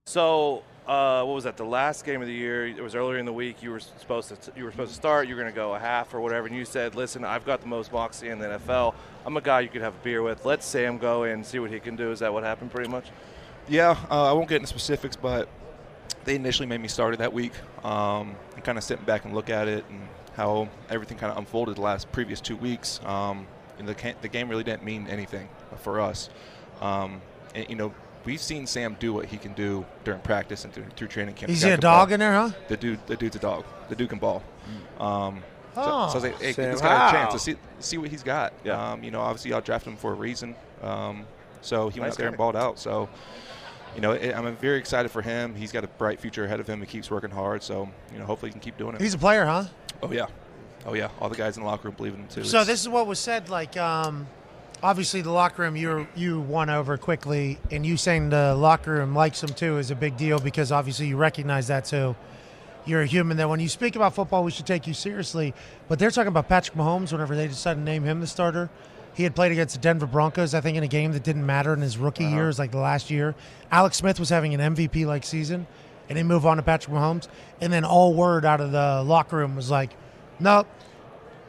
So, 0.07 0.63
uh, 0.87 1.23
what 1.23 1.35
was 1.35 1.45
that? 1.45 1.57
The 1.57 1.65
last 1.65 2.05
game 2.05 2.21
of 2.21 2.27
the 2.27 2.35
year. 2.35 2.67
It 2.67 2.83
was 2.83 2.95
earlier 2.95 3.19
in 3.19 3.25
the 3.25 3.33
week. 3.33 3.63
You 3.63 3.71
were 3.71 3.81
supposed 3.81 4.29
to. 4.29 4.53
You 4.57 4.65
were 4.65 4.71
supposed 4.73 4.91
to 4.91 4.97
start. 4.97 5.29
You 5.29 5.37
were 5.37 5.41
going 5.41 5.53
to 5.53 5.57
go 5.57 5.75
a 5.75 5.79
half 5.79 6.13
or 6.13 6.21
whatever. 6.21 6.47
And 6.47 6.57
you 6.57 6.65
said, 6.65 6.95
"Listen, 6.95 7.25
I've 7.25 7.47
got 7.47 7.61
the 7.61 7.69
most 7.69 7.93
moxie 7.93 8.29
in 8.29 8.39
the 8.39 8.47
NFL. 8.47 8.95
I'm 9.25 9.37
a 9.37 9.41
guy 9.41 9.61
you 9.61 9.69
could 9.69 9.83
have 9.83 9.95
a 9.95 10.05
beer 10.05 10.23
with. 10.23 10.45
Let 10.45 10.65
Sam 10.65 10.99
go 10.99 11.23
and 11.23 11.47
see 11.47 11.61
what 11.61 11.71
he 11.71 11.79
can 11.79 11.95
do." 11.95 12.11
Is 12.11 12.19
that 12.19 12.33
what 12.33 12.43
happened? 12.43 12.73
Pretty 12.73 12.91
much. 12.91 13.07
Yeah, 13.69 13.97
uh, 14.11 14.31
I 14.31 14.33
won't 14.33 14.49
get 14.49 14.57
into 14.57 14.67
specifics, 14.67 15.15
but 15.15 15.49
they 16.25 16.35
initially 16.35 16.67
made 16.67 16.81
me 16.81 16.89
started 16.89 17.21
that 17.21 17.33
week. 17.33 17.53
Um, 17.85 18.35
and 18.55 18.65
kind 18.65 18.77
of 18.77 18.83
sitting 18.83 19.05
back 19.05 19.25
and 19.25 19.35
look 19.35 19.51
at 19.51 19.69
it 19.69 19.85
and 19.89 20.09
how 20.35 20.69
everything 20.91 21.17
kind 21.17 21.31
of 21.31 21.39
unfolded 21.39 21.77
the 21.77 21.81
last 21.81 22.11
previous 22.11 22.41
two 22.41 22.57
weeks. 22.57 23.01
Um, 23.05 23.47
the, 23.79 24.15
the 24.21 24.29
game 24.29 24.49
really 24.49 24.65
didn't 24.65 24.85
mean 24.85 25.07
anything 25.09 25.49
for 25.79 26.01
us. 26.01 26.29
Um, 26.81 27.21
and, 27.55 27.69
you 27.69 27.77
know, 27.77 27.93
we've 28.25 28.41
seen 28.41 28.67
Sam 28.67 28.97
do 29.01 29.13
what 29.13 29.27
he 29.27 29.37
can 29.39 29.53
do 29.55 29.85
during 30.05 30.21
practice 30.21 30.65
and 30.65 30.73
through, 30.73 30.85
through 30.97 31.09
training 31.09 31.35
camp. 31.35 31.51
Is 31.51 31.61
The 31.61 31.67
he 31.69 31.73
a 31.73 31.77
can 31.77 31.81
ball. 31.83 31.99
dog 32.01 32.13
in 32.13 32.21
there, 32.21 32.33
huh? 32.33 32.51
The 32.69 32.77
dude, 32.77 33.07
the 33.07 33.17
dude's 33.17 33.37
a 33.37 33.41
dog. 33.41 33.65
The 33.89 33.97
dude 33.97 34.09
can 34.11 34.19
ball. 34.19 34.43
Um, 34.99 35.43
so, 35.75 35.81
so 35.83 35.89
I 35.91 36.05
was 36.15 36.23
like, 36.23 36.41
hey, 36.41 36.53
Sam 36.53 36.71
he's 36.71 36.81
got 36.81 37.09
a 37.09 37.17
chance 37.17 37.33
to 37.33 37.39
see 37.39 37.57
see 37.81 37.99
what 37.99 38.11
he's 38.11 38.23
got. 38.23 38.53
Yeah. 38.65 38.93
Um, 38.93 39.03
you 39.03 39.11
know, 39.11 39.21
obviously 39.21 39.51
y'all 39.53 39.61
drafted 39.63 39.93
him 39.93 39.97
for 39.97 40.13
a 40.13 40.15
reason. 40.15 40.55
Um, 40.83 41.25
so 41.63 41.89
he 41.89 41.99
went 42.01 42.13
out 42.13 42.19
there 42.19 42.27
and 42.29 42.37
guy. 42.37 42.39
balled 42.39 42.57
out. 42.57 42.79
So, 42.79 43.09
you 43.95 44.01
know, 44.03 44.13
it, 44.13 44.35
I'm 44.35 44.55
very 44.57 44.79
excited 44.79 45.11
for 45.11 45.23
him. 45.23 45.55
He's 45.55 45.73
got 45.73 45.83
a 45.85 45.87
bright 45.87 46.21
future 46.21 46.45
ahead 46.45 46.61
of 46.61 46.67
him. 46.67 46.81
He 46.81 46.87
keeps 46.87 47.11
working 47.11 47.31
hard. 47.31 47.63
So, 47.63 47.89
you 48.13 48.19
know, 48.19 48.27
hopefully 48.27 48.51
he 48.51 48.53
can 48.53 48.61
keep 48.61 48.77
doing 48.77 48.95
it. 48.95 49.01
He's 49.01 49.15
a 49.15 49.19
player, 49.19 49.45
huh? 49.47 49.65
oh 50.03 50.13
yeah, 50.13 50.27
oh 50.85 50.95
yeah. 50.95 51.09
All 51.21 51.29
the 51.29 51.37
guys 51.37 51.57
in 51.57 51.63
the 51.63 51.69
locker 51.69 51.89
room 51.89 51.95
believe 51.97 52.15
in 52.15 52.21
him 52.21 52.29
too. 52.29 52.45
So 52.45 52.59
It's- 52.59 52.67
this 52.67 52.81
is 52.83 52.89
what 52.89 53.07
was 53.07 53.19
said. 53.19 53.49
Like, 53.49 53.77
um, 53.77 54.27
obviously, 54.83 55.21
the 55.23 55.31
locker 55.31 55.63
room 55.63 55.77
you 55.77 56.07
you 56.15 56.41
won 56.41 56.71
over 56.71 56.97
quickly, 56.97 57.59
and 57.71 57.85
you 57.87 57.97
saying 57.97 58.31
the 58.31 58.55
locker 58.55 58.93
room 58.95 59.15
likes 59.15 59.43
him 59.43 59.51
too 59.51 59.79
is 59.79 59.91
a 59.91 59.95
big 59.95 60.17
deal 60.17 60.39
because 60.39 60.73
obviously 60.73 61.07
you 61.09 61.17
recognize 61.17 61.69
that 61.69 61.85
too. 61.85 62.15
You're 62.85 63.03
a 63.03 63.07
human. 63.07 63.37
That 63.37 63.49
when 63.49 63.61
you 63.61 63.69
speak 63.69 63.95
about 63.97 64.15
football, 64.15 64.43
we 64.45 64.51
should 64.51 64.67
take 64.67 64.87
you 64.87 64.95
seriously. 64.95 65.55
But 65.89 65.99
they're 65.99 66.11
talking 66.11 66.29
about 66.29 66.49
Patrick 66.49 66.77
Mahomes. 66.77 67.13
Whenever 67.13 67.37
they 67.37 67.47
decided 67.47 67.81
to 67.81 67.85
name 67.85 68.03
him 68.03 68.21
the 68.21 68.27
starter, 68.27 68.71
he 69.15 69.23
had 69.23 69.35
played 69.37 69.53
against 69.53 69.75
the 69.77 69.81
Denver 69.81 70.07
Broncos. 70.07 70.53
I 70.55 70.61
think 70.61 70.77
in 70.77 70.83
a 70.83 70.89
game 70.89 71.13
that 71.13 71.23
didn't 71.23 71.47
matter 71.47 71.73
in 71.75 71.81
his 71.81 71.97
rookie 71.97 72.25
Uh-huh. 72.27 72.35
years, 72.37 72.59
like 72.59 72.73
the 72.73 72.79
last 72.79 73.11
year. 73.11 73.35
Alex 73.71 73.97
Smith 73.99 74.19
was 74.19 74.31
having 74.31 74.53
an 74.53 74.75
MVP 74.75 75.07
like 75.07 75.23
season, 75.25 75.67
and 76.09 76.19
they 76.19 76.25
move 76.25 76.45
on 76.45 76.57
to 76.57 76.63
Patrick 76.65 76.95
Mahomes. 76.95 77.29
And 77.61 77.73
then 77.73 77.85
all 77.85 78.15
word 78.15 78.45
out 78.45 78.61
of 78.61 78.73
the 78.73 79.03
locker 79.07 79.37
room 79.37 79.55
was 79.55 79.71
like, 79.71 79.91
"Nope, 80.41 80.67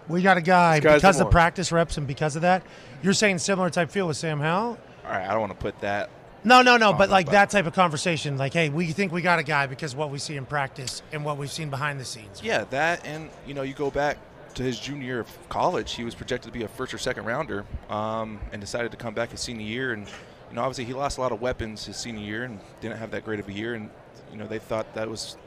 we 0.07 0.21
got 0.21 0.37
a 0.37 0.41
guy 0.41 0.79
because 0.99 1.19
of 1.19 1.31
practice 1.31 1.71
reps 1.71 1.97
and 1.97 2.05
because 2.05 2.35
of 2.35 2.43
that. 2.43 2.61
You're 3.03 3.13
saying 3.13 3.39
similar 3.39 3.69
type 3.69 3.91
feel 3.91 4.07
with 4.07 4.17
Sam 4.17 4.39
Howell? 4.39 4.77
all 5.05 5.11
right, 5.11 5.27
I 5.27 5.31
don't 5.31 5.41
want 5.41 5.51
to 5.51 5.57
put 5.57 5.79
that. 5.81 6.09
No, 6.45 6.61
no, 6.61 6.77
no. 6.77 6.93
But 6.93 7.09
like 7.09 7.31
that 7.31 7.49
type 7.49 7.65
of 7.65 7.73
conversation, 7.73 8.37
like, 8.37 8.53
hey, 8.53 8.69
we 8.69 8.87
think 8.87 9.11
we 9.11 9.21
got 9.21 9.39
a 9.39 9.43
guy 9.43 9.67
because 9.67 9.93
of 9.93 9.99
what 9.99 10.09
we 10.09 10.19
see 10.19 10.37
in 10.37 10.45
practice 10.45 11.01
and 11.11 11.23
what 11.23 11.37
we've 11.37 11.51
seen 11.51 11.69
behind 11.69 11.99
the 11.99 12.05
scenes. 12.05 12.41
Yeah, 12.41 12.63
that 12.65 13.05
and 13.05 13.29
you 13.45 13.53
know 13.53 13.61
you 13.61 13.73
go 13.73 13.91
back 13.91 14.17
to 14.55 14.63
his 14.63 14.79
junior 14.79 15.05
year 15.05 15.19
of 15.19 15.49
college, 15.49 15.93
he 15.93 16.03
was 16.03 16.15
projected 16.15 16.53
to 16.53 16.57
be 16.57 16.63
a 16.63 16.67
first 16.67 16.93
or 16.93 16.97
second 16.97 17.25
rounder, 17.25 17.65
um, 17.89 18.39
and 18.51 18.61
decided 18.61 18.91
to 18.91 18.97
come 18.97 19.13
back 19.13 19.31
his 19.31 19.41
senior 19.41 19.65
year. 19.65 19.93
And 19.93 20.07
you 20.49 20.55
know, 20.55 20.61
obviously 20.61 20.85
he 20.85 20.93
lost 20.93 21.17
a 21.17 21.21
lot 21.21 21.31
of 21.31 21.41
weapons 21.41 21.85
his 21.85 21.97
senior 21.97 22.23
year 22.23 22.43
and 22.43 22.59
didn't 22.81 22.97
have 22.97 23.11
that 23.11 23.25
great 23.25 23.39
of 23.39 23.47
a 23.49 23.53
year. 23.53 23.73
And 23.73 23.89
you 24.31 24.37
know, 24.37 24.47
they 24.47 24.59
thought 24.59 24.93
that 24.93 25.09
was 25.09 25.37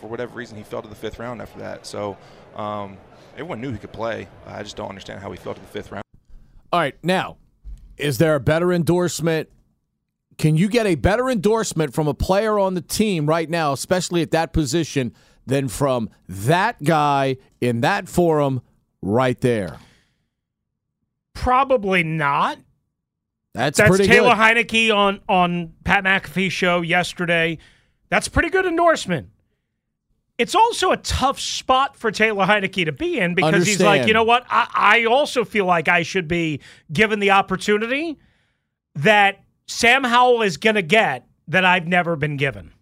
for 0.00 0.08
whatever 0.08 0.34
reason 0.34 0.56
he 0.56 0.62
fell 0.64 0.82
to 0.82 0.88
the 0.88 0.94
fifth 0.94 1.18
round 1.18 1.40
after 1.40 1.60
that. 1.60 1.86
So 1.86 2.16
um, 2.56 2.96
everyone 3.34 3.60
knew 3.60 3.72
he 3.72 3.78
could 3.78 3.92
play. 3.92 4.28
I 4.46 4.62
just 4.62 4.76
don't 4.76 4.88
understand 4.88 5.20
how 5.20 5.30
he 5.30 5.36
fell 5.36 5.54
to 5.54 5.60
the 5.60 5.66
fifth 5.66 5.90
round. 5.90 6.02
All 6.72 6.80
right, 6.80 6.94
now, 7.04 7.36
is 7.98 8.16
there 8.16 8.34
a 8.34 8.40
better 8.40 8.72
endorsement? 8.72 9.50
Can 10.38 10.56
you 10.56 10.68
get 10.68 10.86
a 10.86 10.94
better 10.94 11.28
endorsement 11.28 11.92
from 11.92 12.08
a 12.08 12.14
player 12.14 12.58
on 12.58 12.72
the 12.72 12.80
team 12.80 13.26
right 13.26 13.48
now, 13.48 13.72
especially 13.72 14.22
at 14.22 14.30
that 14.30 14.54
position, 14.54 15.12
than 15.46 15.68
from 15.68 16.08
that 16.28 16.82
guy 16.82 17.36
in 17.60 17.82
that 17.82 18.08
forum 18.08 18.62
right 19.02 19.38
there? 19.42 19.78
Probably 21.34 22.02
not. 22.02 22.58
That's, 23.52 23.76
That's 23.76 23.90
pretty 23.90 24.06
Taylor 24.06 24.30
good. 24.30 24.38
Heinicke 24.38 24.94
on 24.96 25.20
on 25.28 25.74
Pat 25.84 26.04
McAfee's 26.04 26.54
show 26.54 26.80
yesterday. 26.80 27.58
That's 28.08 28.28
pretty 28.28 28.48
good 28.48 28.64
endorsement. 28.64 29.28
It's 30.38 30.54
also 30.54 30.92
a 30.92 30.96
tough 30.96 31.38
spot 31.38 31.96
for 31.96 32.10
Taylor 32.10 32.46
Heinicke 32.46 32.86
to 32.86 32.92
be 32.92 33.18
in 33.18 33.34
because 33.34 33.66
he's 33.66 33.80
like, 33.80 34.06
you 34.06 34.14
know 34.14 34.24
what? 34.24 34.44
I, 34.48 34.68
I 34.72 35.04
also 35.04 35.44
feel 35.44 35.66
like 35.66 35.88
I 35.88 36.02
should 36.02 36.26
be 36.26 36.60
given 36.92 37.20
the 37.20 37.30
opportunity 37.32 38.18
that 38.94 39.44
Sam 39.66 40.04
Howell 40.04 40.42
is 40.42 40.56
going 40.56 40.76
to 40.76 40.82
get 40.82 41.26
that 41.48 41.64
I've 41.64 41.86
never 41.86 42.16
been 42.16 42.36
given. 42.36 42.72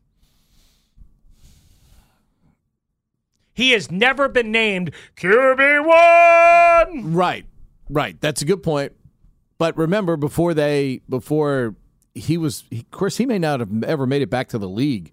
He 3.53 3.72
has 3.72 3.90
never 3.90 4.28
been 4.28 4.53
named 4.53 4.92
QB1. 5.16 7.03
Right, 7.05 7.44
right. 7.90 8.20
That's 8.20 8.42
a 8.42 8.44
good 8.44 8.62
point. 8.62 8.92
But 9.59 9.76
remember, 9.76 10.16
before 10.16 10.55
they, 10.55 11.03
before 11.09 11.74
he 12.14 12.38
was, 12.38 12.64
he, 12.70 12.78
of 12.78 12.90
course, 12.90 13.18
he 13.18 13.26
may 13.26 13.38
not 13.38 13.61
have 13.61 13.84
ever 13.84 14.07
made 14.07 14.22
it 14.22 14.30
back 14.30 14.48
to 14.48 14.59
the 14.59 14.68
league 14.68 15.12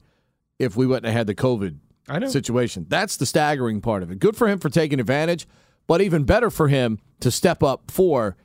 if 0.59 0.77
we 0.77 0.87
wouldn't 0.87 1.05
have 1.05 1.13
had 1.13 1.27
the 1.27 1.35
COVID 1.35 1.77
I 2.09 2.19
know. 2.19 2.27
situation. 2.27 2.85
That's 2.87 3.17
the 3.17 3.25
staggering 3.25 3.81
part 3.81 4.03
of 4.03 4.11
it. 4.11 4.19
Good 4.19 4.35
for 4.35 4.47
him 4.47 4.59
for 4.59 4.69
taking 4.69 4.99
advantage, 4.99 5.47
but 5.87 6.01
even 6.01 6.23
better 6.23 6.49
for 6.49 6.67
him 6.67 6.99
to 7.19 7.31
step 7.31 7.63
up 7.63 7.91
for 7.91 8.37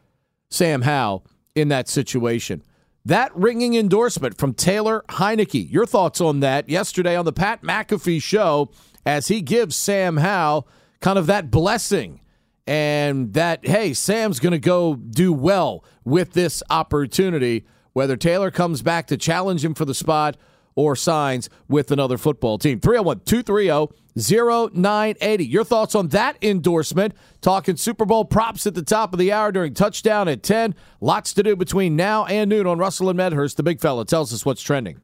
Sam 0.51 0.83
Howell 0.83 1.25
in 1.55 1.69
that 1.69 1.89
situation. 1.89 2.63
That 3.05 3.35
ringing 3.37 3.75
endorsement 3.75 4.39
from 4.39 4.55
Taylor 4.55 5.05
Heinicke. 5.09 5.71
Your 5.71 5.87
thoughts 5.87 6.21
on 6.21 6.41
that 6.41 6.69
yesterday 6.69 7.17
on 7.17 7.25
the 7.25 7.33
Pat 7.33 7.63
McAfee 7.63 8.23
show 8.23 8.71
as 9.05 9.29
he 9.29 9.41
gives 9.41 9.75
Sam 9.75 10.19
Howell 10.19 10.69
kind 11.01 11.19
of 11.19 11.27
that 11.27 11.51
blessing 11.51 12.21
and 12.67 13.33
that, 13.33 13.67
hey, 13.67 13.93
Sam's 13.93 14.39
going 14.39 14.53
to 14.53 14.59
go 14.59 14.95
do 14.95 15.33
well 15.33 15.85
with 16.05 16.33
this 16.33 16.63
opportunity, 16.71 17.67
whether 17.93 18.17
Taylor 18.17 18.53
comes 18.53 18.83
back 18.83 19.09
to 19.09 19.17
challenge 19.17 19.65
him 19.65 19.75
for 19.75 19.85
the 19.85 19.95
spot 19.95 20.37
or 20.75 20.97
signs 20.97 21.49
with 21.69 21.91
another 21.91 22.19
football 22.19 22.59
team. 22.59 22.81
301 22.81 23.21
230 23.21 23.95
0980. 24.15 25.47
Your 25.47 25.65
thoughts 25.65 25.95
on 25.95 26.09
that 26.09 26.37
endorsement? 26.43 27.15
Talking 27.41 27.77
Super 27.77 28.05
Bowl 28.05 28.25
props 28.25 28.67
at 28.67 28.75
the 28.75 28.83
top 28.83 29.13
of 29.13 29.19
the 29.19 29.33
hour 29.33 29.53
during 29.53 29.75
touchdown 29.75 30.29
at 30.29 30.43
10. 30.43 30.75
Lots 31.01 31.33
to 31.35 31.43
do 31.43 31.57
between 31.57 31.97
now 31.97 32.27
and 32.27 32.51
noon 32.51 32.67
on 32.67 32.79
Russell 32.79 33.09
and 33.09 33.17
Medhurst. 33.17 33.57
The 33.57 33.63
big 33.63 33.81
fella 33.81 34.05
tells 34.05 34.33
us 34.33 34.45
what's 34.45 34.63
trending. 34.63 35.01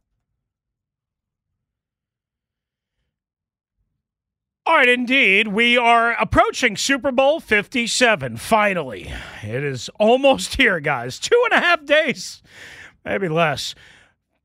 All 4.69 4.75
right, 4.75 4.87
indeed. 4.87 5.47
We 5.47 5.77
are 5.77 6.11
approaching 6.21 6.77
Super 6.77 7.11
Bowl 7.11 7.39
57. 7.39 8.37
Finally. 8.37 9.11
It 9.41 9.63
is 9.63 9.89
almost 9.99 10.55
here, 10.57 10.79
guys. 10.79 11.17
Two 11.17 11.41
and 11.49 11.59
a 11.59 11.65
half 11.65 11.85
days, 11.85 12.43
maybe 13.03 13.27
less, 13.27 13.73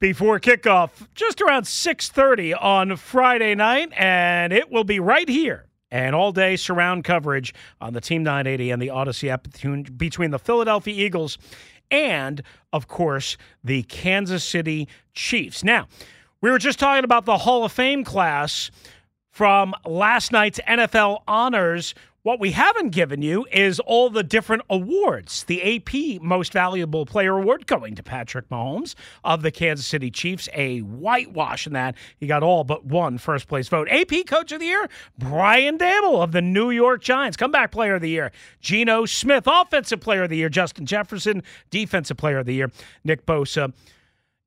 before 0.01 0.39
kickoff, 0.41 0.91
just 1.15 1.41
around 1.41 1.65
6.30 1.65 2.55
on 2.61 2.97
Friday 2.97 3.55
night, 3.55 3.93
and 3.97 4.53
it 4.53 4.71
will 4.71 4.85
be 4.85 5.01
right 5.01 5.29
here. 5.29 5.67
And 5.91 6.15
all 6.15 6.33
day 6.33 6.57
surround 6.57 7.05
coverage 7.05 7.55
on 7.81 7.93
the 7.93 8.01
Team 8.01 8.23
980 8.25 8.71
and 8.73 8.83
the 8.83 8.89
Audacy 8.89 9.29
app 9.29 9.47
between 9.97 10.31
the 10.31 10.39
Philadelphia 10.39 11.07
Eagles 11.07 11.39
and, 11.91 12.43
of 12.73 12.89
course, 12.89 13.37
the 13.63 13.85
Kansas 13.85 14.43
City 14.43 14.89
Chiefs. 15.13 15.63
Now, 15.63 15.87
we 16.41 16.51
were 16.51 16.59
just 16.59 16.79
talking 16.79 17.05
about 17.05 17.25
the 17.27 17.39
Hall 17.39 17.65
of 17.65 17.73
Fame 17.73 18.03
class 18.03 18.71
from 19.31 19.73
last 19.87 20.33
night's 20.33 20.59
NFL 20.67 21.23
honors. 21.29 21.95
What 22.25 22.41
we 22.41 22.53
haven't 22.53 22.89
given 22.89 23.21
you 23.21 23.45
is 23.53 23.81
all 23.81 24.09
the 24.09 24.23
different 24.23 24.63
awards. 24.71 25.45
The 25.45 25.77
AP 25.77 26.23
Most 26.23 26.55
Valuable 26.55 27.05
Player 27.05 27.37
Award 27.37 27.67
going 27.67 27.95
to 27.97 28.03
Patrick 28.03 28.49
Mahomes 28.49 28.95
of 29.23 29.43
the 29.43 29.51
Kansas 29.51 29.87
City 29.87 30.11
Chiefs, 30.11 30.49
a 30.55 30.79
whitewash 30.79 31.67
in 31.67 31.75
that. 31.75 31.97
He 32.17 32.27
got 32.27 32.43
all 32.43 32.65
but 32.65 32.87
one 32.87 33.19
first 33.19 33.47
place 33.47 33.69
vote. 33.69 33.89
AP 33.91 34.25
Coach 34.27 34.53
of 34.53 34.61
the 34.61 34.65
Year, 34.65 34.89
Brian 35.19 35.77
Daboll 35.77 36.25
of 36.25 36.33
the 36.33 36.41
New 36.41 36.71
York 36.71 37.03
Giants, 37.03 37.37
Comeback 37.37 37.71
Player 37.71 37.97
of 37.97 38.01
the 38.01 38.09
Year. 38.09 38.33
Geno 38.59 39.05
Smith, 39.05 39.45
Offensive 39.47 40.01
Player 40.01 40.23
of 40.23 40.31
the 40.31 40.39
Year. 40.39 40.49
Justin 40.49 40.87
Jefferson, 40.87 41.43
Defensive 41.69 42.17
Player 42.17 42.39
of 42.39 42.47
the 42.47 42.55
Year. 42.55 42.73
Nick 43.05 43.27
Bosa. 43.27 43.75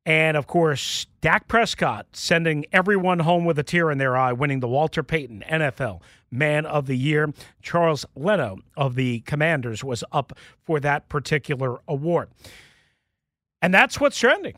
And 0.03 0.35
of 0.35 0.47
course, 0.47 1.05
Dak 1.21 1.47
Prescott 1.47 2.07
sending 2.13 2.65
everyone 2.71 3.19
home 3.19 3.45
with 3.45 3.59
a 3.59 3.63
tear 3.63 3.91
in 3.91 3.99
their 3.99 4.17
eye, 4.17 4.31
winning 4.31 4.61
the 4.61 4.67
Walter 4.67 5.03
Payton 5.03 5.43
NFL 5.47 6.01
Man 6.31 6.65
of 6.65 6.87
the 6.87 6.97
Year. 6.97 7.33
Charles 7.61 8.05
Leno 8.15 8.57
of 8.75 8.95
the 8.95 9.21
Commanders 9.21 9.83
was 9.83 10.03
up 10.11 10.33
for 10.63 10.79
that 10.79 11.09
particular 11.09 11.79
award. 11.87 12.29
And 13.61 13.73
that's 13.73 13.99
what's 13.99 14.17
trending. 14.17 14.55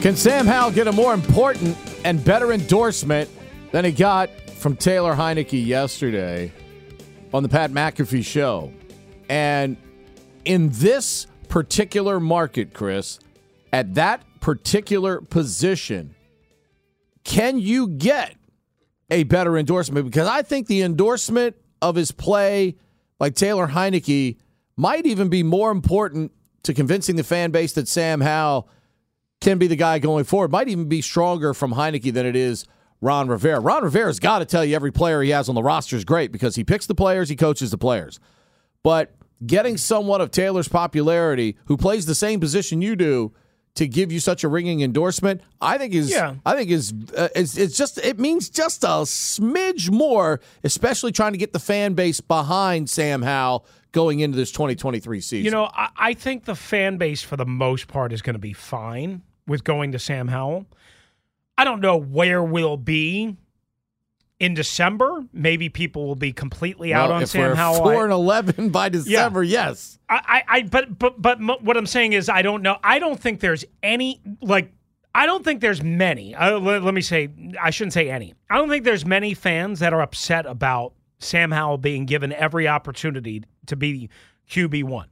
Can 0.00 0.14
Sam 0.14 0.46
Howell 0.46 0.70
get 0.70 0.86
a 0.86 0.92
more 0.92 1.12
important 1.12 1.76
and 2.04 2.24
better 2.24 2.52
endorsement 2.52 3.28
than 3.72 3.84
he 3.84 3.92
got 3.92 4.30
from 4.50 4.76
Taylor 4.76 5.14
Heinicke 5.14 5.64
yesterday 5.64 6.52
on 7.32 7.42
the 7.42 7.48
Pat 7.48 7.70
McAfee 7.70 8.24
show? 8.24 8.72
And 9.28 9.76
in 10.44 10.70
this 10.72 11.26
particular 11.48 12.20
market, 12.20 12.74
Chris, 12.74 13.18
at 13.72 13.94
that 13.94 14.22
particular 14.40 15.20
position, 15.20 16.14
can 17.24 17.58
you 17.58 17.88
get 17.88 18.34
a 19.10 19.24
better 19.24 19.58
endorsement? 19.58 20.06
Because 20.06 20.28
I 20.28 20.42
think 20.42 20.66
the 20.66 20.82
endorsement 20.82 21.56
of 21.82 21.94
his 21.94 22.10
play, 22.10 22.76
like 23.20 23.34
Taylor 23.34 23.68
Heinicke, 23.68 24.36
might 24.76 25.06
even 25.06 25.28
be 25.28 25.42
more 25.42 25.70
important 25.70 26.32
to 26.62 26.74
convincing 26.74 27.16
the 27.16 27.24
fan 27.24 27.50
base 27.50 27.72
that 27.74 27.88
Sam 27.88 28.20
Howell 28.20 28.68
can 29.40 29.58
be 29.58 29.66
the 29.66 29.76
guy 29.76 29.98
going 29.98 30.24
forward. 30.24 30.50
Might 30.50 30.68
even 30.68 30.88
be 30.88 31.02
stronger 31.02 31.54
from 31.54 31.72
Heinicke 31.72 32.12
than 32.12 32.26
it 32.26 32.36
is 32.36 32.64
Ron 33.00 33.28
Rivera. 33.28 33.60
Ron 33.60 33.84
Rivera's 33.84 34.20
got 34.20 34.40
to 34.40 34.44
tell 34.44 34.64
you 34.64 34.74
every 34.74 34.92
player 34.92 35.22
he 35.22 35.30
has 35.30 35.48
on 35.48 35.54
the 35.54 35.62
roster 35.62 35.96
is 35.96 36.04
great 36.04 36.32
because 36.32 36.56
he 36.56 36.64
picks 36.64 36.86
the 36.86 36.94
players, 36.94 37.28
he 37.28 37.36
coaches 37.36 37.70
the 37.70 37.78
players. 37.78 38.18
But 38.82 39.14
getting 39.46 39.76
someone 39.76 40.20
of 40.20 40.30
Taylor's 40.30 40.68
popularity 40.68 41.56
who 41.66 41.76
plays 41.76 42.06
the 42.06 42.14
same 42.14 42.40
position 42.40 42.82
you 42.82 42.96
do 42.96 43.32
to 43.74 43.86
give 43.86 44.10
you 44.10 44.18
such 44.18 44.42
a 44.42 44.48
ringing 44.48 44.80
endorsement, 44.80 45.40
I 45.60 45.78
think 45.78 45.94
is 45.94 46.10
Yeah. 46.10 46.34
I 46.44 46.56
think 46.56 46.70
is 46.70 46.92
uh, 47.16 47.28
it's, 47.36 47.56
it's 47.56 47.76
just 47.76 47.98
it 47.98 48.18
means 48.18 48.50
just 48.50 48.82
a 48.82 49.04
smidge 49.04 49.90
more, 49.90 50.40
especially 50.64 51.12
trying 51.12 51.32
to 51.32 51.38
get 51.38 51.52
the 51.52 51.60
fan 51.60 51.94
base 51.94 52.20
behind 52.20 52.90
Sam 52.90 53.22
Howell 53.22 53.64
going 53.92 54.18
into 54.20 54.36
this 54.36 54.50
2023 54.50 55.20
season. 55.20 55.44
You 55.44 55.50
know, 55.52 55.70
I, 55.72 55.90
I 55.96 56.14
think 56.14 56.44
the 56.44 56.56
fan 56.56 56.96
base 56.96 57.22
for 57.22 57.36
the 57.36 57.46
most 57.46 57.86
part 57.86 58.12
is 58.12 58.20
going 58.20 58.34
to 58.34 58.40
be 58.40 58.52
fine 58.52 59.22
with 59.46 59.62
going 59.62 59.92
to 59.92 59.98
Sam 59.98 60.28
Howell. 60.28 60.66
I 61.58 61.64
don't 61.64 61.80
know 61.80 61.96
where 61.98 62.42
we'll 62.42 62.76
be 62.78 63.36
in 64.40 64.54
December. 64.54 65.24
Maybe 65.32 65.68
people 65.68 66.06
will 66.06 66.14
be 66.14 66.32
completely 66.32 66.94
out 66.94 67.08
Well, 67.08 67.16
on 67.16 67.22
if 67.24 67.30
Sam 67.30 67.50
we're 67.50 67.54
Howell. 67.56 67.82
four 67.82 68.04
and 68.04 68.12
eleven 68.12 68.70
by 68.70 68.88
December, 68.88 69.42
yes. 69.42 69.98
I, 70.08 70.42
I, 70.48 70.58
I 70.58 70.62
but 70.62 70.98
but 70.98 71.20
but 71.20 71.38
m- 71.38 71.48
what 71.60 71.76
I'm 71.76 71.86
saying 71.86 72.12
is 72.12 72.28
I 72.28 72.42
don't 72.42 72.62
know. 72.62 72.78
I 72.82 72.98
don't 72.98 73.18
think 73.20 73.40
there's 73.40 73.64
any 73.82 74.20
like. 74.40 74.72
I 75.14 75.26
don't 75.26 75.42
think 75.42 75.60
there's 75.60 75.82
many. 75.82 76.34
Uh, 76.34 76.60
let, 76.60 76.84
let 76.84 76.94
me 76.94 77.00
say, 77.00 77.28
I 77.60 77.70
shouldn't 77.70 77.94
say 77.94 78.08
any. 78.08 78.34
I 78.48 78.56
don't 78.56 78.68
think 78.68 78.84
there's 78.84 79.04
many 79.04 79.34
fans 79.34 79.80
that 79.80 79.92
are 79.92 80.00
upset 80.02 80.46
about 80.46 80.92
Sam 81.18 81.50
Howell 81.50 81.78
being 81.78 82.04
given 82.06 82.32
every 82.32 82.68
opportunity 82.68 83.42
to 83.66 83.74
be 83.74 84.10
QB 84.48 84.84
one. 84.84 85.08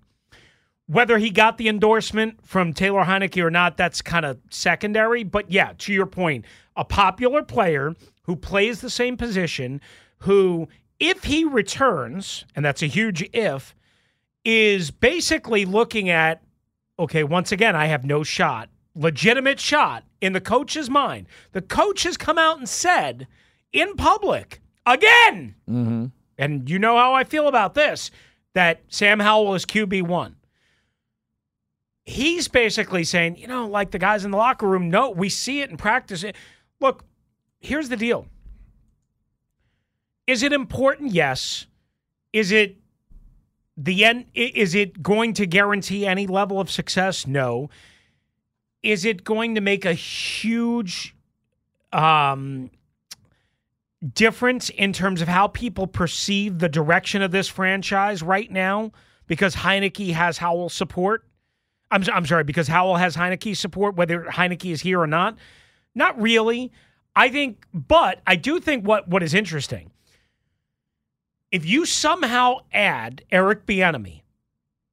Whether 0.89 1.18
he 1.18 1.30
got 1.30 1.59
the 1.59 1.68
endorsement 1.68 2.47
from 2.47 2.72
Taylor 2.72 3.05
Heinicke 3.05 3.43
or 3.43 3.51
not, 3.51 3.76
that's 3.76 4.01
kind 4.03 4.24
of 4.24 4.39
secondary. 4.51 5.24
But 5.24 5.51
yeah, 5.51 5.72
to 5.78 5.93
your 5.93 6.07
point, 6.07 6.45
a 6.76 6.84
popular 6.84 7.43
player 7.43 7.95
who 8.22 8.37
plays 8.37 8.80
the 8.80 8.91
same 8.91 9.16
position, 9.16 9.80
who, 10.18 10.68
if 11.01 11.24
he 11.24 11.45
returns, 11.45 12.45
and 12.55 12.64
that's 12.64 12.82
a 12.82 12.87
huge 12.87 13.28
if, 13.32 13.74
is 14.45 14.91
basically 14.93 15.64
looking 15.64 16.09
at, 16.09 16.43
okay, 16.99 17.24
once 17.24 17.51
again, 17.51 17.74
I 17.74 17.87
have 17.87 18.05
no 18.05 18.22
shot, 18.22 18.68
legitimate 18.95 19.59
shot 19.59 20.05
in 20.20 20.32
the 20.34 20.41
coach's 20.41 20.89
mind. 20.89 21.26
The 21.53 21.62
coach 21.62 22.05
has 22.05 22.16
come 22.16 22.39
out 22.39 22.59
and 22.59 22.68
said 22.68 23.26
in 23.72 23.95
public 23.97 24.61
again, 24.87 25.57
Mm-hmm. 25.68 26.07
and 26.39 26.70
you 26.70 26.78
know 26.78 26.97
how 26.97 27.12
I 27.12 27.24
feel 27.24 27.49
about 27.49 27.74
this, 27.74 28.12
that 28.55 28.82
Sam 28.89 29.18
Howell 29.18 29.55
is 29.57 29.66
QB1. 29.66 30.34
He's 32.07 32.46
basically 32.46 33.02
saying, 33.02 33.36
you 33.36 33.48
know, 33.48 33.66
like 33.66 33.90
the 33.90 33.98
guys 33.98 34.24
in 34.24 34.30
the 34.30 34.36
locker 34.36 34.66
room, 34.66 34.88
no, 34.88 35.11
we 35.11 35.28
see 35.28 35.61
it 35.61 35.70
in 35.70 35.76
practice. 35.76 36.24
Look, 36.80 37.04
here's 37.59 37.88
the 37.88 37.96
deal. 37.96 38.28
Is 40.28 40.44
it 40.44 40.52
important? 40.52 41.12
Yes. 41.12 41.66
Is 42.32 42.52
it 42.52 42.76
the 43.76 44.04
end? 44.04 44.26
Is 44.34 44.76
it 44.76 45.02
going 45.02 45.32
to 45.34 45.46
guarantee 45.46 46.07
any 46.07 46.28
level 46.28 46.61
of 46.61 46.70
success? 46.70 47.26
No. 47.26 47.70
Is 48.84 49.04
it 49.04 49.24
going 49.24 49.57
to 49.57 49.61
make 49.61 49.84
a 49.84 49.92
huge 49.92 51.16
um, 51.92 52.70
difference 54.14 54.68
in 54.68 54.92
terms 54.92 55.22
of 55.22 55.26
how 55.26 55.48
people 55.48 55.88
perceive 55.88 56.61
the 56.61 56.68
direction 56.68 57.20
of 57.20 57.32
this 57.32 57.48
franchise 57.48 58.22
right 58.22 58.50
now 58.50 58.92
because 59.26 59.57
Heinicke 59.57 60.12
has 60.12 60.38
Howell 60.38 60.68
support? 60.68 61.25
I'm, 61.91 62.05
I'm 62.12 62.26
sorry, 62.26 62.45
because 62.45 62.68
Howell 62.68 62.97
has 62.97 63.16
Heinicke 63.16 63.57
support, 63.57 63.97
whether 63.97 64.24
Heinicke 64.24 64.72
is 64.72 64.80
here 64.80 65.01
or 65.01 65.07
not? 65.07 65.37
Not 65.95 66.20
really. 66.20 66.72
I 67.14 67.28
think, 67.28 67.64
but 67.72 68.20
I 68.26 68.37
do 68.37 68.61
think 68.61 68.87
what, 68.87 69.09
what 69.09 69.22
is 69.22 69.34
interesting 69.34 69.91
if 71.53 71.64
you 71.64 71.87
somehow 71.87 72.59
add 72.72 73.22
Eric 73.30 73.66
Bieniemy 73.66 74.22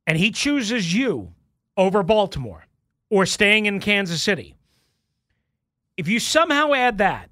and 0.07 0.17
he 0.17 0.31
chooses 0.31 0.93
you 0.93 1.33
over 1.75 2.03
Baltimore 2.03 2.65
or 3.09 3.25
staying 3.25 3.65
in 3.65 3.79
Kansas 3.79 4.21
City, 4.21 4.55
If 5.97 6.07
you 6.07 6.19
somehow 6.19 6.73
add 6.73 6.97
that, 6.99 7.29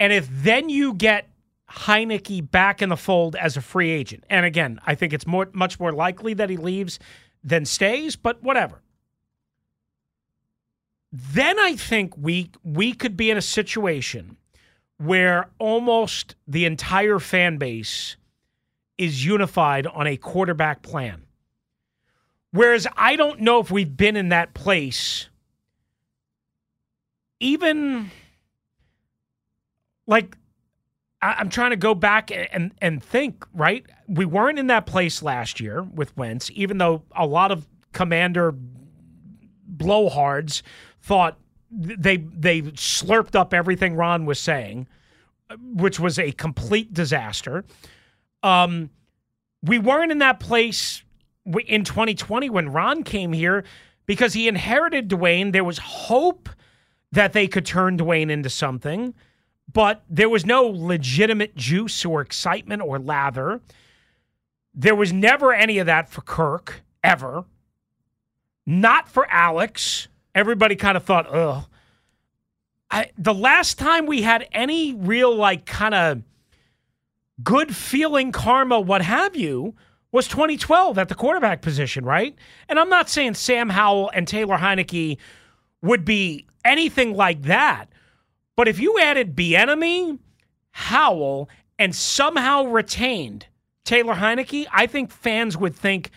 and 0.00 0.12
if 0.12 0.28
then 0.30 0.68
you 0.68 0.94
get 0.94 1.28
Heinicke 1.70 2.50
back 2.50 2.80
in 2.80 2.88
the 2.88 2.96
fold 2.96 3.36
as 3.36 3.56
a 3.56 3.60
free 3.60 3.90
agent, 3.90 4.24
and 4.30 4.46
again, 4.46 4.78
I 4.86 4.94
think 4.94 5.12
it's 5.12 5.26
more 5.26 5.48
much 5.52 5.78
more 5.80 5.92
likely 5.92 6.34
that 6.34 6.50
he 6.50 6.56
leaves 6.56 6.98
than 7.44 7.64
stays, 7.66 8.16
but 8.16 8.42
whatever. 8.42 8.80
Then 11.12 11.60
I 11.60 11.76
think 11.76 12.16
we 12.16 12.50
we 12.64 12.92
could 12.92 13.16
be 13.16 13.30
in 13.30 13.36
a 13.36 13.42
situation 13.42 14.36
where 14.96 15.50
almost 15.58 16.34
the 16.48 16.64
entire 16.64 17.18
fan 17.18 17.58
base 17.58 18.16
is 18.98 19.24
unified 19.24 19.86
on 19.86 20.06
a 20.06 20.16
quarterback 20.16 20.82
plan. 20.82 21.22
Whereas 22.50 22.86
I 22.96 23.16
don't 23.16 23.40
know 23.40 23.60
if 23.60 23.70
we've 23.70 23.96
been 23.96 24.16
in 24.16 24.30
that 24.30 24.54
place 24.54 25.28
even 27.44 28.10
like 30.06 30.36
I, 31.24 31.40
am 31.40 31.48
trying 31.48 31.70
to 31.70 31.76
go 31.76 31.94
back 31.94 32.30
and 32.30 32.72
and 32.80 33.02
think, 33.02 33.44
right? 33.54 33.86
We 34.06 34.26
weren't 34.26 34.58
in 34.58 34.66
that 34.66 34.84
place 34.84 35.22
last 35.22 35.58
year 35.58 35.82
with 35.82 36.14
Wentz, 36.16 36.50
even 36.54 36.78
though 36.78 37.02
a 37.16 37.26
lot 37.26 37.50
of 37.50 37.66
commander 37.92 38.54
blowhards 39.74 40.62
thought 41.00 41.38
they 41.70 42.18
they 42.18 42.62
slurped 42.62 43.34
up 43.34 43.54
everything 43.54 43.94
Ron 43.94 44.26
was 44.26 44.38
saying, 44.38 44.86
which 45.58 45.98
was 45.98 46.18
a 46.18 46.32
complete 46.32 46.92
disaster. 46.92 47.64
Um, 48.42 48.90
we 49.62 49.78
weren't 49.78 50.12
in 50.12 50.18
that 50.18 50.40
place 50.40 51.02
in 51.66 51.84
2020 51.84 52.50
when 52.50 52.68
Ron 52.70 53.02
came 53.02 53.32
here 53.32 53.64
because 54.04 54.34
he 54.34 54.46
inherited 54.46 55.08
Dwayne. 55.08 55.52
There 55.52 55.64
was 55.64 55.78
hope 55.78 56.50
that 57.12 57.32
they 57.32 57.46
could 57.46 57.64
turn 57.64 57.96
Dwayne 57.96 58.30
into 58.30 58.50
something, 58.50 59.14
but 59.72 60.02
there 60.08 60.28
was 60.28 60.44
no 60.46 60.64
legitimate 60.64 61.54
juice 61.56 62.04
or 62.04 62.20
excitement 62.20 62.82
or 62.82 62.98
lather. 62.98 63.60
There 64.74 64.94
was 64.94 65.12
never 65.12 65.52
any 65.52 65.78
of 65.78 65.86
that 65.86 66.08
for 66.08 66.20
Kirk, 66.20 66.82
ever. 67.02 67.44
Not 68.66 69.08
for 69.08 69.26
Alex. 69.30 70.08
Everybody 70.34 70.76
kind 70.76 70.96
of 70.96 71.04
thought, 71.04 71.32
ugh. 71.32 71.64
I, 72.90 73.10
the 73.18 73.34
last 73.34 73.78
time 73.78 74.06
we 74.06 74.22
had 74.22 74.46
any 74.52 74.94
real, 74.94 75.34
like, 75.34 75.66
kind 75.66 75.94
of 75.94 76.22
good 77.42 77.74
feeling 77.74 78.30
karma, 78.30 78.80
what 78.80 79.02
have 79.02 79.34
you, 79.34 79.74
was 80.12 80.28
2012 80.28 80.96
at 80.96 81.08
the 81.08 81.14
quarterback 81.14 81.60
position, 81.60 82.04
right? 82.04 82.36
And 82.68 82.78
I'm 82.78 82.88
not 82.88 83.08
saying 83.08 83.34
Sam 83.34 83.68
Howell 83.68 84.10
and 84.14 84.28
Taylor 84.28 84.58
Heinicke 84.58 85.18
would 85.82 86.04
be 86.04 86.46
anything 86.64 87.16
like 87.16 87.42
that. 87.42 87.86
But 88.56 88.68
if 88.68 88.78
you 88.78 88.98
added 89.00 89.34
Bieniemy, 89.34 90.18
Howell, 90.72 91.48
and 91.78 91.94
somehow 91.94 92.64
retained 92.64 93.46
Taylor 93.84 94.14
Heinicke, 94.14 94.66
I 94.72 94.86
think 94.86 95.10
fans 95.10 95.56
would 95.56 95.74
think 95.74 96.10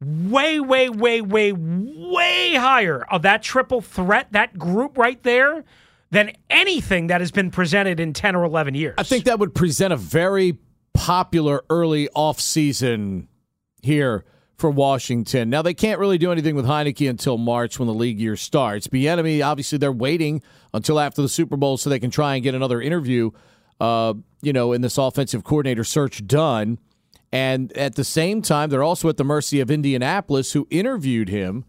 way, 0.00 0.58
way, 0.58 0.88
way, 0.88 1.20
way, 1.20 1.52
way 1.52 2.54
higher 2.54 3.04
of 3.10 3.22
that 3.22 3.42
triple 3.42 3.80
threat, 3.80 4.28
that 4.32 4.58
group 4.58 4.98
right 4.98 5.22
there, 5.22 5.64
than 6.10 6.32
anything 6.50 7.06
that 7.06 7.20
has 7.20 7.30
been 7.30 7.50
presented 7.50 7.98
in 8.00 8.12
10 8.12 8.36
or 8.36 8.44
11 8.44 8.74
years. 8.74 8.94
I 8.98 9.02
think 9.02 9.24
that 9.24 9.38
would 9.38 9.54
present 9.54 9.92
a 9.92 9.96
very 9.96 10.58
popular 10.92 11.64
early 11.70 12.08
offseason 12.14 13.28
here 13.82 14.24
for 14.62 14.70
Washington. 14.70 15.50
Now 15.50 15.60
they 15.60 15.74
can't 15.74 15.98
really 15.98 16.18
do 16.18 16.30
anything 16.30 16.54
with 16.54 16.66
Heinicke 16.66 17.10
until 17.10 17.36
March 17.36 17.80
when 17.80 17.88
the 17.88 17.92
league 17.94 18.20
year 18.20 18.36
starts. 18.36 18.86
Bieniemy, 18.86 19.44
obviously, 19.44 19.76
they're 19.76 19.90
waiting 19.90 20.40
until 20.72 21.00
after 21.00 21.20
the 21.20 21.28
Super 21.28 21.56
Bowl 21.56 21.76
so 21.76 21.90
they 21.90 21.98
can 21.98 22.12
try 22.12 22.36
and 22.36 22.44
get 22.44 22.54
another 22.54 22.80
interview. 22.80 23.32
Uh, 23.80 24.14
you 24.40 24.52
know, 24.52 24.72
in 24.72 24.80
this 24.80 24.96
offensive 24.98 25.42
coordinator 25.42 25.82
search 25.82 26.24
done. 26.28 26.78
And 27.32 27.76
at 27.76 27.96
the 27.96 28.04
same 28.04 28.40
time, 28.40 28.70
they're 28.70 28.84
also 28.84 29.08
at 29.08 29.16
the 29.16 29.24
mercy 29.24 29.58
of 29.58 29.68
Indianapolis, 29.68 30.52
who 30.52 30.68
interviewed 30.70 31.28
him, 31.28 31.64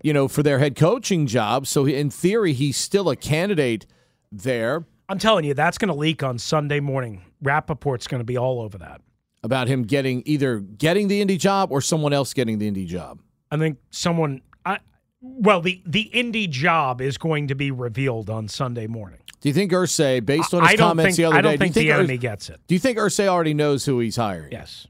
you 0.00 0.12
know, 0.12 0.28
for 0.28 0.44
their 0.44 0.60
head 0.60 0.76
coaching 0.76 1.26
job. 1.26 1.66
So 1.66 1.86
in 1.86 2.08
theory, 2.08 2.52
he's 2.52 2.76
still 2.76 3.10
a 3.10 3.16
candidate 3.16 3.84
there. 4.30 4.84
I'm 5.08 5.18
telling 5.18 5.44
you, 5.44 5.54
that's 5.54 5.76
going 5.76 5.88
to 5.88 5.94
leak 5.94 6.22
on 6.22 6.38
Sunday 6.38 6.78
morning. 6.78 7.24
Rapoport's 7.42 8.06
going 8.06 8.20
to 8.20 8.24
be 8.24 8.36
all 8.36 8.60
over 8.60 8.78
that 8.78 9.00
about 9.42 9.68
him 9.68 9.82
getting 9.84 10.22
either 10.26 10.58
getting 10.60 11.08
the 11.08 11.24
indie 11.24 11.38
job 11.38 11.70
or 11.72 11.80
someone 11.80 12.12
else 12.12 12.34
getting 12.34 12.58
the 12.58 12.70
indie 12.70 12.86
job? 12.86 13.20
I 13.50 13.56
think 13.56 13.78
someone. 13.90 14.42
I, 14.64 14.78
well, 15.20 15.60
the 15.60 15.82
the 15.86 16.10
indie 16.14 16.48
job 16.48 17.00
is 17.00 17.18
going 17.18 17.48
to 17.48 17.54
be 17.54 17.70
revealed 17.70 18.30
on 18.30 18.48
Sunday 18.48 18.86
morning. 18.86 19.18
Do 19.40 19.48
you 19.48 19.54
think 19.54 19.72
Irsay, 19.72 20.24
based 20.24 20.52
on 20.52 20.66
his 20.66 20.78
comments 20.78 21.04
think, 21.04 21.16
the 21.16 21.24
other 21.24 21.36
I 21.36 21.40
don't 21.40 21.52
day, 21.52 21.56
think 21.58 21.74
do 21.74 21.80
you 21.80 21.86
the 21.86 21.92
think 21.92 21.98
enemy 22.04 22.18
gets 22.18 22.50
it? 22.50 22.60
Do 22.66 22.74
you 22.74 22.78
think 22.78 22.98
Irsay 22.98 23.26
already 23.26 23.54
knows 23.54 23.86
who 23.86 23.98
he's 24.00 24.16
hiring? 24.16 24.52
Yes. 24.52 24.86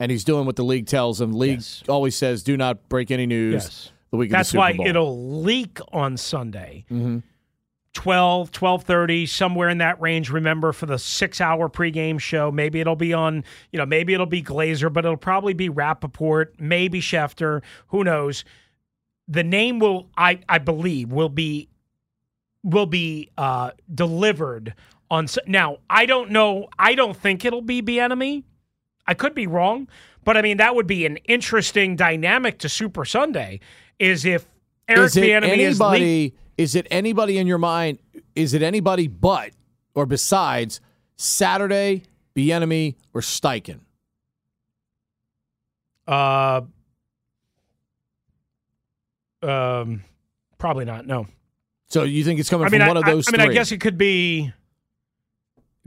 And 0.00 0.10
he's 0.12 0.22
doing 0.24 0.46
what 0.46 0.56
the 0.56 0.64
league 0.64 0.86
tells 0.86 1.20
him. 1.20 1.32
League 1.32 1.58
Yes. 1.58 1.82
always 1.88 2.16
says, 2.16 2.42
"Do 2.42 2.56
not 2.56 2.88
break 2.88 3.10
any 3.10 3.26
news." 3.26 3.54
Yes. 3.54 3.92
The 4.10 4.16
week 4.18 4.30
That's 4.30 4.50
of 4.50 4.52
the 4.52 4.58
Super 4.58 4.60
why 4.60 4.72
Bowl. 4.76 4.86
it'll 4.86 5.40
leak 5.42 5.78
on 5.92 6.16
Sunday. 6.16 6.84
Mhm. 6.90 7.22
12, 7.94 8.50
12.30, 8.50 9.28
somewhere 9.28 9.68
in 9.68 9.78
that 9.78 10.00
range, 10.00 10.30
remember, 10.30 10.72
for 10.72 10.86
the 10.86 10.98
six-hour 10.98 11.68
pregame 11.70 12.20
show. 12.20 12.50
Maybe 12.50 12.80
it'll 12.80 12.96
be 12.96 13.14
on, 13.14 13.44
you 13.72 13.78
know, 13.78 13.86
maybe 13.86 14.12
it'll 14.12 14.26
be 14.26 14.42
Glazer, 14.42 14.92
but 14.92 15.04
it'll 15.04 15.16
probably 15.16 15.54
be 15.54 15.68
Rapoport, 15.68 16.54
maybe 16.58 17.00
Schefter. 17.00 17.62
Who 17.88 18.04
knows? 18.04 18.44
The 19.28 19.44
name 19.44 19.78
will, 19.78 20.08
I, 20.16 20.40
I 20.48 20.58
believe, 20.58 21.10
will 21.10 21.28
be 21.28 21.68
will 22.64 22.86
be 22.86 23.30
uh, 23.38 23.70
delivered 23.94 24.74
on. 25.10 25.26
Now, 25.46 25.78
I 25.88 26.06
don't 26.06 26.30
know. 26.30 26.68
I 26.78 26.94
don't 26.94 27.16
think 27.16 27.44
it'll 27.44 27.62
be 27.62 27.82
Bieniemy. 27.82 28.42
I 29.06 29.14
could 29.14 29.34
be 29.34 29.46
wrong, 29.46 29.86
but 30.24 30.36
I 30.36 30.42
mean 30.42 30.56
that 30.56 30.74
would 30.74 30.86
be 30.86 31.06
an 31.06 31.18
interesting 31.18 31.94
dynamic 31.94 32.58
to 32.60 32.68
Super 32.68 33.04
Sunday. 33.04 33.60
Is 33.98 34.24
if 34.24 34.46
Eric 34.88 35.06
is 35.06 35.14
Bieniemy 35.14 35.58
is 35.58 35.80
leak- 35.80 35.90
anybody? 35.90 36.34
Is 36.56 36.74
it 36.74 36.86
anybody 36.90 37.38
in 37.38 37.46
your 37.46 37.58
mind? 37.58 37.98
Is 38.34 38.54
it 38.54 38.62
anybody 38.62 39.08
but 39.08 39.50
or 39.94 40.06
besides 40.06 40.80
Saturday, 41.16 42.02
Bieniemy, 42.36 42.94
or 43.12 43.20
Steichen? 43.20 43.80
Uh, 46.06 46.62
um, 49.42 50.04
probably 50.58 50.84
not. 50.84 51.06
No. 51.06 51.26
So 51.88 52.02
you 52.02 52.24
think 52.24 52.40
it's 52.40 52.50
coming 52.50 52.66
I 52.66 52.70
mean, 52.70 52.80
from 52.80 52.86
I, 52.86 52.88
one 52.88 52.96
of 52.96 53.04
those 53.04 53.28
I, 53.28 53.32
mean, 53.32 53.40
three? 53.40 53.50
I 53.50 53.54
guess 53.54 53.72
it 53.72 53.78
could 53.78 53.98
be. 53.98 54.52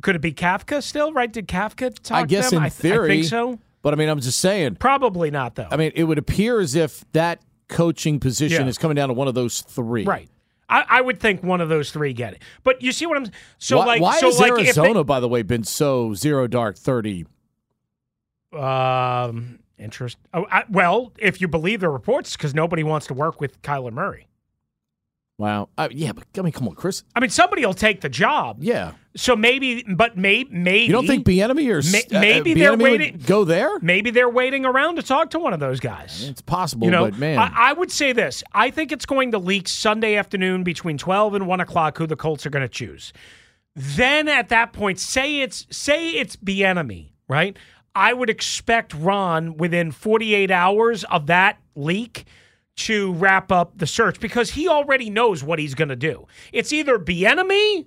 Could 0.01 0.15
it 0.15 0.21
be 0.21 0.31
Kafka 0.31 0.83
still? 0.83 1.11
Right? 1.11 1.31
Did 1.31 1.47
Kafka 1.47 1.97
talk 1.99 2.17
I 2.17 2.25
guess 2.25 2.51
in 2.53 2.59
I 2.59 2.69
th- 2.69 2.73
theory. 2.73 3.11
I 3.11 3.15
think 3.15 3.25
so. 3.25 3.59
But 3.81 3.93
I 3.93 3.97
mean, 3.97 4.09
I'm 4.09 4.19
just 4.19 4.39
saying. 4.39 4.75
Probably 4.75 5.31
not 5.31 5.55
though. 5.55 5.67
I 5.71 5.77
mean, 5.77 5.91
it 5.95 6.03
would 6.03 6.17
appear 6.17 6.59
as 6.59 6.75
if 6.75 7.03
that 7.13 7.41
coaching 7.67 8.19
position 8.19 8.63
Yeah. 8.63 8.69
is 8.69 8.77
coming 8.77 8.95
down 8.95 9.09
to 9.09 9.13
one 9.13 9.27
of 9.27 9.33
those 9.35 9.61
three. 9.61 10.03
Right. 10.03 10.29
I, 10.69 10.85
I 10.87 11.01
would 11.01 11.19
think 11.19 11.43
one 11.43 11.61
of 11.61 11.69
those 11.69 11.91
three 11.91 12.13
get 12.13 12.33
it. 12.33 12.41
But 12.63 12.81
you 12.81 12.91
see 12.91 13.05
what 13.05 13.17
I'm 13.17 13.31
so 13.57 13.77
why 13.77 13.85
like 13.85 14.01
why 14.01 14.19
so 14.19 14.27
has 14.27 14.39
like 14.39 14.51
Arizona, 14.51 15.03
by 15.03 15.19
the 15.19 15.27
way, 15.27 15.41
been 15.41 15.63
so 15.63 16.13
zero 16.13 16.47
dark 16.47 16.77
thirty? 16.77 17.25
um 18.53 19.59
interest 19.77 20.17
oh, 20.33 20.45
I, 20.49 20.63
well 20.69 21.11
if 21.19 21.41
you 21.41 21.49
believe 21.49 21.81
the 21.81 21.89
reports 21.89 22.37
because 22.37 22.55
nobody 22.55 22.81
wants 22.81 23.05
to 23.07 23.13
work 23.13 23.41
with 23.41 23.61
Kyler 23.61 23.91
Murray. 23.91 24.27
Wow. 25.39 25.69
Uh, 25.77 25.87
yeah, 25.91 26.13
but 26.13 26.25
I 26.37 26.41
mean, 26.41 26.51
come 26.51 26.67
on, 26.67 26.73
Chris. 26.73 27.03
I 27.15 27.19
mean 27.19 27.29
somebody 27.29 27.63
will 27.65 27.73
take 27.75 28.01
the 28.01 28.09
job. 28.09 28.57
Yeah. 28.61 28.93
So 29.15 29.35
maybe 29.35 29.83
but 29.83 30.17
may, 30.17 30.45
maybe 30.49 30.85
You 30.85 30.91
don't 30.91 31.05
think 31.05 31.25
Bieniemy 31.27 31.69
or 31.69 31.91
May- 31.91 32.17
uh, 32.17 32.19
maybe 32.21 32.55
Bieniemy 32.55 32.59
they're 32.59 32.77
waiting- 32.77 33.21
go 33.25 33.43
there? 33.43 33.79
maybe 33.79 34.09
they're 34.09 34.29
waiting 34.29 34.65
around 34.65 34.95
to 34.95 35.03
talk 35.03 35.29
to 35.31 35.39
one 35.39 35.53
of 35.53 35.59
those 35.59 35.79
guys. 35.79 36.27
It's 36.27 36.41
possible, 36.41 36.85
You 36.85 36.91
know, 36.91 37.05
but 37.05 37.19
man, 37.19 37.37
I, 37.37 37.51
I 37.55 37.73
would 37.73 37.91
say 37.91 38.13
this. 38.13 38.43
I 38.53 38.71
think 38.71 38.91
it's 38.91 39.05
going 39.05 39.31
to 39.31 39.37
leak 39.37 39.67
Sunday 39.67 40.15
afternoon 40.15 40.63
between 40.63 40.97
twelve 40.97 41.35
and 41.35 41.45
one 41.45 41.59
o'clock. 41.59 41.97
Who 41.99 42.07
the 42.07 42.15
Colts 42.15 42.45
are 42.45 42.49
going 42.49 42.65
to 42.65 42.69
choose? 42.69 43.13
Then 43.75 44.27
at 44.27 44.49
that 44.49 44.73
point, 44.73 44.99
say 44.99 45.41
it's 45.41 45.67
say 45.69 46.11
it's 46.13 46.35
Bieniemy, 46.35 47.11
right? 47.27 47.55
I 47.93 48.13
would 48.13 48.29
expect 48.31 48.93
Ron 48.95 49.57
within 49.57 49.91
forty 49.91 50.33
eight 50.33 50.49
hours 50.51 51.03
of 51.05 51.27
that 51.27 51.59
leak 51.75 52.25
to 52.77 53.13
wrap 53.13 53.51
up 53.51 53.77
the 53.77 53.87
search 53.87 54.19
because 54.19 54.51
he 54.51 54.67
already 54.67 55.09
knows 55.09 55.43
what 55.43 55.59
he's 55.59 55.73
going 55.75 55.89
to 55.89 55.95
do. 55.95 56.27
It's 56.53 56.71
either 56.71 56.97
Bieniemy, 56.99 57.85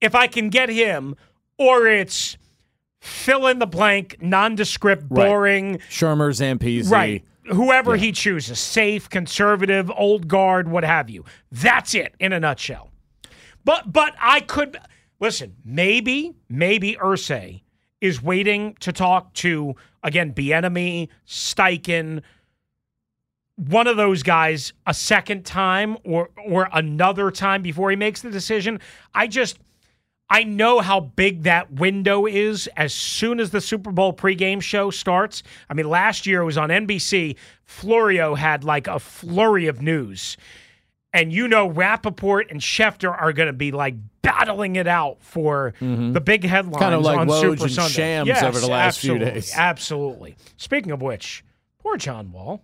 if 0.00 0.14
I 0.14 0.26
can 0.26 0.48
get 0.50 0.68
him, 0.68 1.16
or 1.58 1.86
it's 1.86 2.36
fill 3.00 3.46
in 3.46 3.58
the 3.58 3.66
blank, 3.66 4.16
nondescript, 4.20 5.04
Right. 5.10 5.26
boring. 5.26 5.78
Shurmur, 5.90 6.30
Zampese, 6.32 6.90
Right. 6.90 7.24
Whoever 7.46 7.96
he 7.96 8.12
chooses, 8.12 8.60
safe, 8.60 9.08
conservative, 9.10 9.90
old 9.96 10.28
guard, 10.28 10.68
what 10.68 10.84
have 10.84 11.10
you. 11.10 11.24
That's 11.50 11.92
it 11.94 12.14
in 12.20 12.32
a 12.32 12.38
nutshell. 12.38 12.90
But 13.64 13.92
but 13.92 14.14
I 14.20 14.40
could 14.40 14.78
listen, 15.18 15.56
maybe, 15.64 16.34
maybe 16.48 16.94
Irsay 17.02 17.62
is 18.00 18.22
waiting 18.22 18.76
to 18.80 18.92
talk 18.92 19.32
to 19.34 19.74
again 20.04 20.32
Bieniemy, 20.32 21.08
Steichen, 21.26 22.22
one 23.56 23.86
of 23.86 23.96
those 23.96 24.22
guys 24.22 24.72
a 24.86 24.94
second 24.94 25.44
time 25.44 25.96
or 26.04 26.30
or 26.46 26.68
another 26.72 27.30
time 27.30 27.62
before 27.62 27.90
he 27.90 27.96
makes 27.96 28.22
the 28.22 28.30
decision. 28.30 28.80
I 29.14 29.26
just 29.26 29.58
I 30.32 30.44
know 30.44 30.80
how 30.80 31.00
big 31.00 31.42
that 31.42 31.72
window 31.72 32.24
is 32.26 32.66
as 32.76 32.94
soon 32.94 33.38
as 33.38 33.50
the 33.50 33.60
Super 33.60 33.92
Bowl 33.92 34.14
pregame 34.14 34.62
show 34.62 34.90
starts. 34.90 35.42
I 35.68 35.74
mean, 35.74 35.88
last 35.88 36.26
year 36.26 36.40
it 36.40 36.46
was 36.46 36.56
on 36.56 36.70
NBC. 36.70 37.36
Florio 37.64 38.34
had 38.34 38.64
like 38.64 38.86
a 38.86 38.98
flurry 38.98 39.66
of 39.66 39.82
news. 39.82 40.38
And 41.12 41.30
you 41.30 41.48
know, 41.48 41.68
Rapoport 41.68 42.50
and 42.50 42.62
Schefter 42.62 43.14
are 43.14 43.34
going 43.34 43.48
to 43.48 43.52
be 43.52 43.72
like 43.72 43.94
battling 44.22 44.76
it 44.76 44.86
out 44.86 45.18
for 45.20 45.74
mm-hmm. 45.78 46.12
the 46.12 46.20
big 46.22 46.44
headlines 46.44 46.78
Kind 46.78 46.94
of 46.94 47.02
like 47.02 47.18
on 47.18 47.28
Woj 47.28 47.40
Super 47.40 47.64
and 47.64 47.72
Sunday. 47.72 47.92
Shams 47.92 48.28
Yes, 48.28 48.42
over 48.42 48.58
the 48.58 48.68
last 48.68 49.00
few 49.00 49.18
days. 49.18 49.52
Absolutely. 49.54 50.36
Speaking 50.56 50.92
of 50.92 51.02
which, 51.02 51.44
poor 51.78 51.98
John 51.98 52.32
Wall. 52.32 52.62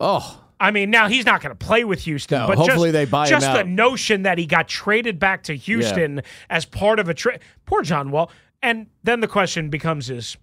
Oh, 0.00 0.44
I 0.60 0.70
mean, 0.70 0.90
now 0.90 1.08
he's 1.08 1.24
not 1.24 1.40
going 1.40 1.56
to 1.56 1.66
play 1.66 1.84
with 1.84 2.00
Houston, 2.00 2.40
No, 2.40 2.46
but 2.48 2.58
hopefully 2.58 2.88
just, 2.88 2.92
they 2.92 3.04
buy 3.04 3.26
him 3.26 3.30
just 3.30 3.52
the 3.52 3.64
notion 3.64 4.22
that 4.22 4.38
he 4.38 4.46
got 4.46 4.68
traded 4.68 5.18
back 5.18 5.44
to 5.44 5.54
Houston 5.54 6.22
as 6.50 6.64
part 6.64 6.98
of 6.98 7.08
a 7.08 7.14
trade. 7.14 7.40
Poor 7.64 7.82
John 7.82 8.10
Wall. 8.10 8.30
And 8.62 8.88
then 9.04 9.20
the 9.20 9.28
question 9.28 9.70
becomes: 9.70 10.10
Is 10.10 10.36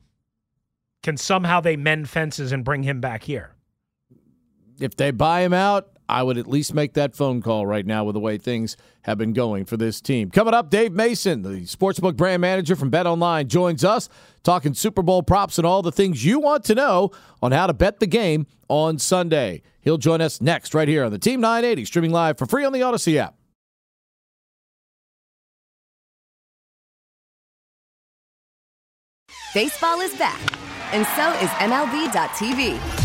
can 1.03 1.17
somehow 1.17 1.59
they 1.59 1.75
mend 1.75 2.09
fences 2.09 2.51
and 2.51 2.63
bring 2.63 2.83
him 2.83 3.01
back 3.01 3.23
here? 3.23 3.51
if 4.79 4.95
they 4.97 5.11
buy 5.11 5.41
him 5.41 5.53
out, 5.53 5.94
I 6.07 6.23
would 6.23 6.37
at 6.37 6.47
least 6.47 6.73
make 6.73 6.93
that 6.93 7.15
phone 7.15 7.41
call 7.41 7.65
right 7.65 7.85
now 7.85 8.03
with 8.03 8.13
the 8.13 8.19
way 8.19 8.37
things 8.37 8.77
have 9.03 9.17
been 9.17 9.33
going 9.33 9.65
for 9.65 9.77
this 9.77 10.01
team. 10.01 10.29
Coming 10.29 10.53
up, 10.53 10.69
Dave 10.69 10.91
Mason, 10.91 11.41
the 11.41 11.61
sportsbook 11.61 12.15
brand 12.15 12.41
manager 12.41 12.75
from 12.75 12.89
Bet 12.89 13.07
Online, 13.07 13.47
joins 13.47 13.83
us 13.83 14.09
talking 14.43 14.73
Super 14.73 15.01
Bowl 15.01 15.23
props 15.23 15.57
and 15.57 15.65
all 15.65 15.81
the 15.81 15.91
things 15.91 16.23
you 16.23 16.39
want 16.39 16.63
to 16.65 16.75
know 16.75 17.11
on 17.41 17.51
how 17.51 17.67
to 17.67 17.73
bet 17.73 17.99
the 17.99 18.07
game 18.07 18.45
on 18.67 18.99
Sunday. 18.99 19.61
He'll 19.81 19.97
join 19.97 20.21
us 20.21 20.41
next 20.41 20.73
right 20.73 20.87
here 20.87 21.03
on 21.03 21.11
the 21.11 21.19
Team 21.19 21.41
980, 21.41 21.85
streaming 21.85 22.11
live 22.11 22.37
for 22.37 22.45
free 22.45 22.65
on 22.65 22.73
the 22.73 22.81
Audacy 22.81 23.17
app. 23.17 23.35
Baseball 29.53 30.01
is 30.01 30.13
back, 30.17 30.41
and 30.93 31.07
so 31.15 31.31
is 31.39 31.49
MLB.tv. 31.61 33.04